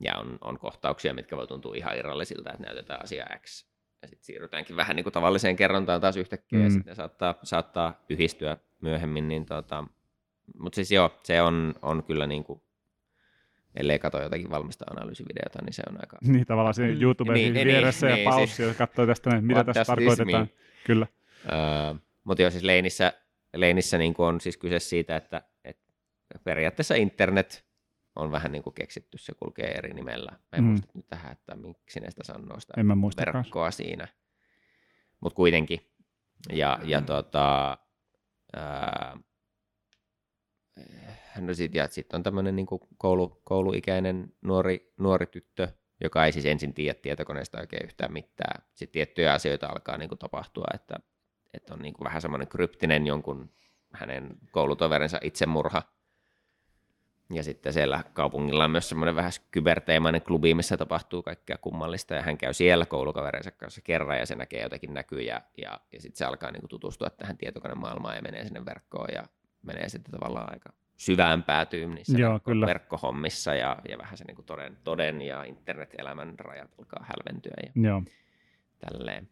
ja 0.00 0.18
on, 0.18 0.38
on 0.40 0.58
kohtauksia, 0.58 1.14
mitkä 1.14 1.36
voi 1.36 1.46
tuntua 1.46 1.74
ihan 1.76 1.98
irrallisilta, 1.98 2.52
että 2.52 2.62
näytetään 2.66 3.02
asia 3.02 3.26
X, 3.38 3.66
ja 4.02 4.08
sitten 4.08 4.24
siirrytäänkin 4.24 4.76
vähän 4.76 4.96
niin 4.96 5.04
kuin 5.04 5.12
tavalliseen 5.12 5.56
kerrontaan 5.56 6.00
taas 6.00 6.16
yhtäkkiä, 6.16 6.58
mm. 6.58 6.64
ja 6.64 6.70
sitten 6.70 6.96
saattaa, 6.96 7.34
saattaa 7.42 8.04
yhdistyä 8.08 8.56
myöhemmin, 8.80 9.28
niin 9.28 9.46
tota, 9.46 9.84
mutta 10.58 10.74
siis 10.76 10.90
joo, 10.92 11.18
se 11.22 11.42
on, 11.42 11.74
on 11.82 12.04
kyllä 12.04 12.26
niin 12.26 12.44
kuin, 12.44 12.62
ellei 13.76 13.98
katso 13.98 14.22
jotakin 14.22 14.50
valmista 14.50 14.84
analyysivideota, 14.90 15.58
niin 15.64 15.72
se 15.72 15.82
on 15.90 15.96
aika... 16.00 16.16
niin 16.32 16.46
tavallaan 16.46 16.74
siinä 16.74 16.94
Mm. 16.94 17.02
YouTube 17.02 17.32
Niin, 17.32 17.54
niin, 17.54 17.66
niin, 17.66 17.66
vieressä 17.76 18.06
ja 18.08 18.14
niin, 18.16 18.30
paussi 18.30 18.56
siis- 18.56 18.68
ja 18.68 18.74
katsoo 18.74 19.06
tästä, 19.06 19.30
näin, 19.30 19.44
mitä 19.44 19.64
tässä 19.64 19.84
tarkoitetaan. 19.84 20.48
Kyllä. 20.86 21.06
Öö, 21.52 21.94
mutta 22.24 22.42
joo, 22.42 22.50
siis 22.50 22.62
Leinissä, 22.64 23.12
Leinissä 23.56 23.98
niin 23.98 24.14
kuin 24.14 24.26
on 24.26 24.40
siis 24.40 24.56
kyse 24.56 24.78
siitä, 24.78 25.16
että, 25.16 25.42
että 25.64 25.84
periaatteessa 26.44 26.94
internet 26.94 27.64
on 28.16 28.32
vähän 28.32 28.52
niin 28.52 28.62
kuin 28.62 28.74
keksitty, 28.74 29.18
se 29.18 29.32
kulkee 29.34 29.66
eri 29.70 29.94
nimellä. 29.94 30.30
Mä 30.30 30.38
en 30.52 30.60
Mm. 30.60 30.64
mm. 30.64 30.70
muista 30.70 30.88
nyt 30.94 31.06
tähän, 31.08 31.32
että 31.32 31.54
miksi 31.56 32.00
ne 32.00 32.10
sitä 32.10 32.24
sanoo 32.24 32.60
sitä 32.60 32.74
En 32.76 32.86
mä 32.86 32.96
verkkoa 33.16 33.70
siinä. 33.70 34.08
Mutta 35.20 35.36
kuitenkin. 35.36 35.80
Ja, 36.52 36.78
ja 36.84 37.00
tota, 37.02 37.78
ää, 38.56 39.18
no 41.40 41.54
sit, 41.54 41.74
ja 41.74 41.88
sitten 41.88 42.18
on 42.18 42.22
tämmöinen 42.22 42.56
niin 42.56 42.66
koulu, 42.98 43.40
kouluikäinen 43.44 44.32
nuori, 44.42 44.92
nuori 44.96 45.26
tyttö, 45.26 45.68
joka 46.00 46.24
ei 46.24 46.32
siis 46.32 46.46
ensin 46.46 46.74
tiedä 46.74 46.98
tietokoneesta 47.02 47.60
oikein 47.60 47.84
yhtään 47.84 48.12
mitään. 48.12 48.62
Sitten 48.74 48.92
tiettyjä 48.92 49.32
asioita 49.32 49.66
alkaa 49.66 49.98
niin 49.98 50.08
kuin 50.08 50.18
tapahtua, 50.18 50.66
että, 50.74 50.96
että 51.54 51.74
on 51.74 51.82
niin 51.82 51.94
kuin 51.94 52.04
vähän 52.04 52.22
semmoinen 52.22 52.48
kryptinen 52.48 53.06
jonkun 53.06 53.50
hänen 53.92 54.36
koulutoverinsa 54.50 55.18
itsemurha. 55.22 55.82
Ja 57.32 57.42
sitten 57.42 57.72
siellä 57.72 58.04
kaupungilla 58.12 58.64
on 58.64 58.70
myös 58.70 58.88
semmoinen 58.88 59.16
vähän 59.16 59.32
kyberteemainen 59.50 60.22
klubi, 60.22 60.54
missä 60.54 60.76
tapahtuu 60.76 61.22
kaikkea 61.22 61.58
kummallista, 61.58 62.14
ja 62.14 62.22
hän 62.22 62.38
käy 62.38 62.52
siellä 62.52 62.86
koulukaverinsa 62.86 63.50
kanssa 63.50 63.80
kerran, 63.84 64.18
ja 64.18 64.26
se 64.26 64.34
näkee 64.34 64.62
jotakin 64.62 64.94
näkyjä, 64.94 65.42
ja, 65.62 65.80
ja 65.92 66.00
sitten 66.00 66.18
se 66.18 66.24
alkaa 66.24 66.50
niin 66.50 66.60
kuin 66.60 66.70
tutustua 66.70 67.10
tähän 67.10 67.38
tietokonemaailmaan, 67.38 68.16
ja 68.16 68.22
menee 68.22 68.44
sinne 68.44 68.64
verkkoon, 68.64 69.08
ja 69.14 69.24
menee 69.64 69.88
sitten 69.88 70.12
tavallaan 70.12 70.52
aika 70.52 70.72
syvään 70.96 71.42
päätyyn 71.42 71.94
niissä 71.94 72.18
Joo, 72.18 72.32
verkko, 72.32 72.50
kyllä. 72.50 72.66
verkkohommissa, 72.66 73.54
ja, 73.54 73.76
ja 73.88 73.98
vähän 73.98 74.16
se 74.16 74.24
niin 74.24 74.34
kuin 74.36 74.46
toden, 74.46 74.78
toden 74.84 75.22
ja 75.22 75.44
internet-elämän 75.44 76.38
rajat 76.38 76.70
alkaa 76.78 77.06
hälventyä, 77.08 77.54
ja 77.62 77.72
Joo. 77.88 78.02
tälleen. 78.78 79.28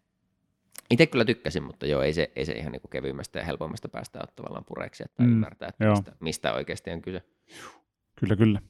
Itse 0.90 1.06
kyllä 1.06 1.24
tykkäsin, 1.24 1.62
mutta 1.62 1.86
joo, 1.86 2.02
ei 2.02 2.12
se, 2.12 2.32
ei 2.36 2.44
se 2.46 2.52
ihan 2.52 2.72
niin 2.72 2.80
kuin 2.80 2.90
kevyimmästä 2.90 3.38
ja 3.38 3.44
helpommasta 3.44 3.88
päästä 3.88 4.18
ole 4.18 4.28
tavallaan 4.36 4.64
pureksi, 4.64 5.02
että 5.04 5.22
Mm, 5.22 5.28
mm, 5.28 5.32
ymmärtää, 5.32 5.68
että 5.68 5.84
joo. 5.84 5.94
mistä, 5.94 6.12
mistä 6.20 6.52
oikeasti 6.52 6.90
on 6.90 7.02
kyse. 7.02 7.22
Kyllä, 8.20 8.36
kyllä. 8.36 8.60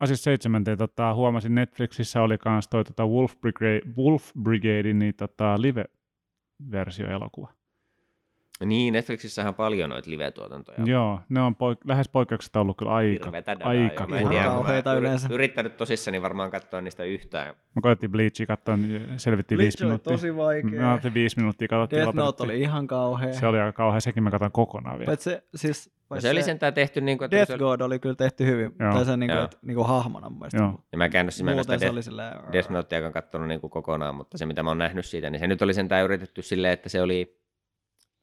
Asia 0.00 0.16
seitsemänteen 0.16 0.78
tota, 0.78 1.14
huomasin 1.14 1.54
Netflixissä 1.54 2.22
oli 2.22 2.38
kans 2.38 2.68
toi 2.68 2.84
tota 2.84 3.06
Wolf, 3.06 3.40
Brigade, 3.40 3.80
Wolf 3.96 4.30
Brigadein 4.42 4.98
niin, 4.98 5.14
tota, 5.14 5.62
live-versio-elokuva. 5.62 7.52
Niin, 8.64 8.92
Netflixissähän 8.92 9.48
on 9.48 9.54
paljon 9.54 9.90
noita 9.90 10.10
live-tuotantoja. 10.10 10.78
Joo, 10.84 11.20
ne 11.28 11.40
on 11.40 11.54
poik- 11.54 11.80
lähes 11.88 12.08
poikkeuksetta 12.08 12.60
ollut 12.60 12.76
kyllä 12.76 12.92
aika. 12.94 13.30
Aika. 13.64 14.06
Mä 14.06 14.18
en 14.18 14.28
tiedä, 14.28 14.44
mä 14.44 14.80
yrit- 14.80 14.98
yleensä. 14.98 15.28
yrittänyt 15.30 15.76
tosissani 15.76 16.22
varmaan 16.22 16.50
katsoa 16.50 16.80
niistä 16.80 17.04
yhtään. 17.04 17.54
Me 17.74 17.80
koettiin 17.82 18.10
Bleachia 18.12 18.46
katsoa, 18.46 18.76
niin 18.76 19.06
selvittiin 19.16 19.56
Bleach 19.58 19.64
viisi 19.66 19.84
oli 19.84 19.88
minuuttia. 19.88 20.12
tosi 20.12 20.36
vaikea. 20.36 20.80
Me 20.80 20.92
oltiin 20.92 21.14
viisi 21.14 21.36
minuuttia, 21.36 21.68
katsottiin 21.68 22.02
Death 22.02 22.14
Note 22.16 22.42
oli 22.42 22.60
ihan 22.60 22.86
kauhea. 22.86 23.32
Se 23.32 23.46
oli 23.46 23.60
aika 23.60 23.72
kauhean, 23.72 24.00
sekin 24.00 24.22
mä 24.22 24.30
katsoin 24.30 24.52
kokonaan 24.52 24.98
vielä. 24.98 25.16
Se, 25.16 25.42
siis, 25.54 25.90
No 25.94 26.08
paitsi 26.08 26.26
se 26.26 26.30
oli 26.30 26.42
sentään 26.42 26.74
tehty 26.74 27.00
niin 27.00 27.18
kuin, 27.18 27.26
että 27.26 27.36
Death 27.36 27.46
se 27.48 27.52
oli, 27.54 27.58
God 27.58 27.80
oli 27.80 27.98
kyllä 27.98 28.14
tehty 28.14 28.46
hyvin. 28.46 28.72
Joo. 28.80 28.92
Tai 28.92 29.04
se 29.04 29.16
niinku, 29.16 29.34
Joo. 29.36 29.44
et, 29.44 29.58
niinku 29.62 29.84
hahmona 29.84 30.30
mun 30.30 30.38
mielestä. 30.38 30.58
Joo. 30.58 30.80
ja 30.92 30.98
mä 30.98 31.08
käännössä 31.08 31.44
mä 31.44 31.50
en 31.52 31.58
sitä 31.64 31.78
se 31.78 31.86
oli 31.86 31.94
Death, 31.94 32.04
silleen... 32.04 32.32
Death 32.52 32.70
Noteakaan 32.70 33.12
katsonut 33.12 33.48
niin 33.48 33.60
kuin 33.60 33.70
kokonaan, 33.70 34.14
mutta 34.14 34.38
se 34.38 34.46
mitä 34.46 34.62
mä 34.62 34.70
oon 34.70 34.78
nähnyt 34.78 35.06
siitä, 35.06 35.30
niin 35.30 35.40
se 35.40 35.46
nyt 35.46 35.62
oli 35.62 35.74
sentään 35.74 36.04
yritetty 36.04 36.42
silleen, 36.42 36.72
että 36.72 36.88
se 36.88 37.02
oli, 37.02 37.36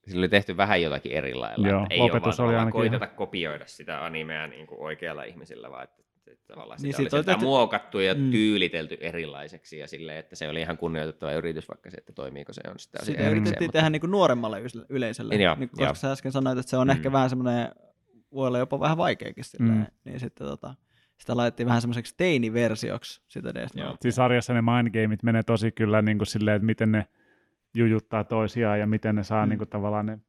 sillä 0.07 0.19
oli 0.21 0.29
tehty 0.29 0.57
vähän 0.57 0.81
jotakin 0.81 1.11
eri 1.11 1.33
lailla. 1.33 1.67
Joo, 1.67 1.83
että 1.83 1.93
ei 1.93 2.01
ole 2.01 2.11
vaan 2.11 2.33
oli 2.39 2.55
ainakin 2.55 2.71
koiteta 2.71 3.07
kopioida 3.07 3.67
sitä 3.67 4.05
animea 4.05 4.47
niin 4.47 4.67
kuin 4.67 4.81
oikealla 4.81 5.23
ihmisillä, 5.23 5.71
vaan 5.71 5.83
että, 5.83 6.01
että 6.27 6.47
tavallaan 6.47 6.79
sitä 6.79 6.87
Niin 6.87 6.91
niin 6.97 7.03
siitä 7.11 7.15
oli 7.17 7.23
tehty- 7.23 7.45
muokattu 7.45 7.99
ja 7.99 8.13
Mm. 8.13 8.31
tyylitelty 8.31 8.97
erilaiseksi 9.01 9.77
ja 9.79 9.87
silleen, 9.87 10.17
että 10.17 10.35
se 10.35 10.49
oli 10.49 10.61
ihan 10.61 10.77
kunnioitettava 10.77 11.31
yritys, 11.31 11.69
vaikka 11.69 11.91
se, 11.91 11.97
että 11.97 12.13
toimiiko 12.13 12.53
se 12.53 12.61
on 12.69 12.79
sitä 12.79 12.97
Sitä 12.99 13.11
erikseen, 13.11 13.31
yritettiin 13.31 13.67
mutta- 13.67 13.77
tehdä 13.77 13.89
niinku 13.89 14.07
nuoremmalle 14.07 14.61
ys- 14.61 14.85
yleisölle. 14.89 15.35
Joo, 15.35 15.55
niin, 15.55 15.69
koska 15.69 15.85
joo. 15.85 15.95
sä 15.95 16.11
äsken 16.11 16.31
sanoit, 16.31 16.57
että 16.59 16.69
se 16.69 16.77
on 16.77 16.87
Mm. 16.87 16.91
ehkä 16.91 17.11
vähän 17.11 17.29
semmoinen, 17.29 17.69
voi 18.33 18.47
olla 18.47 18.57
jopa 18.59 18.79
vähän 18.79 18.97
vaikeakin 18.97 19.43
silleen. 19.43 19.77
Mm. 19.77 19.85
Niin 20.05 20.19
sitten 20.19 20.47
tota, 20.47 20.75
sitä 21.17 21.37
laitettiin 21.37 21.67
vähän 21.67 21.81
semmoiseksi 21.81 22.13
teiniversioksi 22.17 23.21
sitä 23.27 23.53
Death 23.53 23.77
Joo. 23.77 23.85
Notea. 23.85 23.97
Siis 24.01 24.15
sarjassa 24.15 24.53
ne 24.53 24.61
mindgameit 24.61 25.23
menee 25.23 25.43
tosi 25.43 25.71
kyllä 25.71 26.01
niin 26.01 26.17
kuin 26.17 26.27
silleen, 26.27 26.55
että 26.55 26.65
miten 26.65 26.91
ne 26.91 27.05
jujuttaa 27.73 28.23
toisiaan 28.23 28.79
ja 28.79 28.87
miten 28.87 29.15
ne 29.15 29.23
saa 29.23 29.45
Mm. 29.45 29.49
niin 29.49 29.57
kuin 29.57 29.69
tavallaan 29.69 30.05
ne 30.05 30.19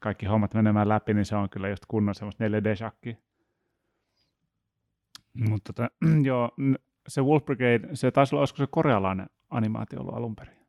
kaikki 0.00 0.26
hommat 0.26 0.54
menemään 0.54 0.88
läpi, 0.88 1.14
niin 1.14 1.24
se 1.24 1.36
on 1.36 1.50
kyllä 1.50 1.68
just 1.68 1.84
kunnon 1.88 2.14
semmoista 2.14 2.44
4D-shakkia. 2.44 3.16
Mutta 5.48 5.72
tota, 5.72 5.90
joo, 6.28 6.50
se 7.08 7.22
Wolf 7.22 7.44
Brigade, 7.44 7.88
se 7.92 8.10
taisi 8.10 8.34
olla, 8.34 8.40
olisiko 8.40 8.56
se 8.56 8.66
korealainen 8.70 9.26
animaatio 9.50 10.00
ollut 10.00 10.14
alun 10.14 10.36
perin. 10.36 10.60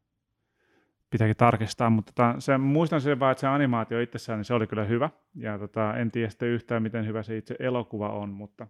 Pitääkin 1.10 1.38
tarkistaa, 1.38 1.90
mutta 1.90 2.12
tota, 2.16 2.36
se, 2.40 2.58
muistan 2.58 3.02
sen 3.02 3.20
vaan, 3.20 3.32
että 3.32 3.40
se 3.40 3.48
animaatio 3.48 4.00
itsessään, 4.00 4.40
niin 4.40 4.46
se 4.46 4.54
oli 4.54 4.68
kyllä 4.68 4.84
hyvä. 4.84 5.10
Ja 5.36 5.60
tota, 5.60 5.96
en 5.98 6.12
tiedä 6.12 6.30
sitten 6.30 6.50
yhtään, 6.50 6.84
miten 6.84 7.08
hyvä 7.08 7.24
se 7.24 7.38
itse 7.38 7.56
elokuva 7.60 8.10
on, 8.10 8.30
mutta, 8.30 8.68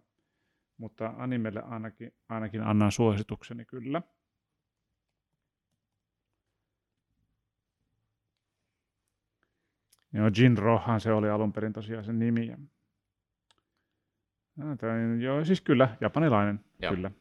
mutta 0.77 1.13
animelle 1.17 1.61
ainakin, 1.61 2.13
ainakin 2.29 2.63
annan 2.63 2.91
suositukseni 2.91 3.65
kyllä. 3.65 4.01
Joo, 10.13 10.29
Jin 10.37 10.57
Rohan 10.57 11.01
se 11.01 11.13
oli 11.13 11.29
alun 11.29 11.53
perin 11.53 11.73
tosiaan 11.73 12.03
sen 12.03 12.19
nimi. 12.19 12.47
Ja... 12.47 12.57
Tää, 14.77 14.97
joo, 15.19 15.45
siis 15.45 15.61
kyllä, 15.61 15.97
japanilainen, 16.01 16.59
Joo. 16.81 16.93
kyllä. 16.93 17.11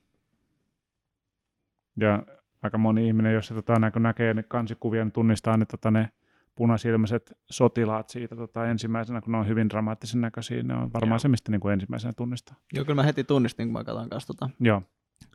Ja 1.97 2.23
aika 2.63 2.79
moni 2.79 3.07
ihminen, 3.07 3.35
jos 3.35 3.47
se 3.47 3.55
tota, 3.55 3.79
nä- 3.79 3.91
kun 3.91 4.03
näkee 4.03 4.35
ne 4.35 4.43
kansikuvia, 4.43 5.05
niin 5.05 5.13
tunnistaa 5.13 5.57
ne, 5.57 5.67
tota, 5.67 5.91
ne 5.91 6.09
punasilmäiset 6.55 7.33
sotilaat 7.51 8.09
siitä 8.09 8.37
tota, 8.37 8.67
ensimmäisenä, 8.67 9.21
kun 9.21 9.33
ne 9.33 9.39
on 9.39 9.49
hyvin 9.49 9.69
dramaattisen 9.69 10.21
näköisiä. 10.21 10.63
Ne 10.63 10.75
on 10.75 10.93
varmaan 10.93 11.13
Joo. 11.15 11.19
se, 11.19 11.29
mistä 11.29 11.51
niin 11.53 11.61
kuin 11.61 11.73
ensimmäisenä 11.73 12.13
tunnistaa. 12.17 12.57
Joo, 12.73 12.85
kyllä 12.85 12.95
mä 12.95 13.03
heti 13.03 13.25
tunnistin, 13.25 13.67
kun 13.69 13.73
mä 13.73 13.85
katsoin 13.85 14.11
kanssa 14.11 14.35
tota 14.35 14.51
Joo, 14.61 14.83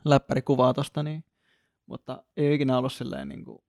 läppärikuvaa 0.06 0.74
tosta, 0.74 1.03
niin, 1.03 1.24
mutta 1.86 2.24
ei 2.38 2.53
ikinä 2.56 2.78
ollut 2.78 2.93
silleen, 2.93 3.30
niin 3.30 3.45
kuin, 3.45 3.64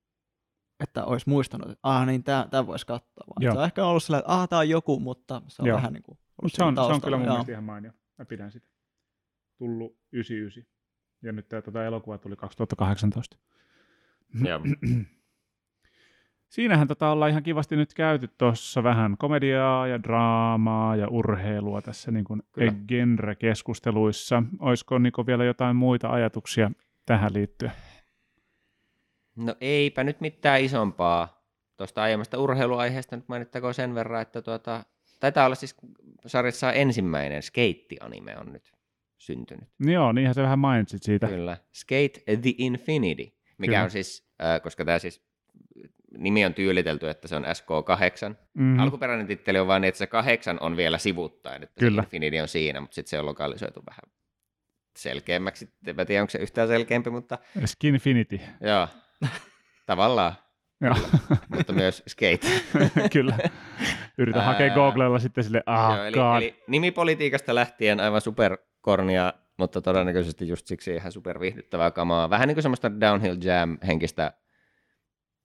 että 0.80 1.04
olisi 1.04 1.28
muistanut, 1.28 1.70
että 1.70 1.80
ah 1.82 2.06
niin, 2.06 2.24
tää, 2.24 2.48
tää 2.50 2.66
voisi 2.66 2.86
katsoa. 2.86 3.24
Vaan 3.26 3.52
se 3.52 3.58
on 3.58 3.64
ehkä 3.64 3.86
ollut 3.86 4.02
silleen, 4.02 4.20
että 4.20 4.32
ah, 4.32 4.48
tää 4.48 4.58
on 4.58 4.68
joku, 4.68 5.00
mutta 5.00 5.42
se 5.48 5.62
on 5.62 5.68
Joo. 5.68 5.76
vähän 5.76 5.92
niin 5.92 6.02
kuin 6.02 6.18
ollut 6.18 6.42
mutta 6.42 6.56
se 6.56 6.64
on, 6.64 6.68
siinä 6.68 6.74
se 6.76 6.80
on 6.80 6.88
taustalla. 6.88 7.00
kyllä 7.00 7.16
mun 7.16 7.26
Joo. 7.26 7.34
mielestä 7.34 7.52
ihan 7.52 7.64
mainio. 7.64 7.92
Mä 8.18 8.24
pidän 8.24 8.52
sitä. 8.52 8.68
Tullut 9.58 9.96
99. 10.12 10.72
Ja 11.22 11.32
nyt 11.32 11.48
tämä 11.48 11.62
tota, 11.62 11.84
elokuva 11.84 12.18
tuli 12.18 12.36
2018. 12.36 13.36
Joo. 14.44 14.60
Siinähän 16.48 16.88
tota 16.88 17.10
ollaan 17.10 17.30
ihan 17.30 17.42
kivasti 17.42 17.76
nyt 17.76 17.94
käyty 17.94 18.28
tuossa 18.38 18.82
vähän 18.82 19.16
komediaa 19.18 19.86
ja 19.86 20.02
draamaa 20.02 20.96
ja 20.96 21.08
urheilua 21.08 21.82
tässä 21.82 22.10
niin 22.10 22.24
kuin 22.24 22.42
genre-keskusteluissa. 22.88 24.42
Olisiko 24.58 24.98
Niko 24.98 25.26
vielä 25.26 25.44
jotain 25.44 25.76
muita 25.76 26.08
ajatuksia 26.08 26.70
tähän 27.06 27.34
liittyen? 27.34 27.72
No 29.36 29.54
eipä 29.60 30.04
nyt 30.04 30.20
mitään 30.20 30.60
isompaa. 30.60 31.46
Tuosta 31.76 32.02
aiemmasta 32.02 32.38
urheiluaiheesta 32.38 33.16
nyt 33.16 33.28
mainittakoon 33.28 33.74
sen 33.74 33.94
verran, 33.94 34.22
että 34.22 34.42
tuota, 34.42 34.84
taitaa 35.20 35.46
olla 35.46 35.54
siis 35.54 35.76
sarjassa 36.26 36.72
ensimmäinen 36.72 37.42
skeitti-anime 37.42 38.36
on 38.38 38.52
nyt 38.52 38.72
syntynyt. 39.18 39.68
Joo, 39.80 40.12
niinhän 40.12 40.34
se 40.34 40.42
vähän 40.42 40.58
mainitsit 40.58 41.02
siitä. 41.02 41.26
Kyllä. 41.26 41.56
Skate 41.72 42.20
the 42.42 42.54
Infinity, 42.58 43.22
mikä 43.58 43.70
Kyllä. 43.70 43.82
on 43.84 43.90
siis, 43.90 44.28
äh, 44.42 44.62
koska 44.62 44.84
tämä 44.84 44.98
siis 44.98 45.22
nimi 46.18 46.44
on 46.44 46.54
tyylitelty, 46.54 47.08
että 47.08 47.28
se 47.28 47.36
on 47.36 47.44
SK8. 47.44 48.36
Mm, 48.54 48.62
Mm. 48.64 48.78
Alkuperäinen 48.78 49.26
titteli 49.26 49.58
on 49.58 49.66
vain 49.66 49.80
niin, 49.80 49.88
että 49.88 49.98
se 49.98 50.06
kahdeksan 50.06 50.58
on 50.60 50.76
vielä 50.76 50.98
sivuttaen, 50.98 51.62
että 51.62 51.80
Kyllä. 51.80 52.02
Infinity 52.02 52.38
on 52.38 52.48
siinä, 52.48 52.80
mutta 52.80 52.94
sitten 52.94 53.10
se 53.10 53.18
on 53.18 53.26
lokalisoitu 53.26 53.82
vähän 53.86 54.12
selkeämmäksi. 54.98 55.68
En 55.86 56.06
tiedä, 56.06 56.22
onko 56.22 56.30
se 56.30 56.38
yhtään 56.38 56.68
selkeämpi, 56.68 57.10
mutta 57.10 57.38
Skinfinity. 57.64 58.40
joo, 58.60 58.88
tavallaan, 59.86 60.32
Joo, 60.80 60.94
mutta 61.56 61.72
myös 61.72 62.02
skate. 62.08 62.48
kyllä. 63.12 63.38
Yritän 64.18 64.44
hakea 64.44 64.74
Googlella 64.74 65.18
sitten 65.18 65.44
sille, 65.44 65.62
ah, 65.66 65.96
Joo, 65.96 66.04
eli, 66.04 66.16
God. 66.16 66.36
eli 66.36 66.62
nimipolitiikasta 66.68 67.54
lähtien 67.54 68.00
aivan 68.00 68.20
superkornia, 68.20 69.32
mutta 69.58 69.80
todennäköisesti 69.80 70.48
just 70.48 70.66
siksi 70.66 70.94
ihan 70.94 71.12
superviihdyttävää 71.12 71.90
kamaa. 71.90 72.30
Vähän 72.30 72.48
niin 72.48 72.54
kuin 72.56 72.62
semmoista 72.62 73.00
downhill 73.00 73.36
jam 73.42 73.78
henkistä, 73.86 74.32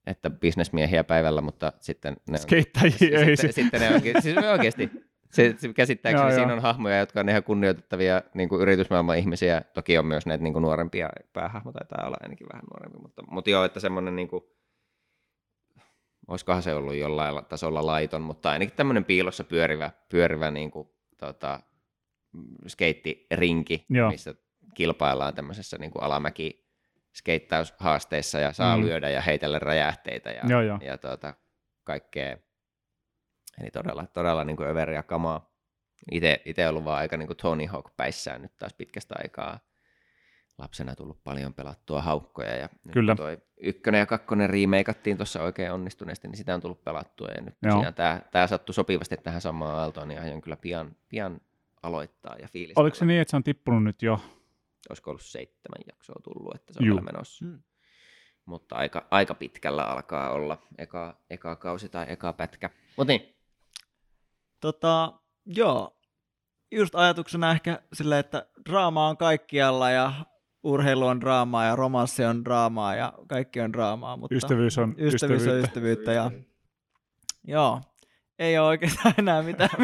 että 0.06 0.30
bisnesmiehiä 0.30 1.04
päivällä, 1.04 1.40
mutta 1.40 1.72
sitten 1.80 2.16
ne 2.28 2.32
on, 2.32 2.38
Skeittajia 2.38 3.20
ei 3.20 3.36
sitten, 3.36 3.52
sitten 3.52 3.80
ne 3.80 3.94
onkin, 3.94 4.22
siis 4.22 4.38
oikeasti. 4.38 4.90
Se, 5.32 5.54
se 5.58 5.72
käsittääkseni 5.72 6.30
Joo, 6.30 6.34
siinä 6.34 6.52
joo. 6.52 6.56
on 6.56 6.62
hahmoja, 6.62 6.98
jotka 6.98 7.20
on 7.20 7.28
ihan 7.28 7.42
kunnioitettavia 7.42 8.22
niin 8.34 8.48
kuin 8.48 8.62
yritysmaailman 8.62 9.18
ihmisiä. 9.18 9.62
Toki 9.74 9.98
on 9.98 10.06
myös 10.06 10.26
näitä 10.26 10.44
niin 10.44 10.52
kuin 10.52 10.62
nuorempia, 10.62 11.10
päähahmo 11.32 11.72
taitaa 11.72 12.06
olla 12.06 12.16
ainakin 12.20 12.46
vähän 12.52 12.64
nuorempi, 12.72 12.98
mutta, 12.98 13.22
mutta 13.30 13.50
joo, 13.50 13.64
että 13.64 13.80
semmoinen 13.80 14.16
niin 14.16 14.28
kuin, 14.28 14.44
olisikohan 16.28 16.62
se 16.62 16.74
ollut 16.74 16.94
jollain 16.94 17.34
la- 17.34 17.42
tasolla 17.42 17.86
laiton, 17.86 18.22
mutta 18.22 18.50
ainakin 18.50 18.76
tämmöinen 18.76 19.04
piilossa 19.04 19.44
pyörivä, 19.44 19.90
pyörivä 20.08 20.50
niin 20.50 20.70
kuin, 20.70 20.88
tota, 21.18 21.60
skeittirinki, 22.66 23.86
Joo. 23.88 24.10
missä 24.10 24.34
kilpaillaan 24.74 25.34
tämmöisessä 25.34 25.78
niin 25.78 25.90
kuin 25.90 26.02
alamäki 26.02 26.62
skeittaushaasteissa 27.14 28.38
ja 28.38 28.52
saa 28.52 28.76
mm. 28.76 28.82
lyödä 28.82 29.10
ja 29.10 29.20
heitellä 29.20 29.58
räjähteitä 29.58 30.30
ja, 30.30 30.42
Joo, 30.48 30.60
joo. 30.60 30.78
ja 30.82 30.98
tuota, 30.98 31.34
kaikkea. 31.84 32.36
Eli 33.60 33.70
todella, 33.70 34.06
todella 34.06 34.44
niin 34.44 34.56
kuin 34.56 34.68
överiä 34.68 35.02
kamaa. 35.02 35.52
Itse 36.44 36.68
ollut 36.68 36.84
vaan 36.84 36.98
aika 36.98 37.16
niin 37.16 37.26
kuin 37.26 37.36
Tony 37.36 37.66
Hawk 37.66 37.96
päissään 37.96 38.42
nyt 38.42 38.56
taas 38.58 38.74
pitkästä 38.74 39.14
aikaa. 39.18 39.58
lapsena 40.58 40.96
tullut 40.96 41.24
paljon 41.24 41.54
pelattua 41.54 42.02
haukkoja. 42.02 42.56
Ja 42.56 42.68
nyt 42.84 42.92
Kyllä. 42.92 43.14
toi 43.14 43.38
ykkönen 43.56 43.98
ja 43.98 44.06
kakkonen 44.06 44.50
remakeattiin 44.50 45.16
tuossa 45.16 45.42
oikein 45.42 45.72
onnistuneesti, 45.72 46.28
niin 46.28 46.36
sitä 46.36 46.54
on 46.54 46.60
tullut 46.60 46.84
pelattua. 46.84 47.28
Ja 47.28 47.40
nyt 47.40 47.54
tämä, 47.94 48.20
tämä 48.30 48.46
sattui 48.46 48.74
sopivasti 48.74 49.16
tähän 49.16 49.40
samaan 49.40 49.74
aaltoon, 49.74 50.08
niin 50.08 50.20
aion 50.20 50.40
kyllä 50.40 50.56
pian, 50.56 50.96
pian 51.08 51.40
aloittaa 51.82 52.36
ja 52.36 52.48
fiilistellä. 52.48 52.82
Oliko 52.82 52.94
se 52.96 53.04
niin, 53.04 53.20
että 53.20 53.30
se 53.30 53.36
on 53.36 53.44
tippunut 53.44 53.84
nyt 53.84 54.02
jo? 54.02 54.20
Olisiko 54.90 55.10
ollut 55.10 55.22
seitsemän 55.22 55.82
jaksoa 55.86 56.20
tullut, 56.22 56.54
että 56.54 56.72
se 56.72 56.78
on 56.80 56.86
vielä 56.86 57.00
menossa. 57.00 57.44
Mm. 57.44 57.62
Mutta 58.44 58.76
aika, 58.76 59.06
aika 59.10 59.34
pitkällä 59.34 59.84
alkaa 59.84 60.30
olla 60.30 60.58
eka, 60.78 61.16
eka 61.30 61.56
kausi 61.56 61.88
tai 61.88 62.06
eka 62.08 62.32
pätkä. 62.32 62.70
Mutta 62.96 63.12
niin, 63.12 63.34
Tota, 64.62 65.12
joo. 65.46 65.96
Just 66.70 66.94
ajatuksena 66.94 67.50
ehkä 67.50 67.82
silleen, 67.92 68.20
että 68.20 68.46
draama 68.70 69.08
on 69.08 69.16
kaikkialla 69.16 69.90
ja 69.90 70.12
urheilu 70.62 71.06
on 71.06 71.20
draamaa 71.20 71.64
ja 71.64 71.76
romanssi 71.76 72.24
on 72.24 72.44
draamaa 72.44 72.94
ja 72.94 73.12
kaikki 73.28 73.60
on 73.60 73.72
draamaa. 73.72 74.16
Mutta 74.16 74.34
Ystävyys 74.34 74.78
on 74.78 74.94
ystävyys 74.98 75.42
on 75.42 75.58
ystävyyttä. 75.58 75.68
ystävyyttä 75.68 76.12
ja 76.12 76.30
joo. 77.46 77.80
Ei 78.38 78.58
ole 78.58 78.66
oikeastaan 78.66 79.14
enää 79.18 79.42
mitään 79.42 79.70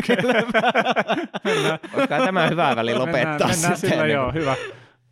olisikohan 1.94 2.24
tämä 2.24 2.46
hyvä 2.46 2.76
väli 2.76 2.94
lopettaa 2.94 3.22
mennään, 3.24 3.50
mennään 3.50 3.76
sitten 3.76 3.90
sillä, 3.90 4.06
joo, 4.06 4.32
hyvä. 4.32 4.54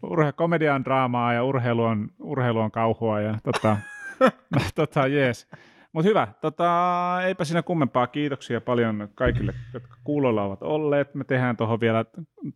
Urhe, 0.03 0.33
komedia 0.33 0.75
on 0.75 0.85
draamaa 0.85 1.33
ja 1.33 1.45
urheilu 1.45 1.83
on, 1.83 2.09
urheilu 2.21 2.59
on 2.59 2.71
kauhua 2.71 3.21
ja 3.21 3.39
tota, 3.45 3.77
tota 4.75 5.07
jees. 5.07 5.49
Mutta 5.93 6.09
hyvä, 6.09 6.29
tota, 6.41 7.19
eipä 7.27 7.45
siinä 7.45 7.63
kummempaa. 7.63 8.07
Kiitoksia 8.07 8.61
paljon 8.61 9.09
kaikille, 9.15 9.55
jotka 9.75 9.97
kuulolla 10.05 10.43
ovat 10.43 10.63
olleet. 10.63 11.15
Me 11.15 11.25
tehdään 11.25 11.57
tuohon 11.57 11.81
vielä 11.81 12.05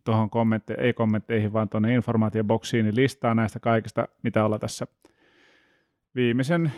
tuohon 0.03 0.29
kommentte- 0.29 0.81
ei 0.81 0.93
kommentteihin, 0.93 1.53
vaan 1.53 1.69
tuonne 1.69 1.93
informaatioboksiin 1.93 2.85
niin 2.85 2.95
listaa 2.95 3.35
näistä 3.35 3.59
kaikista, 3.59 4.07
mitä 4.23 4.45
ollaan 4.45 4.61
tässä 4.61 4.87
viimeisen 6.15 6.71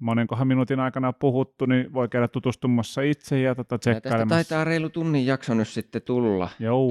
monenkohan 0.00 0.46
minuutin 0.48 0.80
aikana 0.80 1.12
puhuttu, 1.12 1.66
niin 1.66 1.92
voi 1.92 2.08
käydä 2.08 2.28
tutustumassa 2.28 3.02
itse 3.02 3.40
ja 3.40 3.54
tota 3.54 3.74
Ja 3.74 3.78
tästä 3.78 4.00
tsekkailemassa. 4.00 4.34
taitaa 4.34 4.64
reilu 4.64 4.88
tunnin 4.90 5.26
jakso 5.26 5.54
nyt 5.54 5.68
sitten 5.68 6.02
tulla. 6.02 6.48
Joo, 6.58 6.90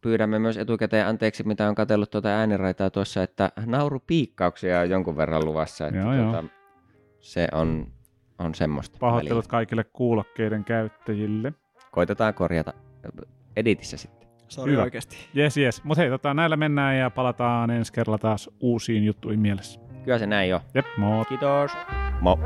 Pyydämme 0.00 0.38
myös 0.38 0.56
etukäteen 0.56 1.06
anteeksi, 1.06 1.42
mitä 1.44 1.68
on 1.68 1.74
katsellut 1.74 2.10
tuota 2.10 2.28
ääniraitaa 2.28 2.90
tuossa, 2.90 3.22
että 3.22 3.52
naurupiikkauksia 3.66 4.80
on 4.80 4.90
jonkun 4.90 5.16
verran 5.16 5.44
luvassa. 5.44 5.86
Että 5.86 6.00
Joo, 6.00 6.14
joo. 6.14 6.32
tuota, 6.32 6.48
se 7.20 7.48
on, 7.52 7.86
on 8.40 8.54
semmoista. 8.54 8.98
pahoittelut 9.00 9.44
välillä. 9.44 9.50
kaikille 9.50 9.84
kuulokkeiden 9.84 10.64
käyttäjille. 10.64 11.52
Koitetaan 11.90 12.34
korjata 12.34 12.72
editissä 13.56 13.96
sitten. 13.96 14.28
Sori 14.48 14.72
Hyvä. 14.72 14.82
oikeasti. 14.82 15.16
Jes, 15.34 15.56
jes. 15.56 15.84
Mutta 15.84 16.02
hei, 16.02 16.10
tota, 16.10 16.34
näillä 16.34 16.56
mennään 16.56 16.98
ja 16.98 17.10
palataan 17.10 17.70
ensi 17.70 17.92
kerralla 17.92 18.18
taas 18.18 18.50
uusiin 18.60 19.04
juttuihin 19.04 19.40
mielessä. 19.40 19.80
Kyllä 20.04 20.18
se 20.18 20.26
näin 20.26 20.50
jo. 20.50 20.60
Jep, 20.74 20.86
moi. 20.96 21.24
Kiitos. 21.24 21.72
Mo. 22.20 22.38